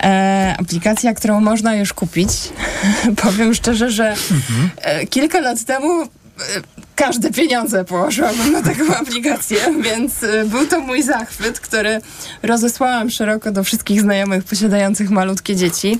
E, 0.00 0.54
aplikacja, 0.58 1.14
którą 1.14 1.40
można 1.40 1.74
już 1.74 1.92
kupić. 1.92 2.28
Powiem 3.22 3.54
szczerze, 3.54 3.90
że 3.90 4.08
mhm. 4.08 5.06
kilka 5.10 5.40
lat 5.40 5.64
temu 5.64 6.02
e, 6.02 6.06
każde 6.96 7.30
pieniądze 7.30 7.84
położyłabym 7.84 8.52
na 8.52 8.62
taką 8.62 8.94
aplikację, 9.02 9.58
więc 9.82 10.22
y, 10.22 10.44
był 10.46 10.66
to 10.66 10.80
mój 10.80 11.02
zachwyt, 11.02 11.60
który 11.60 12.00
rozesłałam 12.42 13.10
szeroko 13.10 13.52
do 13.52 13.64
wszystkich 13.64 14.00
znajomych 14.00 14.44
posiadających 14.44 15.10
malutkie 15.10 15.56
dzieci, 15.56 15.98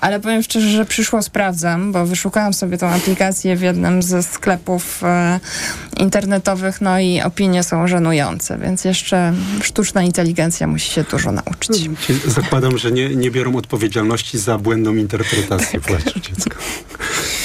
ale 0.00 0.20
powiem 0.20 0.42
szczerze, 0.42 0.68
że 0.68 0.84
przyszło 0.84 1.22
sprawdzam, 1.22 1.92
bo 1.92 2.06
wyszukałam 2.06 2.54
sobie 2.54 2.78
tą 2.78 2.86
aplikację 2.86 3.56
w 3.56 3.60
jednym 3.60 4.02
ze 4.02 4.22
sklepów 4.22 5.04
e, 5.04 5.40
internetowych, 5.96 6.80
no 6.80 7.00
i 7.00 7.22
opinie 7.22 7.62
są 7.62 7.88
żenujące, 7.88 8.58
więc 8.58 8.84
jeszcze 8.84 9.32
sztuczna 9.62 10.02
inteligencja 10.02 10.66
musi 10.66 10.90
się 10.90 11.02
dużo 11.02 11.32
nauczyć. 11.32 11.90
Zakładam, 12.26 12.78
że 12.78 12.92
nie, 12.92 13.08
nie 13.08 13.30
biorą 13.30 13.56
odpowiedzialności 13.56 14.38
za 14.38 14.58
błędną 14.58 14.94
interpretację 14.94 15.80
tak. 15.80 15.88
płaczu 15.88 16.20
dziecka. 16.20 16.56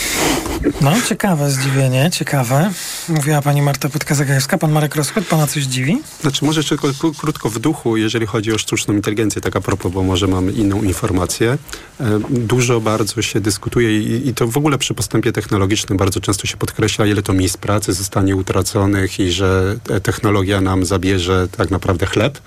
No, 0.82 0.91
ciekawe 1.09 1.51
zdziwienie, 1.51 2.09
ciekawe. 2.14 2.72
Mówiła 3.09 3.41
pani 3.41 3.62
Marta 3.62 3.89
Pytka-Zagajewska. 3.89 4.57
Pan 4.57 4.72
Marek 4.72 4.95
Roskład, 4.95 5.26
pana 5.26 5.47
coś 5.47 5.64
dziwi? 5.64 6.01
Znaczy, 6.22 6.45
może 6.45 6.64
tylko 6.64 6.88
krótko 7.18 7.49
w 7.49 7.59
duchu, 7.59 7.97
jeżeli 7.97 8.26
chodzi 8.26 8.53
o 8.53 8.57
sztuczną 8.57 8.93
inteligencję, 8.93 9.41
tak 9.41 9.55
a 9.55 9.62
propos, 9.62 9.91
bo 9.91 10.03
może 10.03 10.28
mamy 10.28 10.51
inną 10.51 10.84
informację. 10.84 11.57
E, 11.99 12.20
dużo 12.30 12.82
bardzo 12.82 13.22
się 13.22 13.39
dyskutuje 13.39 13.99
i, 13.99 14.28
i 14.28 14.34
to 14.34 14.47
w 14.47 14.57
ogóle 14.57 14.78
przy 14.78 14.93
postępie 14.93 15.32
technologicznym 15.32 15.97
bardzo 15.97 16.20
często 16.20 16.47
się 16.47 16.57
podkreśla, 16.57 17.05
ile 17.05 17.22
to 17.22 17.34
miejsc 17.34 17.57
pracy 17.57 17.93
zostanie 17.93 18.36
utraconych 18.36 19.20
i 19.20 19.32
że 19.32 19.80
technologia 20.03 20.62
nam 20.62 20.86
zabierze 20.86 21.47
tak 21.57 21.72
naprawdę 21.72 22.05
chleb. 22.05 22.39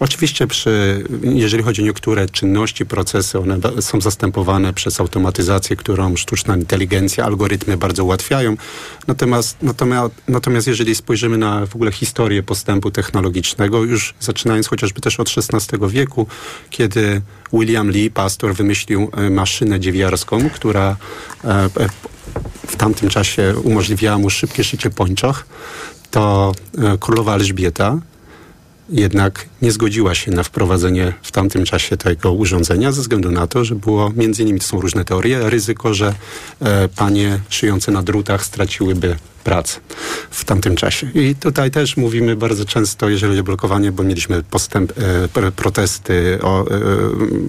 Oczywiście, 0.00 0.46
przy, 0.46 1.04
jeżeli 1.22 1.62
chodzi 1.62 1.82
o 1.82 1.84
niektóre 1.84 2.28
czynności, 2.28 2.86
procesy, 2.86 3.38
one 3.38 3.58
są 3.80 4.00
zastępowane 4.00 4.72
przez 4.72 5.00
automatyzację, 5.00 5.76
którą 5.76 6.16
sztuczna 6.16 6.56
inteligencja, 6.56 7.24
algorytmy 7.24 7.76
bardzo 7.76 8.04
ułatwiają. 8.04 8.56
Natomiast, 9.06 9.56
natomiast, 9.62 10.14
natomiast 10.28 10.66
jeżeli 10.66 10.94
spojrzymy 10.94 11.38
na 11.38 11.66
w 11.66 11.74
ogóle 11.74 11.92
historię 11.92 12.42
postępu 12.42 12.90
technologicznego, 12.90 13.84
już 13.84 14.14
zaczynając 14.20 14.68
chociażby 14.68 15.00
też 15.00 15.20
od 15.20 15.28
XVI 15.36 15.78
wieku, 15.88 16.26
kiedy 16.70 17.22
William 17.52 17.90
Lee, 17.90 18.10
pastor, 18.10 18.54
wymyślił 18.54 19.10
e, 19.16 19.30
maszynę 19.30 19.80
dziewiarską, 19.80 20.50
która 20.50 20.96
e, 21.44 21.48
e, 21.48 21.68
w 22.66 22.76
tamtym 22.76 23.08
czasie 23.08 23.54
umożliwiała 23.64 24.18
mu 24.18 24.30
szybkie 24.30 24.64
szycie 24.64 24.90
pończoch, 24.90 25.46
to 26.10 26.54
królowa 27.00 27.34
Elżbieta 27.34 27.98
jednak 28.88 29.46
nie 29.62 29.72
zgodziła 29.72 30.14
się 30.14 30.30
na 30.30 30.42
wprowadzenie 30.42 31.12
w 31.22 31.32
tamtym 31.32 31.64
czasie 31.64 31.96
tego 31.96 32.32
urządzenia 32.32 32.92
ze 32.92 33.00
względu 33.00 33.30
na 33.30 33.46
to, 33.46 33.64
że 33.64 33.74
było, 33.74 34.12
między 34.16 34.42
innymi 34.42 34.60
są 34.60 34.80
różne 34.80 35.04
teorie, 35.04 35.50
ryzyko, 35.50 35.94
że 35.94 36.14
e, 36.60 36.88
panie 36.88 37.40
szyjące 37.48 37.92
na 37.92 38.02
drutach 38.02 38.44
straciłyby 38.44 39.16
prac 39.46 39.80
w 40.30 40.44
tamtym 40.44 40.76
czasie. 40.76 41.10
I 41.14 41.34
tutaj 41.34 41.70
też 41.70 41.96
mówimy 41.96 42.36
bardzo 42.36 42.64
często, 42.64 43.08
jeżeli 43.08 43.30
chodzi 43.30 43.40
o 43.40 43.44
blokowanie, 43.44 43.92
bo 43.92 44.02
mieliśmy 44.02 44.42
postęp, 44.42 44.92
e, 45.36 45.52
protesty 45.52 46.38
o, 46.42 46.70
e, 46.70 46.74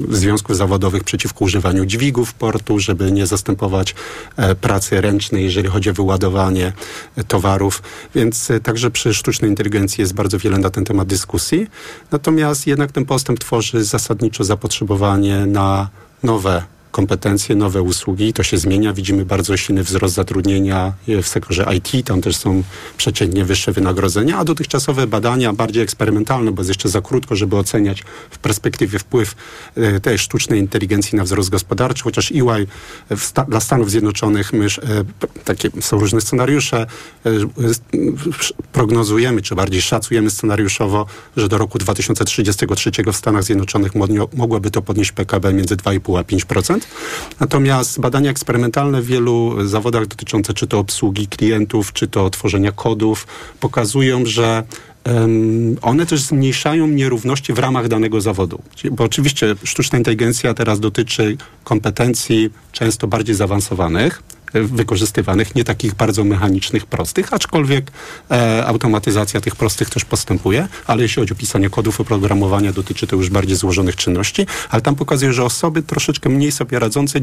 związków 0.09 0.57
zawodowych 0.57 1.03
przeciwko 1.03 1.45
używaniu 1.45 1.85
dźwigów 1.85 2.33
portu, 2.33 2.79
żeby 2.79 3.11
nie 3.11 3.27
zastępować 3.27 3.95
e, 4.35 4.55
pracy 4.55 5.01
ręcznej, 5.01 5.43
jeżeli 5.43 5.67
chodzi 5.67 5.89
o 5.89 5.93
wyładowanie 5.93 6.73
e, 7.15 7.23
towarów. 7.23 7.81
Więc 8.15 8.51
e, 8.51 8.59
także 8.59 8.91
przy 8.91 9.13
sztucznej 9.13 9.51
inteligencji 9.51 10.01
jest 10.01 10.13
bardzo 10.13 10.39
wiele 10.39 10.57
na 10.57 10.69
ten 10.69 10.85
temat 10.85 11.07
dyskusji. 11.07 11.67
Natomiast 12.11 12.67
jednak 12.67 12.91
ten 12.91 13.05
postęp 13.05 13.39
tworzy 13.39 13.83
zasadniczo 13.83 14.43
zapotrzebowanie 14.43 15.45
na 15.45 15.89
nowe 16.23 16.76
kompetencje, 16.91 17.55
nowe 17.55 17.81
usługi. 17.81 18.33
To 18.33 18.43
się 18.43 18.57
zmienia. 18.57 18.93
Widzimy 18.93 19.25
bardzo 19.25 19.57
silny 19.57 19.83
wzrost 19.83 20.15
zatrudnienia 20.15 20.93
w 21.07 21.27
sektorze 21.27 21.65
IT. 21.77 22.07
Tam 22.07 22.21
też 22.21 22.35
są 22.35 22.63
przeciętnie 22.97 23.45
wyższe 23.45 23.71
wynagrodzenia, 23.71 24.37
a 24.37 24.43
dotychczasowe 24.43 25.07
badania, 25.07 25.53
bardziej 25.53 25.83
eksperymentalne, 25.83 26.51
bo 26.51 26.61
jest 26.61 26.69
jeszcze 26.69 26.89
za 26.89 27.01
krótko, 27.01 27.35
żeby 27.35 27.57
oceniać 27.57 28.03
w 28.29 28.37
perspektywie 28.37 28.99
wpływ 28.99 29.35
e, 29.75 29.99
tej 29.99 30.17
sztucznej 30.17 30.59
inteligencji 30.59 31.17
na 31.17 31.23
wzrost 31.23 31.49
gospodarczy, 31.49 32.03
chociaż 32.03 32.31
EY 32.31 32.67
sta 33.17 33.43
dla 33.43 33.59
Stanów 33.59 33.91
Zjednoczonych 33.91 34.53
my, 34.53 34.65
e, 34.65 34.69
takie 35.43 35.69
są 35.81 35.99
różne 35.99 36.21
scenariusze. 36.21 36.87
E, 37.25 37.29
prognozujemy, 38.71 39.41
czy 39.41 39.55
bardziej 39.55 39.81
szacujemy 39.81 40.29
scenariuszowo, 40.29 41.05
że 41.37 41.47
do 41.47 41.57
roku 41.57 41.77
2033 41.77 42.91
w 43.13 43.15
Stanach 43.15 43.43
Zjednoczonych 43.43 43.91
mogłoby 44.33 44.71
to 44.71 44.81
podnieść 44.81 45.11
PKB 45.11 45.53
między 45.53 45.75
2,5 45.75 46.19
a 46.19 46.23
5%. 46.23 46.86
Natomiast 47.39 47.99
badania 47.99 48.31
eksperymentalne 48.31 49.01
w 49.01 49.05
wielu 49.05 49.67
zawodach 49.67 50.07
dotyczące 50.07 50.53
czy 50.53 50.67
to 50.67 50.79
obsługi 50.79 51.27
klientów, 51.27 51.93
czy 51.93 52.07
to 52.07 52.29
tworzenia 52.29 52.71
kodów 52.71 53.27
pokazują, 53.59 54.25
że 54.25 54.63
one 55.81 56.05
też 56.05 56.21
zmniejszają 56.21 56.87
nierówności 56.87 57.53
w 57.53 57.59
ramach 57.59 57.87
danego 57.87 58.21
zawodu. 58.21 58.61
Bo 58.91 59.03
oczywiście 59.03 59.55
sztuczna 59.63 59.97
inteligencja 59.97 60.53
teraz 60.53 60.79
dotyczy 60.79 61.37
kompetencji 61.63 62.49
często 62.71 63.07
bardziej 63.07 63.35
zaawansowanych, 63.35 64.23
wykorzystywanych, 64.53 65.55
nie 65.55 65.63
takich 65.63 65.95
bardzo 65.95 66.23
mechanicznych, 66.23 66.85
prostych, 66.85 67.33
aczkolwiek 67.33 67.91
e, 68.31 68.65
automatyzacja 68.65 69.41
tych 69.41 69.55
prostych 69.55 69.89
też 69.89 70.05
postępuje, 70.05 70.67
ale 70.87 71.03
jeśli 71.03 71.21
chodzi 71.21 71.33
o 71.33 71.35
pisanie 71.35 71.69
kodów 71.69 72.01
oprogramowania, 72.01 72.73
dotyczy 72.73 73.07
to 73.07 73.15
już 73.15 73.29
bardziej 73.29 73.55
złożonych 73.55 73.95
czynności, 73.95 74.47
ale 74.69 74.81
tam 74.81 74.95
pokazuje, 74.95 75.33
że 75.33 75.43
osoby 75.43 75.81
troszeczkę 75.81 76.29
mniej 76.29 76.51
sobie 76.51 76.79
radzące 76.79 77.19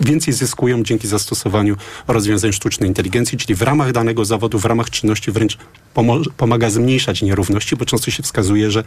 więcej 0.00 0.34
zyskują 0.34 0.82
dzięki 0.82 1.08
zastosowaniu 1.08 1.76
rozwiązań 2.08 2.52
sztucznej 2.52 2.88
inteligencji, 2.88 3.38
czyli 3.38 3.54
w 3.54 3.62
ramach 3.62 3.92
danego 3.92 4.24
zawodu, 4.24 4.58
w 4.58 4.64
ramach 4.64 4.90
czynności 4.90 5.32
wręcz 5.32 5.58
pomaga 6.36 6.70
zmniejszać 6.70 7.22
nierówności, 7.22 7.76
bo 7.76 7.84
często 7.84 8.10
się 8.10 8.22
wskazuje, 8.22 8.70
że 8.70 8.84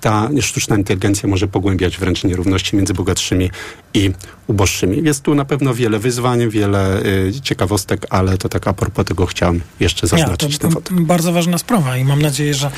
ta 0.00 0.30
sztuczna 0.40 0.76
inteligencja 0.76 1.28
może 1.28 1.48
pogłębiać 1.48 1.98
wręcz 1.98 2.24
nierówności 2.24 2.76
między 2.76 2.94
bogatszymi 2.94 3.50
i 3.94 4.10
uboższymi. 4.46 5.02
Jest 5.04 5.22
tu 5.22 5.34
na 5.34 5.44
pewno 5.44 5.74
wiele 5.74 5.98
wyzwań, 5.98 6.48
wiele 6.50 7.02
y, 7.02 7.32
ciekawostek, 7.42 8.06
ale 8.10 8.38
to 8.38 8.48
tak 8.48 8.68
a 8.68 8.72
propos 8.72 9.04
tego 9.04 9.26
chciałem 9.26 9.60
jeszcze 9.80 10.06
zaznaczyć. 10.06 10.58
Ja, 10.62 10.68
to, 10.68 10.80
bardzo 10.90 11.32
ważna 11.32 11.58
sprawa 11.58 11.96
i 11.96 12.04
mam 12.04 12.22
nadzieję, 12.22 12.54
że 12.54 12.70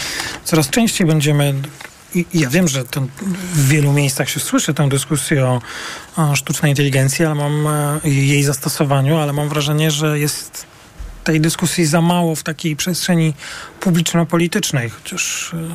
coraz 0.44 0.70
częściej 0.70 1.06
będziemy 1.06 1.54
i 2.14 2.26
ja 2.34 2.50
wiem, 2.50 2.68
że 2.68 2.84
w 3.52 3.68
wielu 3.68 3.92
miejscach 3.92 4.28
się 4.28 4.40
słyszy 4.40 4.74
tę 4.74 4.88
dyskusję 4.88 5.46
o, 5.46 5.60
o 6.16 6.36
sztucznej 6.36 6.72
inteligencji, 6.72 7.24
ale 7.24 7.34
mam 7.34 7.66
e, 7.66 8.00
jej 8.04 8.42
zastosowaniu, 8.42 9.16
ale 9.16 9.32
mam 9.32 9.48
wrażenie, 9.48 9.90
że 9.90 10.18
jest 10.18 10.66
tej 11.28 11.40
dyskusji 11.40 11.86
za 11.86 12.00
mało 12.00 12.34
w 12.34 12.42
takiej 12.42 12.76
przestrzeni 12.76 13.34
publiczno-politycznej, 13.80 14.90
chociaż, 14.90 15.54
e, 15.54 15.74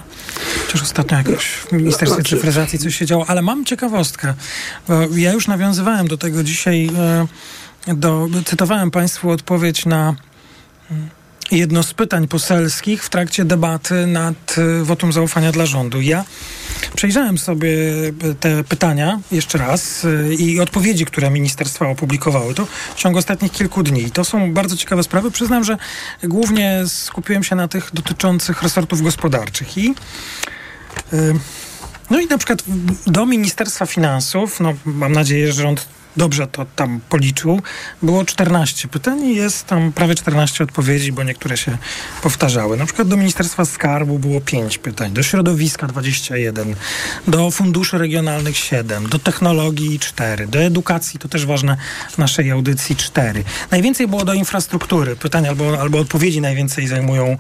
chociaż 0.66 0.82
ostatnio 0.82 1.18
jakoś 1.18 1.46
w 1.46 1.72
Ministerstwie 1.72 2.22
znaczy- 2.22 2.36
Cyfryzacji 2.36 2.80
coś 2.80 2.96
się 2.96 3.06
działo. 3.06 3.26
Ale 3.28 3.42
mam 3.42 3.66
ciekawostkę. 3.66 4.34
Ja 5.16 5.34
już 5.34 5.48
nawiązywałem 5.48 6.08
do 6.08 6.18
tego 6.18 6.44
dzisiaj, 6.44 6.90
e, 7.88 7.96
do, 7.96 8.28
cytowałem 8.46 8.92
Państwu 8.92 9.30
odpowiedź 9.30 9.86
na 9.86 10.16
jedno 11.58 11.84
z 11.84 11.94
pytań 11.94 12.28
poselskich 12.28 13.04
w 13.04 13.10
trakcie 13.10 13.46
debaty 13.46 14.08
nad 14.08 14.56
e, 14.58 14.84
wotum 14.84 15.14
zaufania 15.14 15.52
dla 15.52 15.66
rządu. 15.66 16.02
Ja 16.02 16.26
przejrzałem 16.96 17.38
sobie 17.38 17.70
te 18.40 18.64
pytania 18.64 19.20
jeszcze 19.32 19.58
raz 19.58 20.06
e, 20.06 20.34
i 20.34 20.60
odpowiedzi, 20.60 21.06
które 21.06 21.30
ministerstwa 21.30 21.90
opublikowały 21.90 22.54
to 22.54 22.68
w 22.96 23.00
ciągu 23.00 23.20
ostatnich 23.20 23.52
kilku 23.52 23.84
dni. 23.84 24.04
I 24.04 24.12
to 24.12 24.26
są 24.26 24.54
bardzo 24.54 24.78
ciekawe 24.78 25.04
sprawy. 25.04 25.32
Przyznam, 25.32 25.64
że 25.64 25.78
głównie 26.24 26.84
skupiłem 26.88 27.44
się 27.44 27.56
na 27.56 27.68
tych 27.68 27.90
dotyczących 27.94 28.64
resortów 28.64 29.02
gospodarczych 29.02 29.78
i 29.78 29.94
no 32.10 32.20
i 32.20 32.28
na 32.28 32.38
przykład 32.38 32.64
do 33.08 33.26
Ministerstwa 33.26 33.86
Finansów, 33.86 34.60
no 34.60 34.74
mam 34.86 35.12
nadzieję, 35.12 35.54
że 35.54 35.62
rząd 35.62 35.88
dobrze 36.18 36.48
to 36.48 36.66
tam 36.76 37.00
policzył, 37.10 37.62
było 38.02 38.26
14 38.26 38.88
pytań 38.88 39.22
i 39.22 39.36
jest 39.36 39.68
tam 39.68 39.92
prawie 39.92 40.16
14 40.16 40.64
odpowiedzi, 40.64 41.12
bo 41.12 41.24
niektóre 41.24 41.58
się 41.58 41.78
powtarzały. 42.22 42.78
Na 42.78 42.86
przykład 42.86 43.08
do 43.08 43.18
Ministerstwa 43.18 43.66
Skarbu 43.66 44.20
było 44.20 44.42
5 44.42 44.78
pytań, 44.78 45.12
do 45.12 45.24
środowiska 45.24 45.88
21, 45.88 46.76
do 47.28 47.52
funduszy 47.52 47.98
regionalnych 47.98 48.58
7, 48.58 49.10
do 49.10 49.20
technologii 49.20 50.00
4, 50.00 50.48
do 50.48 50.60
edukacji, 50.60 51.20
to 51.20 51.28
też 51.28 51.46
ważne 51.46 51.78
naszej 52.18 52.52
audycji 52.52 52.96
4. 52.96 53.44
Najwięcej 53.72 54.08
było 54.08 54.26
do 54.26 54.34
infrastruktury. 54.34 55.16
Pytań 55.16 55.48
albo, 55.48 55.82
albo 55.82 56.00
odpowiedzi 56.00 56.42
najwięcej 56.42 56.88
zajmują 56.88 57.38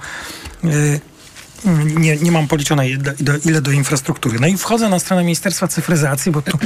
yy, 0.63 0.99
nie, 1.95 2.17
nie 2.17 2.31
mam 2.31 2.47
policzone 2.47 2.89
ile 2.89 3.13
do, 3.19 3.33
ile 3.45 3.61
do 3.61 3.71
infrastruktury. 3.71 4.39
No 4.39 4.47
i 4.47 4.57
wchodzę 4.57 4.89
na 4.89 4.99
stronę 4.99 5.23
Ministerstwa 5.23 5.67
Cyfryzacji, 5.67 6.31
bo 6.31 6.41
tu, 6.41 6.57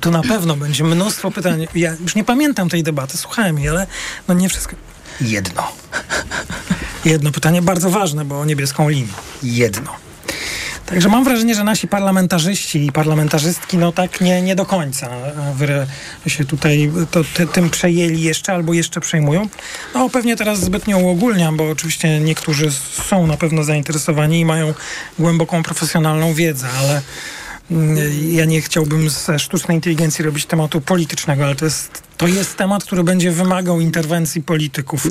tu 0.00 0.10
na 0.10 0.22
pewno 0.22 0.56
będzie 0.56 0.84
mnóstwo 0.84 1.30
pytań. 1.30 1.66
Ja 1.74 1.94
już 2.00 2.14
nie 2.14 2.24
pamiętam 2.24 2.68
tej 2.68 2.82
debaty, 2.82 3.16
słuchałem 3.18 3.58
jej, 3.58 3.68
ale 3.68 3.86
no 4.28 4.34
nie 4.34 4.48
wszystko. 4.48 4.76
Jedno. 5.20 5.72
Jedno 7.04 7.32
pytanie 7.32 7.62
bardzo 7.62 7.90
ważne, 7.90 8.24
bo 8.24 8.40
o 8.40 8.44
niebieską 8.44 8.88
linię. 8.88 9.12
Jedno. 9.42 10.09
Także 10.90 11.08
mam 11.08 11.24
wrażenie, 11.24 11.54
że 11.54 11.64
nasi 11.64 11.88
parlamentarzyści 11.88 12.86
i 12.86 12.92
parlamentarzystki 12.92 13.78
no 13.78 13.92
tak 13.92 14.20
nie, 14.20 14.42
nie 14.42 14.56
do 14.56 14.66
końca 14.66 15.10
się 16.26 16.44
tutaj 16.44 16.92
to, 17.10 17.24
ty, 17.34 17.46
tym 17.46 17.70
przejęli 17.70 18.22
jeszcze 18.22 18.52
albo 18.52 18.72
jeszcze 18.72 19.00
przejmują. 19.00 19.48
No 19.94 20.08
pewnie 20.10 20.36
teraz 20.36 20.60
zbytnio 20.60 20.98
uogólniam, 20.98 21.56
bo 21.56 21.70
oczywiście 21.70 22.20
niektórzy 22.20 22.70
są 23.10 23.26
na 23.26 23.36
pewno 23.36 23.64
zainteresowani 23.64 24.40
i 24.40 24.44
mają 24.44 24.74
głęboką 25.18 25.62
profesjonalną 25.62 26.34
wiedzę, 26.34 26.68
ale 26.78 27.02
mm, 27.70 27.98
ja 28.32 28.44
nie 28.44 28.60
chciałbym 28.60 29.10
ze 29.10 29.38
sztucznej 29.38 29.76
inteligencji 29.76 30.24
robić 30.24 30.46
tematu 30.46 30.80
politycznego, 30.80 31.44
ale 31.44 31.54
to 31.54 31.64
jest 31.64 32.09
to 32.20 32.26
jest 32.26 32.56
temat, 32.56 32.84
który 32.84 33.04
będzie 33.04 33.30
wymagał 33.30 33.80
interwencji 33.80 34.42
polityków 34.42 35.06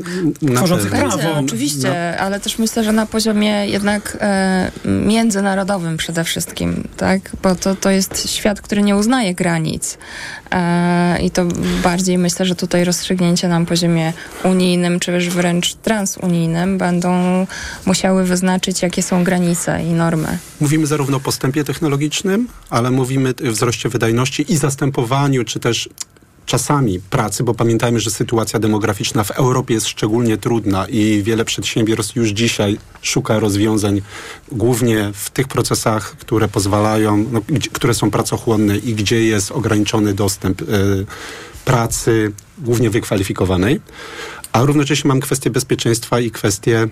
tworzących 0.55 0.91
prawo. 0.91 1.17
Będzie, 1.17 1.33
oczywiście, 1.33 2.13
no. 2.17 2.23
ale 2.23 2.39
też 2.39 2.59
myślę, 2.59 2.83
że 2.83 2.91
na 2.91 3.05
poziomie 3.05 3.67
jednak 3.67 4.17
e, 4.21 4.71
międzynarodowym 4.85 5.97
przede 5.97 6.23
wszystkim, 6.23 6.87
tak? 6.97 7.35
Bo 7.43 7.55
to, 7.55 7.75
to 7.75 7.91
jest 7.91 8.29
świat, 8.29 8.61
który 8.61 8.81
nie 8.81 8.95
uznaje 8.95 9.35
granic. 9.35 9.97
E, 10.51 11.21
I 11.21 11.31
to 11.31 11.45
bardziej 11.83 12.17
myślę, 12.17 12.45
że 12.45 12.55
tutaj 12.55 12.83
rozstrzygnięcia 12.83 13.47
na 13.47 13.65
poziomie 13.65 14.13
unijnym, 14.43 14.99
czy 14.99 15.11
też 15.11 15.29
wręcz 15.29 15.73
transunijnym 15.73 16.77
będą 16.77 17.45
musiały 17.85 18.23
wyznaczyć, 18.23 18.81
jakie 18.81 19.03
są 19.03 19.23
granice 19.23 19.83
i 19.83 19.89
normy. 19.89 20.37
Mówimy 20.59 20.87
zarówno 20.87 21.17
o 21.17 21.19
postępie 21.19 21.63
technologicznym, 21.63 22.47
ale 22.69 22.91
mówimy 22.91 23.33
o 23.49 23.51
wzroście 23.51 23.89
wydajności 23.89 24.53
i 24.53 24.57
zastępowaniu, 24.57 25.43
czy 25.43 25.59
też 25.59 25.89
czasami 26.49 26.99
pracy, 26.99 27.43
bo 27.43 27.53
pamiętajmy, 27.53 27.99
że 27.99 28.11
sytuacja 28.11 28.59
demograficzna 28.59 29.23
w 29.23 29.31
Europie 29.31 29.73
jest 29.73 29.87
szczególnie 29.87 30.37
trudna 30.37 30.87
i 30.87 31.21
wiele 31.23 31.45
przedsiębiorstw 31.45 32.15
już 32.15 32.29
dzisiaj 32.29 32.77
szuka 33.01 33.39
rozwiązań 33.39 34.01
głównie 34.51 35.11
w 35.13 35.29
tych 35.29 35.47
procesach, 35.47 36.15
które 36.17 36.47
pozwalają, 36.47 37.25
no, 37.31 37.41
które 37.73 37.93
są 37.93 38.11
pracochłonne 38.11 38.77
i 38.77 38.93
gdzie 38.93 39.23
jest 39.23 39.51
ograniczony 39.51 40.13
dostęp 40.13 40.61
y, 40.61 40.65
pracy, 41.65 42.31
głównie 42.57 42.89
wykwalifikowanej. 42.89 43.81
A 44.51 44.63
równocześnie 44.63 45.07
mam 45.07 45.19
kwestię 45.19 45.49
bezpieczeństwa 45.49 46.19
i 46.19 46.31
kwestię 46.31 46.87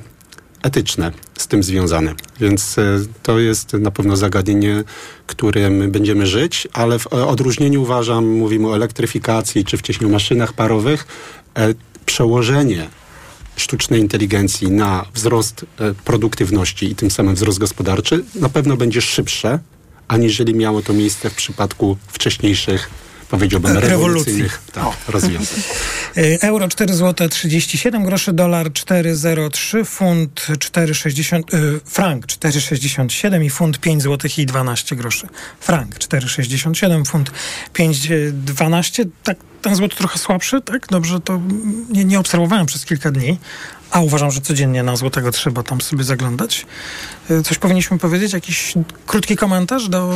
etyczne 0.63 1.11
z 1.37 1.47
tym 1.47 1.63
związane. 1.63 2.15
Więc 2.39 2.77
e, 2.77 2.99
to 3.23 3.39
jest 3.39 3.73
na 3.73 3.91
pewno 3.91 4.15
zagadnienie, 4.17 4.83
którym 5.27 5.91
będziemy 5.91 6.27
żyć, 6.27 6.67
ale 6.73 6.99
w 6.99 7.07
odróżnieniu 7.07 7.81
uważam, 7.81 8.25
mówimy 8.25 8.67
o 8.67 8.75
elektryfikacji 8.75 9.65
czy 9.65 9.77
wcześniej 9.77 10.09
o 10.09 10.13
maszynach 10.13 10.53
parowych, 10.53 11.07
e, 11.55 11.73
przełożenie 12.05 12.89
sztucznej 13.55 14.01
inteligencji 14.01 14.71
na 14.71 15.05
wzrost 15.13 15.65
e, 15.79 15.93
produktywności 15.93 16.91
i 16.91 16.95
tym 16.95 17.11
samym 17.11 17.35
wzrost 17.35 17.59
gospodarczy 17.59 18.23
na 18.35 18.49
pewno 18.49 18.77
będzie 18.77 19.01
szybsze, 19.01 19.59
aniżeli 20.07 20.55
miało 20.55 20.81
to 20.81 20.93
miejsce 20.93 21.29
w 21.29 21.35
przypadku 21.35 21.97
wcześniejszych 22.07 22.89
powiedziałbym, 23.29 23.77
rewolucyjnych 23.77 24.61
tak, 24.73 24.83
rozwiązań. 25.07 25.59
Y, 26.17 26.37
Euro 26.41 26.67
4 26.67 26.93
zł 26.93 27.29
37 27.29 28.03
groszy, 28.03 28.33
dolar 28.33 28.71
4,03, 28.71 29.85
funt 29.85 30.47
4,60, 30.59 31.53
y, 31.53 31.79
frank 31.85 32.25
4,67 32.25 33.43
i 33.43 33.49
funt 33.49 33.79
5 33.79 34.03
zł 34.03 34.31
i 34.37 34.45
12 34.45 34.95
groszy. 34.95 35.27
Frank 35.59 35.95
4,67, 35.95 37.05
funt 37.05 37.31
5,12. 37.73 39.05
Tak, 39.23 39.37
ten 39.61 39.75
złoty 39.75 39.95
trochę 39.95 40.19
słabszy, 40.19 40.61
tak? 40.61 40.87
Dobrze, 40.87 41.19
to 41.19 41.41
nie, 41.89 42.05
nie 42.05 42.19
obserwowałem 42.19 42.65
przez 42.65 42.85
kilka 42.85 43.11
dni, 43.11 43.39
a 43.91 43.99
uważam, 43.99 44.31
że 44.31 44.41
codziennie 44.41 44.83
na 44.83 44.95
złotego 44.95 45.31
trzeba 45.31 45.63
tam 45.63 45.81
sobie 45.81 46.03
zaglądać. 46.03 46.65
Coś 47.43 47.57
powinniśmy 47.57 47.97
powiedzieć? 47.97 48.33
Jakiś 48.33 48.73
krótki 49.07 49.35
komentarz 49.35 49.89
do 49.89 50.13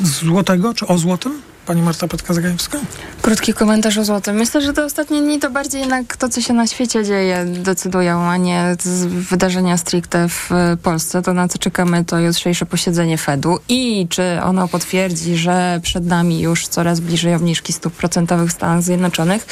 y, 0.00 0.06
złotego, 0.06 0.74
czy 0.74 0.86
o 0.86 0.98
złotym? 0.98 1.42
Pani 1.66 1.82
Marta 1.82 2.06
Petka-Zagajewska? 2.06 2.78
Krótki 3.22 3.54
komentarz 3.54 3.98
o 3.98 4.04
złotym. 4.04 4.36
Myślę, 4.36 4.62
że 4.62 4.72
te 4.72 4.84
ostatnie 4.84 5.22
dni 5.22 5.38
to 5.38 5.50
bardziej 5.50 5.80
jednak 5.80 6.16
to, 6.16 6.28
co 6.28 6.40
się 6.40 6.52
na 6.52 6.66
świecie 6.66 7.04
dzieje, 7.04 7.44
decydują, 7.44 8.22
a 8.24 8.36
nie 8.36 8.76
wydarzenia 9.08 9.76
stricte 9.76 10.28
w 10.28 10.52
e, 10.52 10.76
Polsce. 10.82 11.22
To, 11.22 11.34
na 11.34 11.48
co 11.48 11.58
czekamy, 11.58 12.04
to 12.04 12.18
jutrzejsze 12.18 12.66
posiedzenie 12.66 13.18
Fedu 13.18 13.58
i 13.68 14.06
czy 14.10 14.38
ono 14.42 14.68
potwierdzi, 14.68 15.36
że 15.36 15.80
przed 15.82 16.06
nami 16.06 16.40
już 16.40 16.68
coraz 16.68 17.00
bliżej 17.00 17.34
obniżki 17.34 17.72
stóp 17.72 17.94
procentowych 17.94 18.50
w 18.50 18.52
Stanach 18.52 18.82
Zjednoczonych. 18.82 19.46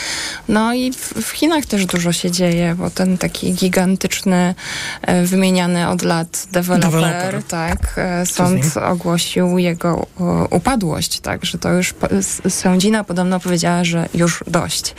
No 0.49 0.75
i 0.75 0.93
w, 0.93 1.31
Chinach 1.31 1.67
też 1.67 1.87
dużo 1.87 2.13
się 2.13 2.31
dzieje, 2.31 2.75
bo 2.75 2.91
ten 2.91 3.19
taki 3.19 3.53
gigantyczny, 3.53 4.55
e, 5.03 5.27
wymieniany 5.27 5.89
od 5.89 6.03
lat 6.03 6.47
deweloper, 6.53 6.91
Deweloper. 6.91 7.43
tak, 7.43 7.79
e, 7.97 8.27
sąd 8.27 8.77
ogłosił 8.77 9.59
jego 9.59 10.07
upadłość, 10.51 11.21
tak, 11.21 11.45
że 11.45 11.59
to 11.59 11.73
już 11.73 11.93
po- 12.09 12.15
s- 12.17 12.41
sędzina 12.49 13.05
podobno 13.05 13.41
powiedziała, 13.41 13.85
że 13.85 14.09
już 14.15 14.45
dość. 14.47 14.95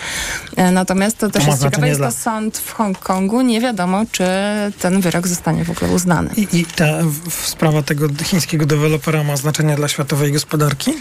E, 0.56 0.72
Natomiast 0.72 1.18
to 1.18 1.30
też 1.30 1.44
ma 1.46 1.52
jest 1.52 1.64
ciekawe, 1.64 1.88
jest 1.88 2.00
to 2.02 2.12
sąd 2.12 2.58
w 2.58 2.74
Hongkongu, 2.74 3.42
nie 3.42 3.62
wiadomo, 3.62 4.02
czy 4.12 4.24
ten 4.80 5.02
wyrok 5.02 5.28
zostanie 5.28 5.66
w 5.66 5.70
ogóle 5.70 5.92
uznany. 5.92 6.30
I, 6.38 6.48
i 6.60 6.66
ta 6.66 6.86
sprawa 7.30 7.82
tego 7.84 8.08
chińskiego 8.24 8.66
dewelopera 8.66 9.24
ma 9.24 9.38
znaczenie 9.38 9.76
dla 9.76 9.88
światowej 9.88 10.32
gospodarki? 10.32 10.92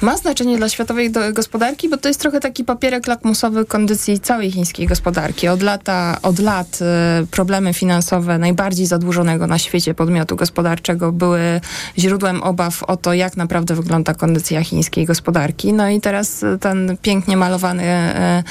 Ma 0.00 0.16
znaczenie 0.16 0.56
dla 0.56 0.68
światowej 0.68 1.12
gospodarki, 1.32 1.88
bo 1.88 1.96
to 1.96 2.08
jest 2.08 2.20
trochę 2.20 2.40
taki 2.40 2.64
papierek 2.64 3.06
lakmusowy 3.06 3.64
kondycji 3.64 4.20
całej 4.20 4.52
chińskiej 4.52 4.86
gospodarki. 4.86 5.48
Od, 5.48 5.62
lata, 5.62 6.18
od 6.22 6.38
lat 6.38 6.78
e, 6.82 7.26
problemy 7.30 7.74
finansowe 7.74 8.38
najbardziej 8.38 8.86
zadłużonego 8.86 9.46
na 9.46 9.58
świecie 9.58 9.94
podmiotu 9.94 10.36
gospodarczego 10.36 11.12
były 11.12 11.60
źródłem 11.98 12.42
obaw 12.42 12.82
o 12.82 12.96
to, 12.96 13.14
jak 13.14 13.36
naprawdę 13.36 13.74
wygląda 13.74 14.14
kondycja 14.14 14.64
chińskiej 14.64 15.06
gospodarki. 15.06 15.35
No 15.72 15.88
i 15.88 16.00
teraz 16.00 16.42
e, 16.42 16.58
ten 16.58 16.96
pięknie 17.02 17.36
malowany 17.36 17.82
e, 17.84 18.42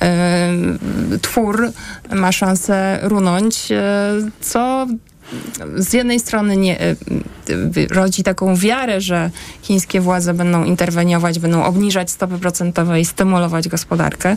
e, 0.00 0.52
twór 1.22 1.70
ma 2.12 2.32
szansę 2.32 2.98
runąć, 3.02 3.72
e, 3.72 4.12
co 4.40 4.86
z 5.76 5.92
jednej 5.92 6.20
strony 6.20 6.56
nie, 6.56 6.80
e, 6.80 6.96
rodzi 7.90 8.22
taką 8.22 8.56
wiarę, 8.56 9.00
że 9.00 9.30
chińskie 9.62 10.00
władze 10.00 10.34
będą 10.34 10.64
interweniować, 10.64 11.38
będą 11.38 11.64
obniżać 11.64 12.10
stopy 12.10 12.38
procentowe 12.38 13.00
i 13.00 13.04
stymulować 13.04 13.68
gospodarkę. 13.68 14.36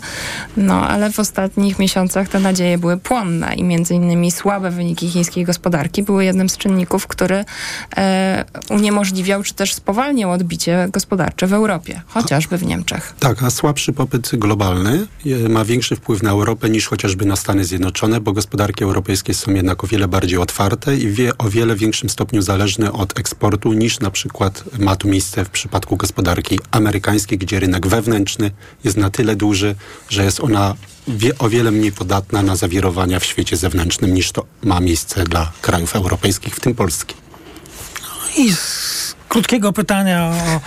No, 0.57 0.87
ale 0.87 1.11
w 1.11 1.19
ostatnich 1.19 1.79
miesiącach 1.79 2.29
te 2.29 2.39
nadzieje 2.39 2.77
były 2.77 2.97
płonne 2.97 3.55
i 3.55 3.63
między 3.63 3.95
innymi 3.95 4.31
słabe 4.31 4.71
wyniki 4.71 5.09
chińskiej 5.09 5.45
gospodarki 5.45 6.03
były 6.03 6.25
jednym 6.25 6.49
z 6.49 6.57
czynników, 6.57 7.07
który 7.07 7.45
e, 7.97 8.45
uniemożliwiał 8.69 9.43
czy 9.43 9.53
też 9.53 9.73
spowalniał 9.73 10.31
odbicie 10.31 10.87
gospodarcze 10.91 11.47
w 11.47 11.53
Europie, 11.53 12.01
chociażby 12.07 12.57
w 12.57 12.65
Niemczech. 12.65 13.13
Tak, 13.19 13.43
a 13.43 13.49
słabszy 13.49 13.93
popyt 13.93 14.29
globalny 14.33 15.07
e, 15.45 15.49
ma 15.49 15.65
większy 15.65 15.95
wpływ 15.95 16.23
na 16.23 16.31
Europę 16.31 16.69
niż 16.69 16.87
chociażby 16.87 17.25
na 17.25 17.35
Stany 17.35 17.65
Zjednoczone, 17.65 18.21
bo 18.21 18.33
gospodarki 18.33 18.83
europejskie 18.83 19.33
są 19.33 19.51
jednak 19.51 19.83
o 19.83 19.87
wiele 19.87 20.07
bardziej 20.07 20.37
otwarte 20.37 20.76
i 20.97 21.07
wie, 21.07 21.37
o 21.37 21.49
wiele 21.49 21.75
większym 21.75 22.09
stopniu 22.09 22.41
zależne 22.41 22.91
od 22.91 23.19
eksportu 23.19 23.73
niż 23.73 23.99
na 23.99 24.11
przykład 24.11 24.63
ma 24.79 24.95
to 24.95 25.07
miejsce 25.07 25.45
w 25.45 25.49
przypadku 25.49 25.97
gospodarki 25.97 26.59
amerykańskiej, 26.71 27.37
gdzie 27.37 27.59
rynek 27.59 27.87
wewnętrzny 27.87 28.51
jest 28.83 28.97
na 28.97 29.09
tyle 29.09 29.35
duży, 29.35 29.75
że 30.09 30.23
jest 30.23 30.39
ona 30.39 30.75
wie, 31.07 31.37
o 31.37 31.49
wiele 31.49 31.71
mniej 31.71 31.91
podatna 31.91 32.41
na 32.41 32.55
zawirowania 32.55 33.19
w 33.19 33.25
świecie 33.25 33.57
zewnętrznym 33.57 34.13
niż 34.13 34.31
to 34.31 34.45
ma 34.63 34.79
miejsce 34.79 35.23
dla 35.23 35.51
krajów 35.61 35.95
europejskich, 35.95 36.55
w 36.55 36.59
tym 36.59 36.75
Polski. 36.75 37.15
I 38.37 38.53
z 38.53 39.15
krótkiego 39.29 39.73
pytania 39.73 40.23
o 40.23 40.61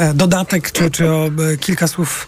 e, 0.00 0.14
dodatek, 0.14 0.72
czy, 0.72 0.90
czy 0.90 1.10
o 1.10 1.26
e, 1.26 1.56
kilka 1.56 1.88
słów 1.88 2.26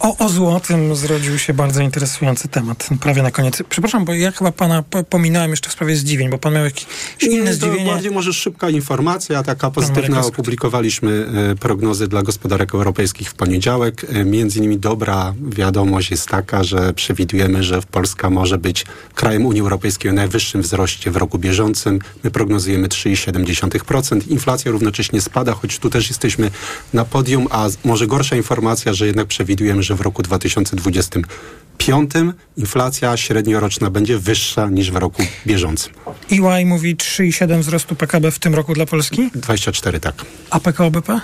o, 0.00 0.18
o 0.18 0.28
złotym 0.28 0.96
zrodził 0.96 1.38
się 1.38 1.54
bardzo 1.54 1.80
interesujący 1.82 2.48
temat. 2.48 2.88
Prawie 3.00 3.22
na 3.22 3.30
koniec. 3.30 3.62
Przepraszam, 3.68 4.04
bo 4.04 4.14
ja 4.14 4.32
chyba 4.32 4.52
pana 4.52 4.82
po- 4.82 5.04
pominąłem 5.04 5.50
jeszcze 5.50 5.68
w 5.68 5.72
sprawie 5.72 5.96
zdziwień, 5.96 6.30
bo 6.30 6.38
pan 6.38 6.54
miał 6.54 6.64
jakieś 6.64 6.86
inne 7.20 7.54
zdziwienie. 7.54 7.86
bardziej 7.90 8.10
może 8.10 8.32
szybka 8.32 8.70
informacja, 8.70 9.42
taka 9.42 9.70
pozytywna. 9.70 10.20
Opublikowaliśmy 10.26 11.26
e, 11.52 11.54
prognozy 11.56 12.08
dla 12.08 12.22
gospodarek 12.22 12.74
europejskich 12.74 13.30
w 13.30 13.34
poniedziałek. 13.34 14.06
E, 14.08 14.24
Między 14.24 14.58
innymi 14.58 14.78
dobra 14.78 15.34
wiadomość 15.48 16.10
jest 16.10 16.28
taka, 16.28 16.64
że 16.64 16.92
przewidujemy, 16.92 17.64
że 17.64 17.80
Polska 17.90 18.30
może 18.30 18.58
być 18.58 18.84
krajem 19.14 19.46
Unii 19.46 19.60
Europejskiej 19.60 20.10
o 20.10 20.14
najwyższym 20.14 20.62
wzroście 20.62 21.10
w 21.10 21.16
roku 21.16 21.38
bieżącym. 21.38 21.98
My 22.24 22.30
prognozujemy 22.30 22.88
3,7%. 22.88 24.28
Inflacja 24.28 24.70
równocześnie 24.72 25.20
spada, 25.20 25.52
choć 25.52 25.78
tu 25.78 25.90
też 25.90 26.08
jesteśmy 26.08 26.50
na 26.92 27.04
podium, 27.04 27.46
a 27.50 27.68
może 27.84 28.06
gorsza 28.06 28.36
informacja, 28.36 28.92
że 28.92 29.06
jednak 29.06 29.26
przewidujemy, 29.26 29.61
że 29.80 29.94
w 29.94 30.00
roku 30.00 30.22
2025 30.22 32.10
inflacja 32.56 33.16
średnioroczna 33.16 33.90
będzie 33.90 34.18
wyższa 34.18 34.68
niż 34.68 34.90
w 34.90 34.96
roku 34.96 35.22
bieżącym. 35.46 35.92
EY 36.32 36.66
mówi 36.66 36.96
3,7 36.96 37.58
wzrostu 37.58 37.94
PKB 37.94 38.30
w 38.30 38.38
tym 38.38 38.54
roku 38.54 38.74
dla 38.74 38.86
Polski, 38.86 39.30
24, 39.34 40.00
tak. 40.00 40.24
a 40.50 40.60
PKO 40.60 40.90
BP? 40.90 41.20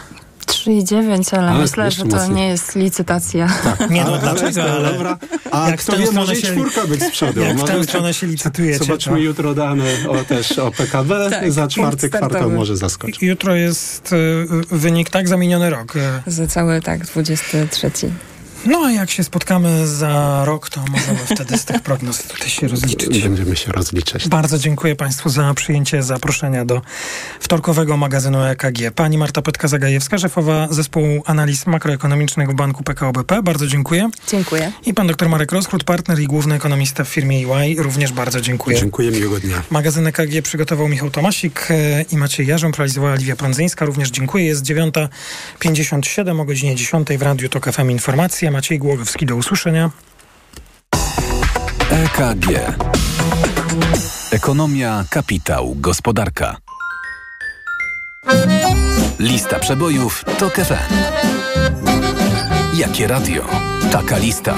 3,9, 0.48 1.36
ale, 1.38 1.48
Ale 1.50 1.60
myślę, 1.62 1.90
że 1.90 2.04
to 2.04 2.26
nie 2.28 2.48
jest 2.48 2.76
licytacja. 2.76 3.48
Nie 3.90 4.04
no, 4.04 4.08
Ale 4.10 4.18
dlaczego? 4.18 4.62
Ale 4.62 4.92
dobra. 4.92 5.18
A 5.50 5.70
jak 5.70 5.80
kto 5.80 5.96
wie, 5.96 6.10
może 6.12 6.34
i 6.34 6.42
się- 6.42 6.46
czwórka 6.52 6.86
być 6.86 7.02
z 7.02 7.10
przodu. 7.10 7.40
jak 7.40 7.56
w 7.56 7.60
Może 7.60 7.72
tę 7.72 7.84
stronę 7.84 8.14
się 8.14 8.26
licytujecie, 8.26 8.84
Zobaczymy 8.84 9.16
to- 9.16 9.22
jutro 9.22 9.54
dane 9.54 9.84
o, 10.08 10.24
też 10.24 10.58
o 10.58 10.70
PKB. 10.70 11.30
Tak, 11.30 11.52
Za 11.52 11.68
czwarty 11.68 12.10
kwartał 12.10 12.50
może 12.50 12.76
zaskoczyć. 12.76 13.22
Jutro 13.22 13.54
jest 13.54 14.12
y, 14.12 14.46
wynik 14.76 15.10
tak 15.10 15.28
za 15.28 15.36
miniony 15.36 15.70
rok. 15.70 15.96
Y, 15.96 16.00
Za 16.30 16.46
cały, 16.46 16.80
tak, 16.80 17.04
23. 17.06 17.90
No 18.66 18.84
a 18.84 18.92
jak 18.92 19.10
się 19.10 19.24
spotkamy 19.24 19.86
za 19.86 20.42
rok, 20.44 20.70
to 20.70 20.80
możemy 20.90 21.18
wtedy 21.34 21.58
z 21.58 21.64
tych 21.64 21.82
prognoz 21.82 22.22
tutaj 22.22 22.48
się 22.48 22.68
rozliczyć. 22.68 23.22
Będziemy 23.22 23.56
się 23.56 23.72
rozliczać. 23.72 24.28
Bardzo 24.28 24.58
dziękuję 24.58 24.96
Państwu 24.96 25.28
za 25.28 25.54
przyjęcie 25.54 26.02
zaproszenia 26.02 26.64
do 26.64 26.82
wtorkowego 27.40 27.96
magazynu 27.96 28.42
EKG. 28.42 28.90
Pani 28.94 29.18
Marta 29.18 29.42
Petka-Zagajewska, 29.42 30.18
szefowa 30.18 30.68
zespołu 30.70 31.22
analiz 31.26 31.66
makroekonomicznych 31.66 32.48
w 32.48 32.54
Banku 32.54 32.84
PKO 32.84 33.12
BP. 33.12 33.42
Bardzo 33.42 33.66
dziękuję. 33.66 34.10
Dziękuję. 34.28 34.72
I 34.86 34.94
pan 34.94 35.06
dr 35.06 35.28
Marek 35.28 35.52
Roskrót, 35.52 35.84
partner 35.84 36.20
i 36.20 36.26
główny 36.26 36.54
ekonomista 36.54 37.04
w 37.04 37.08
firmie 37.08 37.36
EY. 37.36 37.74
Również 37.78 38.12
bardzo 38.12 38.40
dziękuję. 38.40 38.78
Dziękuję, 38.78 39.10
miłego 39.10 39.40
dnia. 39.40 39.62
Magazyn 39.70 40.06
EKG 40.06 40.42
przygotował 40.42 40.88
Michał 40.88 41.10
Tomasik 41.10 41.68
e, 41.70 42.02
i 42.02 42.16
Maciej 42.16 42.46
Jarząb, 42.46 42.76
realizowała 42.76 43.14
Liwia 43.14 43.36
Prądzyńska. 43.36 43.84
Również 43.84 44.10
dziękuję. 44.10 44.44
Jest 44.44 44.64
9.57 44.64 46.40
o 46.40 46.44
godzinie 46.44 46.76
10 46.76 47.08
w 47.18 47.22
Radiu 47.22 47.48
TOK 47.48 47.72
FM 47.72 47.90
Informacje. 47.90 48.50
Maciej 48.58 48.78
Głogowski, 48.78 49.26
do 49.26 49.36
usłyszenia. 49.36 49.90
EKG. 51.90 52.46
Ekonomia, 54.30 55.04
kapitał, 55.10 55.74
gospodarka. 55.76 56.56
Lista 59.18 59.58
przebojów 59.58 60.24
TOK 60.38 60.54
FM. 60.54 60.94
Jakie 62.74 63.06
radio? 63.06 63.46
Taka 63.92 64.18
lista. 64.18 64.54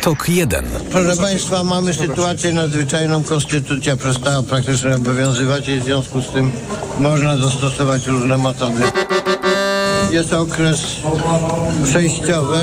TOK 0.00 0.28
1. 0.28 0.64
Proszę 0.90 1.16
Państwa, 1.16 1.64
mamy 1.64 1.94
sytuację 1.94 2.52
nadzwyczajną. 2.52 3.24
Konstytucja 3.24 3.96
przestała 3.96 4.42
praktycznie 4.42 4.96
obowiązywać 4.96 5.68
i 5.68 5.80
w 5.80 5.84
związku 5.84 6.22
z 6.22 6.30
tym 6.30 6.52
można 7.00 7.36
zastosować 7.36 8.06
różne 8.06 8.38
metody. 8.38 8.82
Jest 10.10 10.32
okres 10.32 10.80
przejściowy, 11.84 12.58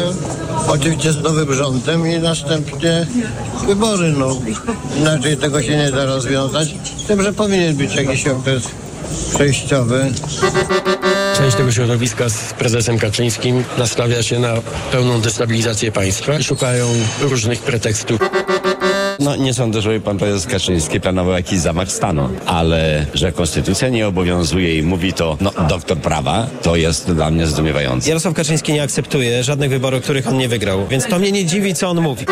oczywiście 0.67 1.13
z 1.13 1.23
nowym 1.23 1.53
rządem 1.53 2.07
i 2.07 2.19
następnie 2.19 3.07
wybory. 3.67 4.13
No, 4.17 4.41
inaczej 4.97 5.37
tego 5.37 5.61
się 5.61 5.77
nie 5.77 5.91
da 5.91 6.05
rozwiązać. 6.05 6.75
Tym, 7.07 7.23
że 7.23 7.33
powinien 7.33 7.75
być 7.75 7.95
jakiś 7.95 8.27
okres 8.27 8.63
przejściowy. 9.33 10.11
Część 11.37 11.57
tego 11.57 11.71
środowiska 11.71 12.29
z 12.29 12.53
prezesem 12.53 12.99
Kaczyńskim 12.99 13.63
nastawia 13.77 14.23
się 14.23 14.39
na 14.39 14.53
pełną 14.91 15.21
destabilizację 15.21 15.91
państwa 15.91 16.39
i 16.39 16.43
szukają 16.43 16.87
różnych 17.21 17.59
pretekstów. 17.59 18.19
No 19.25 19.35
nie 19.35 19.53
sądzę, 19.53 19.81
żeby 19.81 19.99
pan 19.99 20.17
prezes 20.17 20.45
Kaczyński 20.45 21.01
planował 21.01 21.33
jakiś 21.33 21.59
zamach 21.59 21.91
stanu, 21.91 22.29
ale 22.45 23.05
że 23.13 23.31
konstytucja 23.31 23.89
nie 23.89 24.07
obowiązuje 24.07 24.77
i 24.77 24.83
mówi 24.83 25.13
to 25.13 25.37
no, 25.41 25.51
doktor 25.69 25.97
prawa, 25.97 26.47
to 26.61 26.75
jest 26.75 27.11
dla 27.11 27.31
mnie 27.31 27.47
zdumiewające. 27.47 28.09
Jarosław 28.09 28.33
Kaczyński 28.33 28.73
nie 28.73 28.83
akceptuje 28.83 29.43
żadnych 29.43 29.69
wyborów, 29.69 30.03
których 30.03 30.27
on 30.27 30.37
nie 30.37 30.49
wygrał, 30.49 30.87
więc 30.87 31.07
to 31.07 31.19
mnie 31.19 31.31
nie 31.31 31.45
dziwi, 31.45 31.75
co 31.75 31.89
on 31.89 32.01
mówi. 32.01 32.25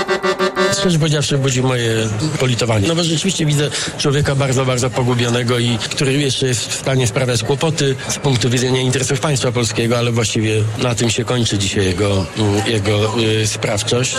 Szczerze 0.80 1.00
powiedziawszy, 1.00 1.38
budzi 1.38 1.62
moje 1.62 2.10
politowanie. 2.40 2.88
No 2.88 2.96
bo 2.96 3.04
rzeczywiście 3.04 3.46
widzę 3.46 3.70
człowieka 3.98 4.36
bardzo, 4.36 4.66
bardzo 4.66 4.90
pogubionego 4.90 5.60
i 5.60 5.78
który 5.78 6.14
jeszcze 6.14 6.48
jest 6.48 6.68
w 6.68 6.74
stanie 6.74 7.08
sprawiać 7.08 7.44
kłopoty 7.44 7.96
z 8.10 8.16
punktu 8.16 8.50
widzenia 8.50 8.82
interesów 8.82 9.20
państwa 9.20 9.52
polskiego, 9.52 9.98
ale 9.98 10.12
właściwie 10.12 10.64
na 10.84 10.96
tym 10.96 11.10
się 11.10 11.26
kończy 11.26 11.58
dzisiaj 11.58 11.86
jego, 11.86 12.26
jego 12.66 13.20
y, 13.20 13.48
sprawczość. 13.48 14.16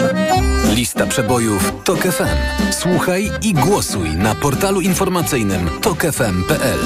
Lista 0.74 1.06
przebojów 1.06 1.72
TOK 1.84 2.00
FM. 2.00 2.72
Słuchaj 2.80 3.30
i 3.42 3.52
głosuj 3.52 4.08
na 4.10 4.34
portalu 4.34 4.80
informacyjnym 4.80 5.70
tokefm.pl. 5.80 6.78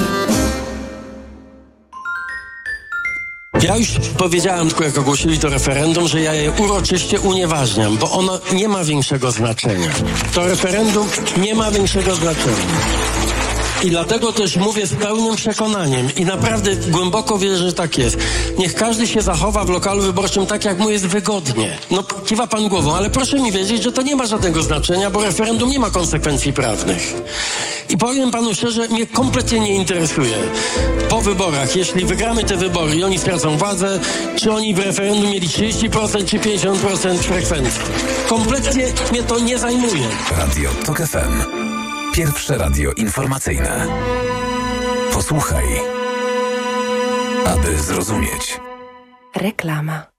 Ja 3.63 3.77
już 3.77 3.89
powiedziałem, 4.17 4.67
tylko 4.67 4.83
jak 4.83 4.97
ogłosili 4.97 5.39
to 5.39 5.49
referendum, 5.49 6.07
że 6.07 6.21
ja 6.21 6.33
je 6.33 6.51
uroczyście 6.51 7.19
unieważniam, 7.19 7.97
bo 7.97 8.11
ono 8.11 8.39
nie 8.53 8.67
ma 8.67 8.83
większego 8.83 9.31
znaczenia. 9.31 9.89
To 10.33 10.47
referendum 10.47 11.07
nie 11.37 11.55
ma 11.55 11.71
większego 11.71 12.15
znaczenia. 12.15 12.57
I 13.83 13.89
dlatego 13.89 14.33
też 14.33 14.55
mówię 14.57 14.87
z 14.87 14.93
pełnym 14.93 15.35
przekonaniem 15.35 16.15
i 16.15 16.25
naprawdę 16.25 16.75
głęboko 16.75 17.37
wierzę, 17.37 17.57
że 17.57 17.73
tak 17.73 17.97
jest. 17.97 18.17
Niech 18.57 18.75
każdy 18.75 19.07
się 19.07 19.21
zachowa 19.21 19.63
w 19.63 19.69
lokalu 19.69 20.01
wyborczym 20.01 20.45
tak, 20.45 20.65
jak 20.65 20.79
mu 20.79 20.89
jest 20.89 21.07
wygodnie. 21.07 21.77
No, 21.91 22.03
kiwa 22.03 22.47
pan 22.47 22.67
głową, 22.67 22.95
ale 22.95 23.09
proszę 23.09 23.39
mi 23.39 23.51
wiedzieć, 23.51 23.83
że 23.83 23.91
to 23.91 24.01
nie 24.01 24.15
ma 24.15 24.25
żadnego 24.25 24.63
znaczenia, 24.63 25.09
bo 25.09 25.23
referendum 25.23 25.69
nie 25.69 25.79
ma 25.79 25.89
konsekwencji 25.89 26.53
prawnych. 26.53 27.13
I 27.89 27.97
powiem 27.97 28.31
panu 28.31 28.55
szczerze, 28.55 28.87
mnie 28.87 29.07
kompletnie 29.07 29.59
nie 29.59 29.75
interesuje. 29.75 30.37
Po 31.09 31.21
wyborach, 31.21 31.75
jeśli 31.75 32.05
wygramy 32.05 32.43
te 32.43 32.57
wybory 32.57 32.95
i 32.95 33.03
oni 33.03 33.19
stracą 33.19 33.57
władzę, 33.57 33.99
czy 34.35 34.51
oni 34.51 34.73
w 34.73 34.79
referendum 34.79 35.31
mieli 35.31 35.47
30% 35.47 36.25
czy 36.25 36.39
50% 36.39 37.17
frekwencji. 37.17 37.81
Kompletnie 38.27 38.85
mnie 39.11 39.23
to 39.23 39.39
nie 39.39 39.57
zajmuje. 39.57 40.07
Radio 40.37 40.69
TOK 40.85 40.97
FM. 40.97 41.43
Pierwsze 42.13 42.57
radio 42.57 42.91
informacyjne. 42.91 43.87
Posłuchaj, 45.13 45.65
aby 47.45 47.77
zrozumieć. 47.77 48.59
Reklama. 49.35 50.18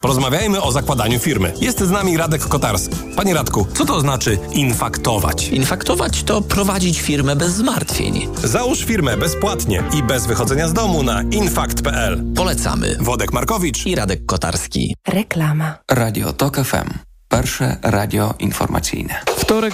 Porozmawiajmy 0.00 0.62
o 0.62 0.72
zakładaniu 0.72 1.18
firmy. 1.18 1.52
Jest 1.60 1.80
z 1.80 1.90
nami 1.90 2.16
Radek 2.16 2.48
Kotarski. 2.48 2.96
Panie 3.16 3.34
Radku, 3.34 3.66
co 3.74 3.84
to 3.84 4.00
znaczy 4.00 4.38
infaktować? 4.52 5.48
Infaktować 5.48 6.22
to 6.22 6.42
prowadzić 6.42 7.00
firmę 7.00 7.36
bez 7.36 7.52
zmartwień. 7.52 8.28
Załóż 8.44 8.84
firmę 8.84 9.16
bezpłatnie 9.16 9.82
i 9.98 10.02
bez 10.02 10.26
wychodzenia 10.26 10.68
z 10.68 10.72
domu 10.72 11.02
na 11.02 11.22
infakt.pl. 11.22 12.22
Polecamy. 12.36 12.96
Wodek 13.00 13.32
Markowicz 13.32 13.86
i 13.86 13.94
Radek 13.94 14.26
Kotarski. 14.26 14.94
Reklama. 15.08 15.78
Radio 15.90 16.32
TOK 16.32 16.56
FM. 16.56 16.90
Pierwsze 17.28 17.76
radio 17.82 18.34
informacyjne. 18.38 19.14
Wtorek 19.36 19.56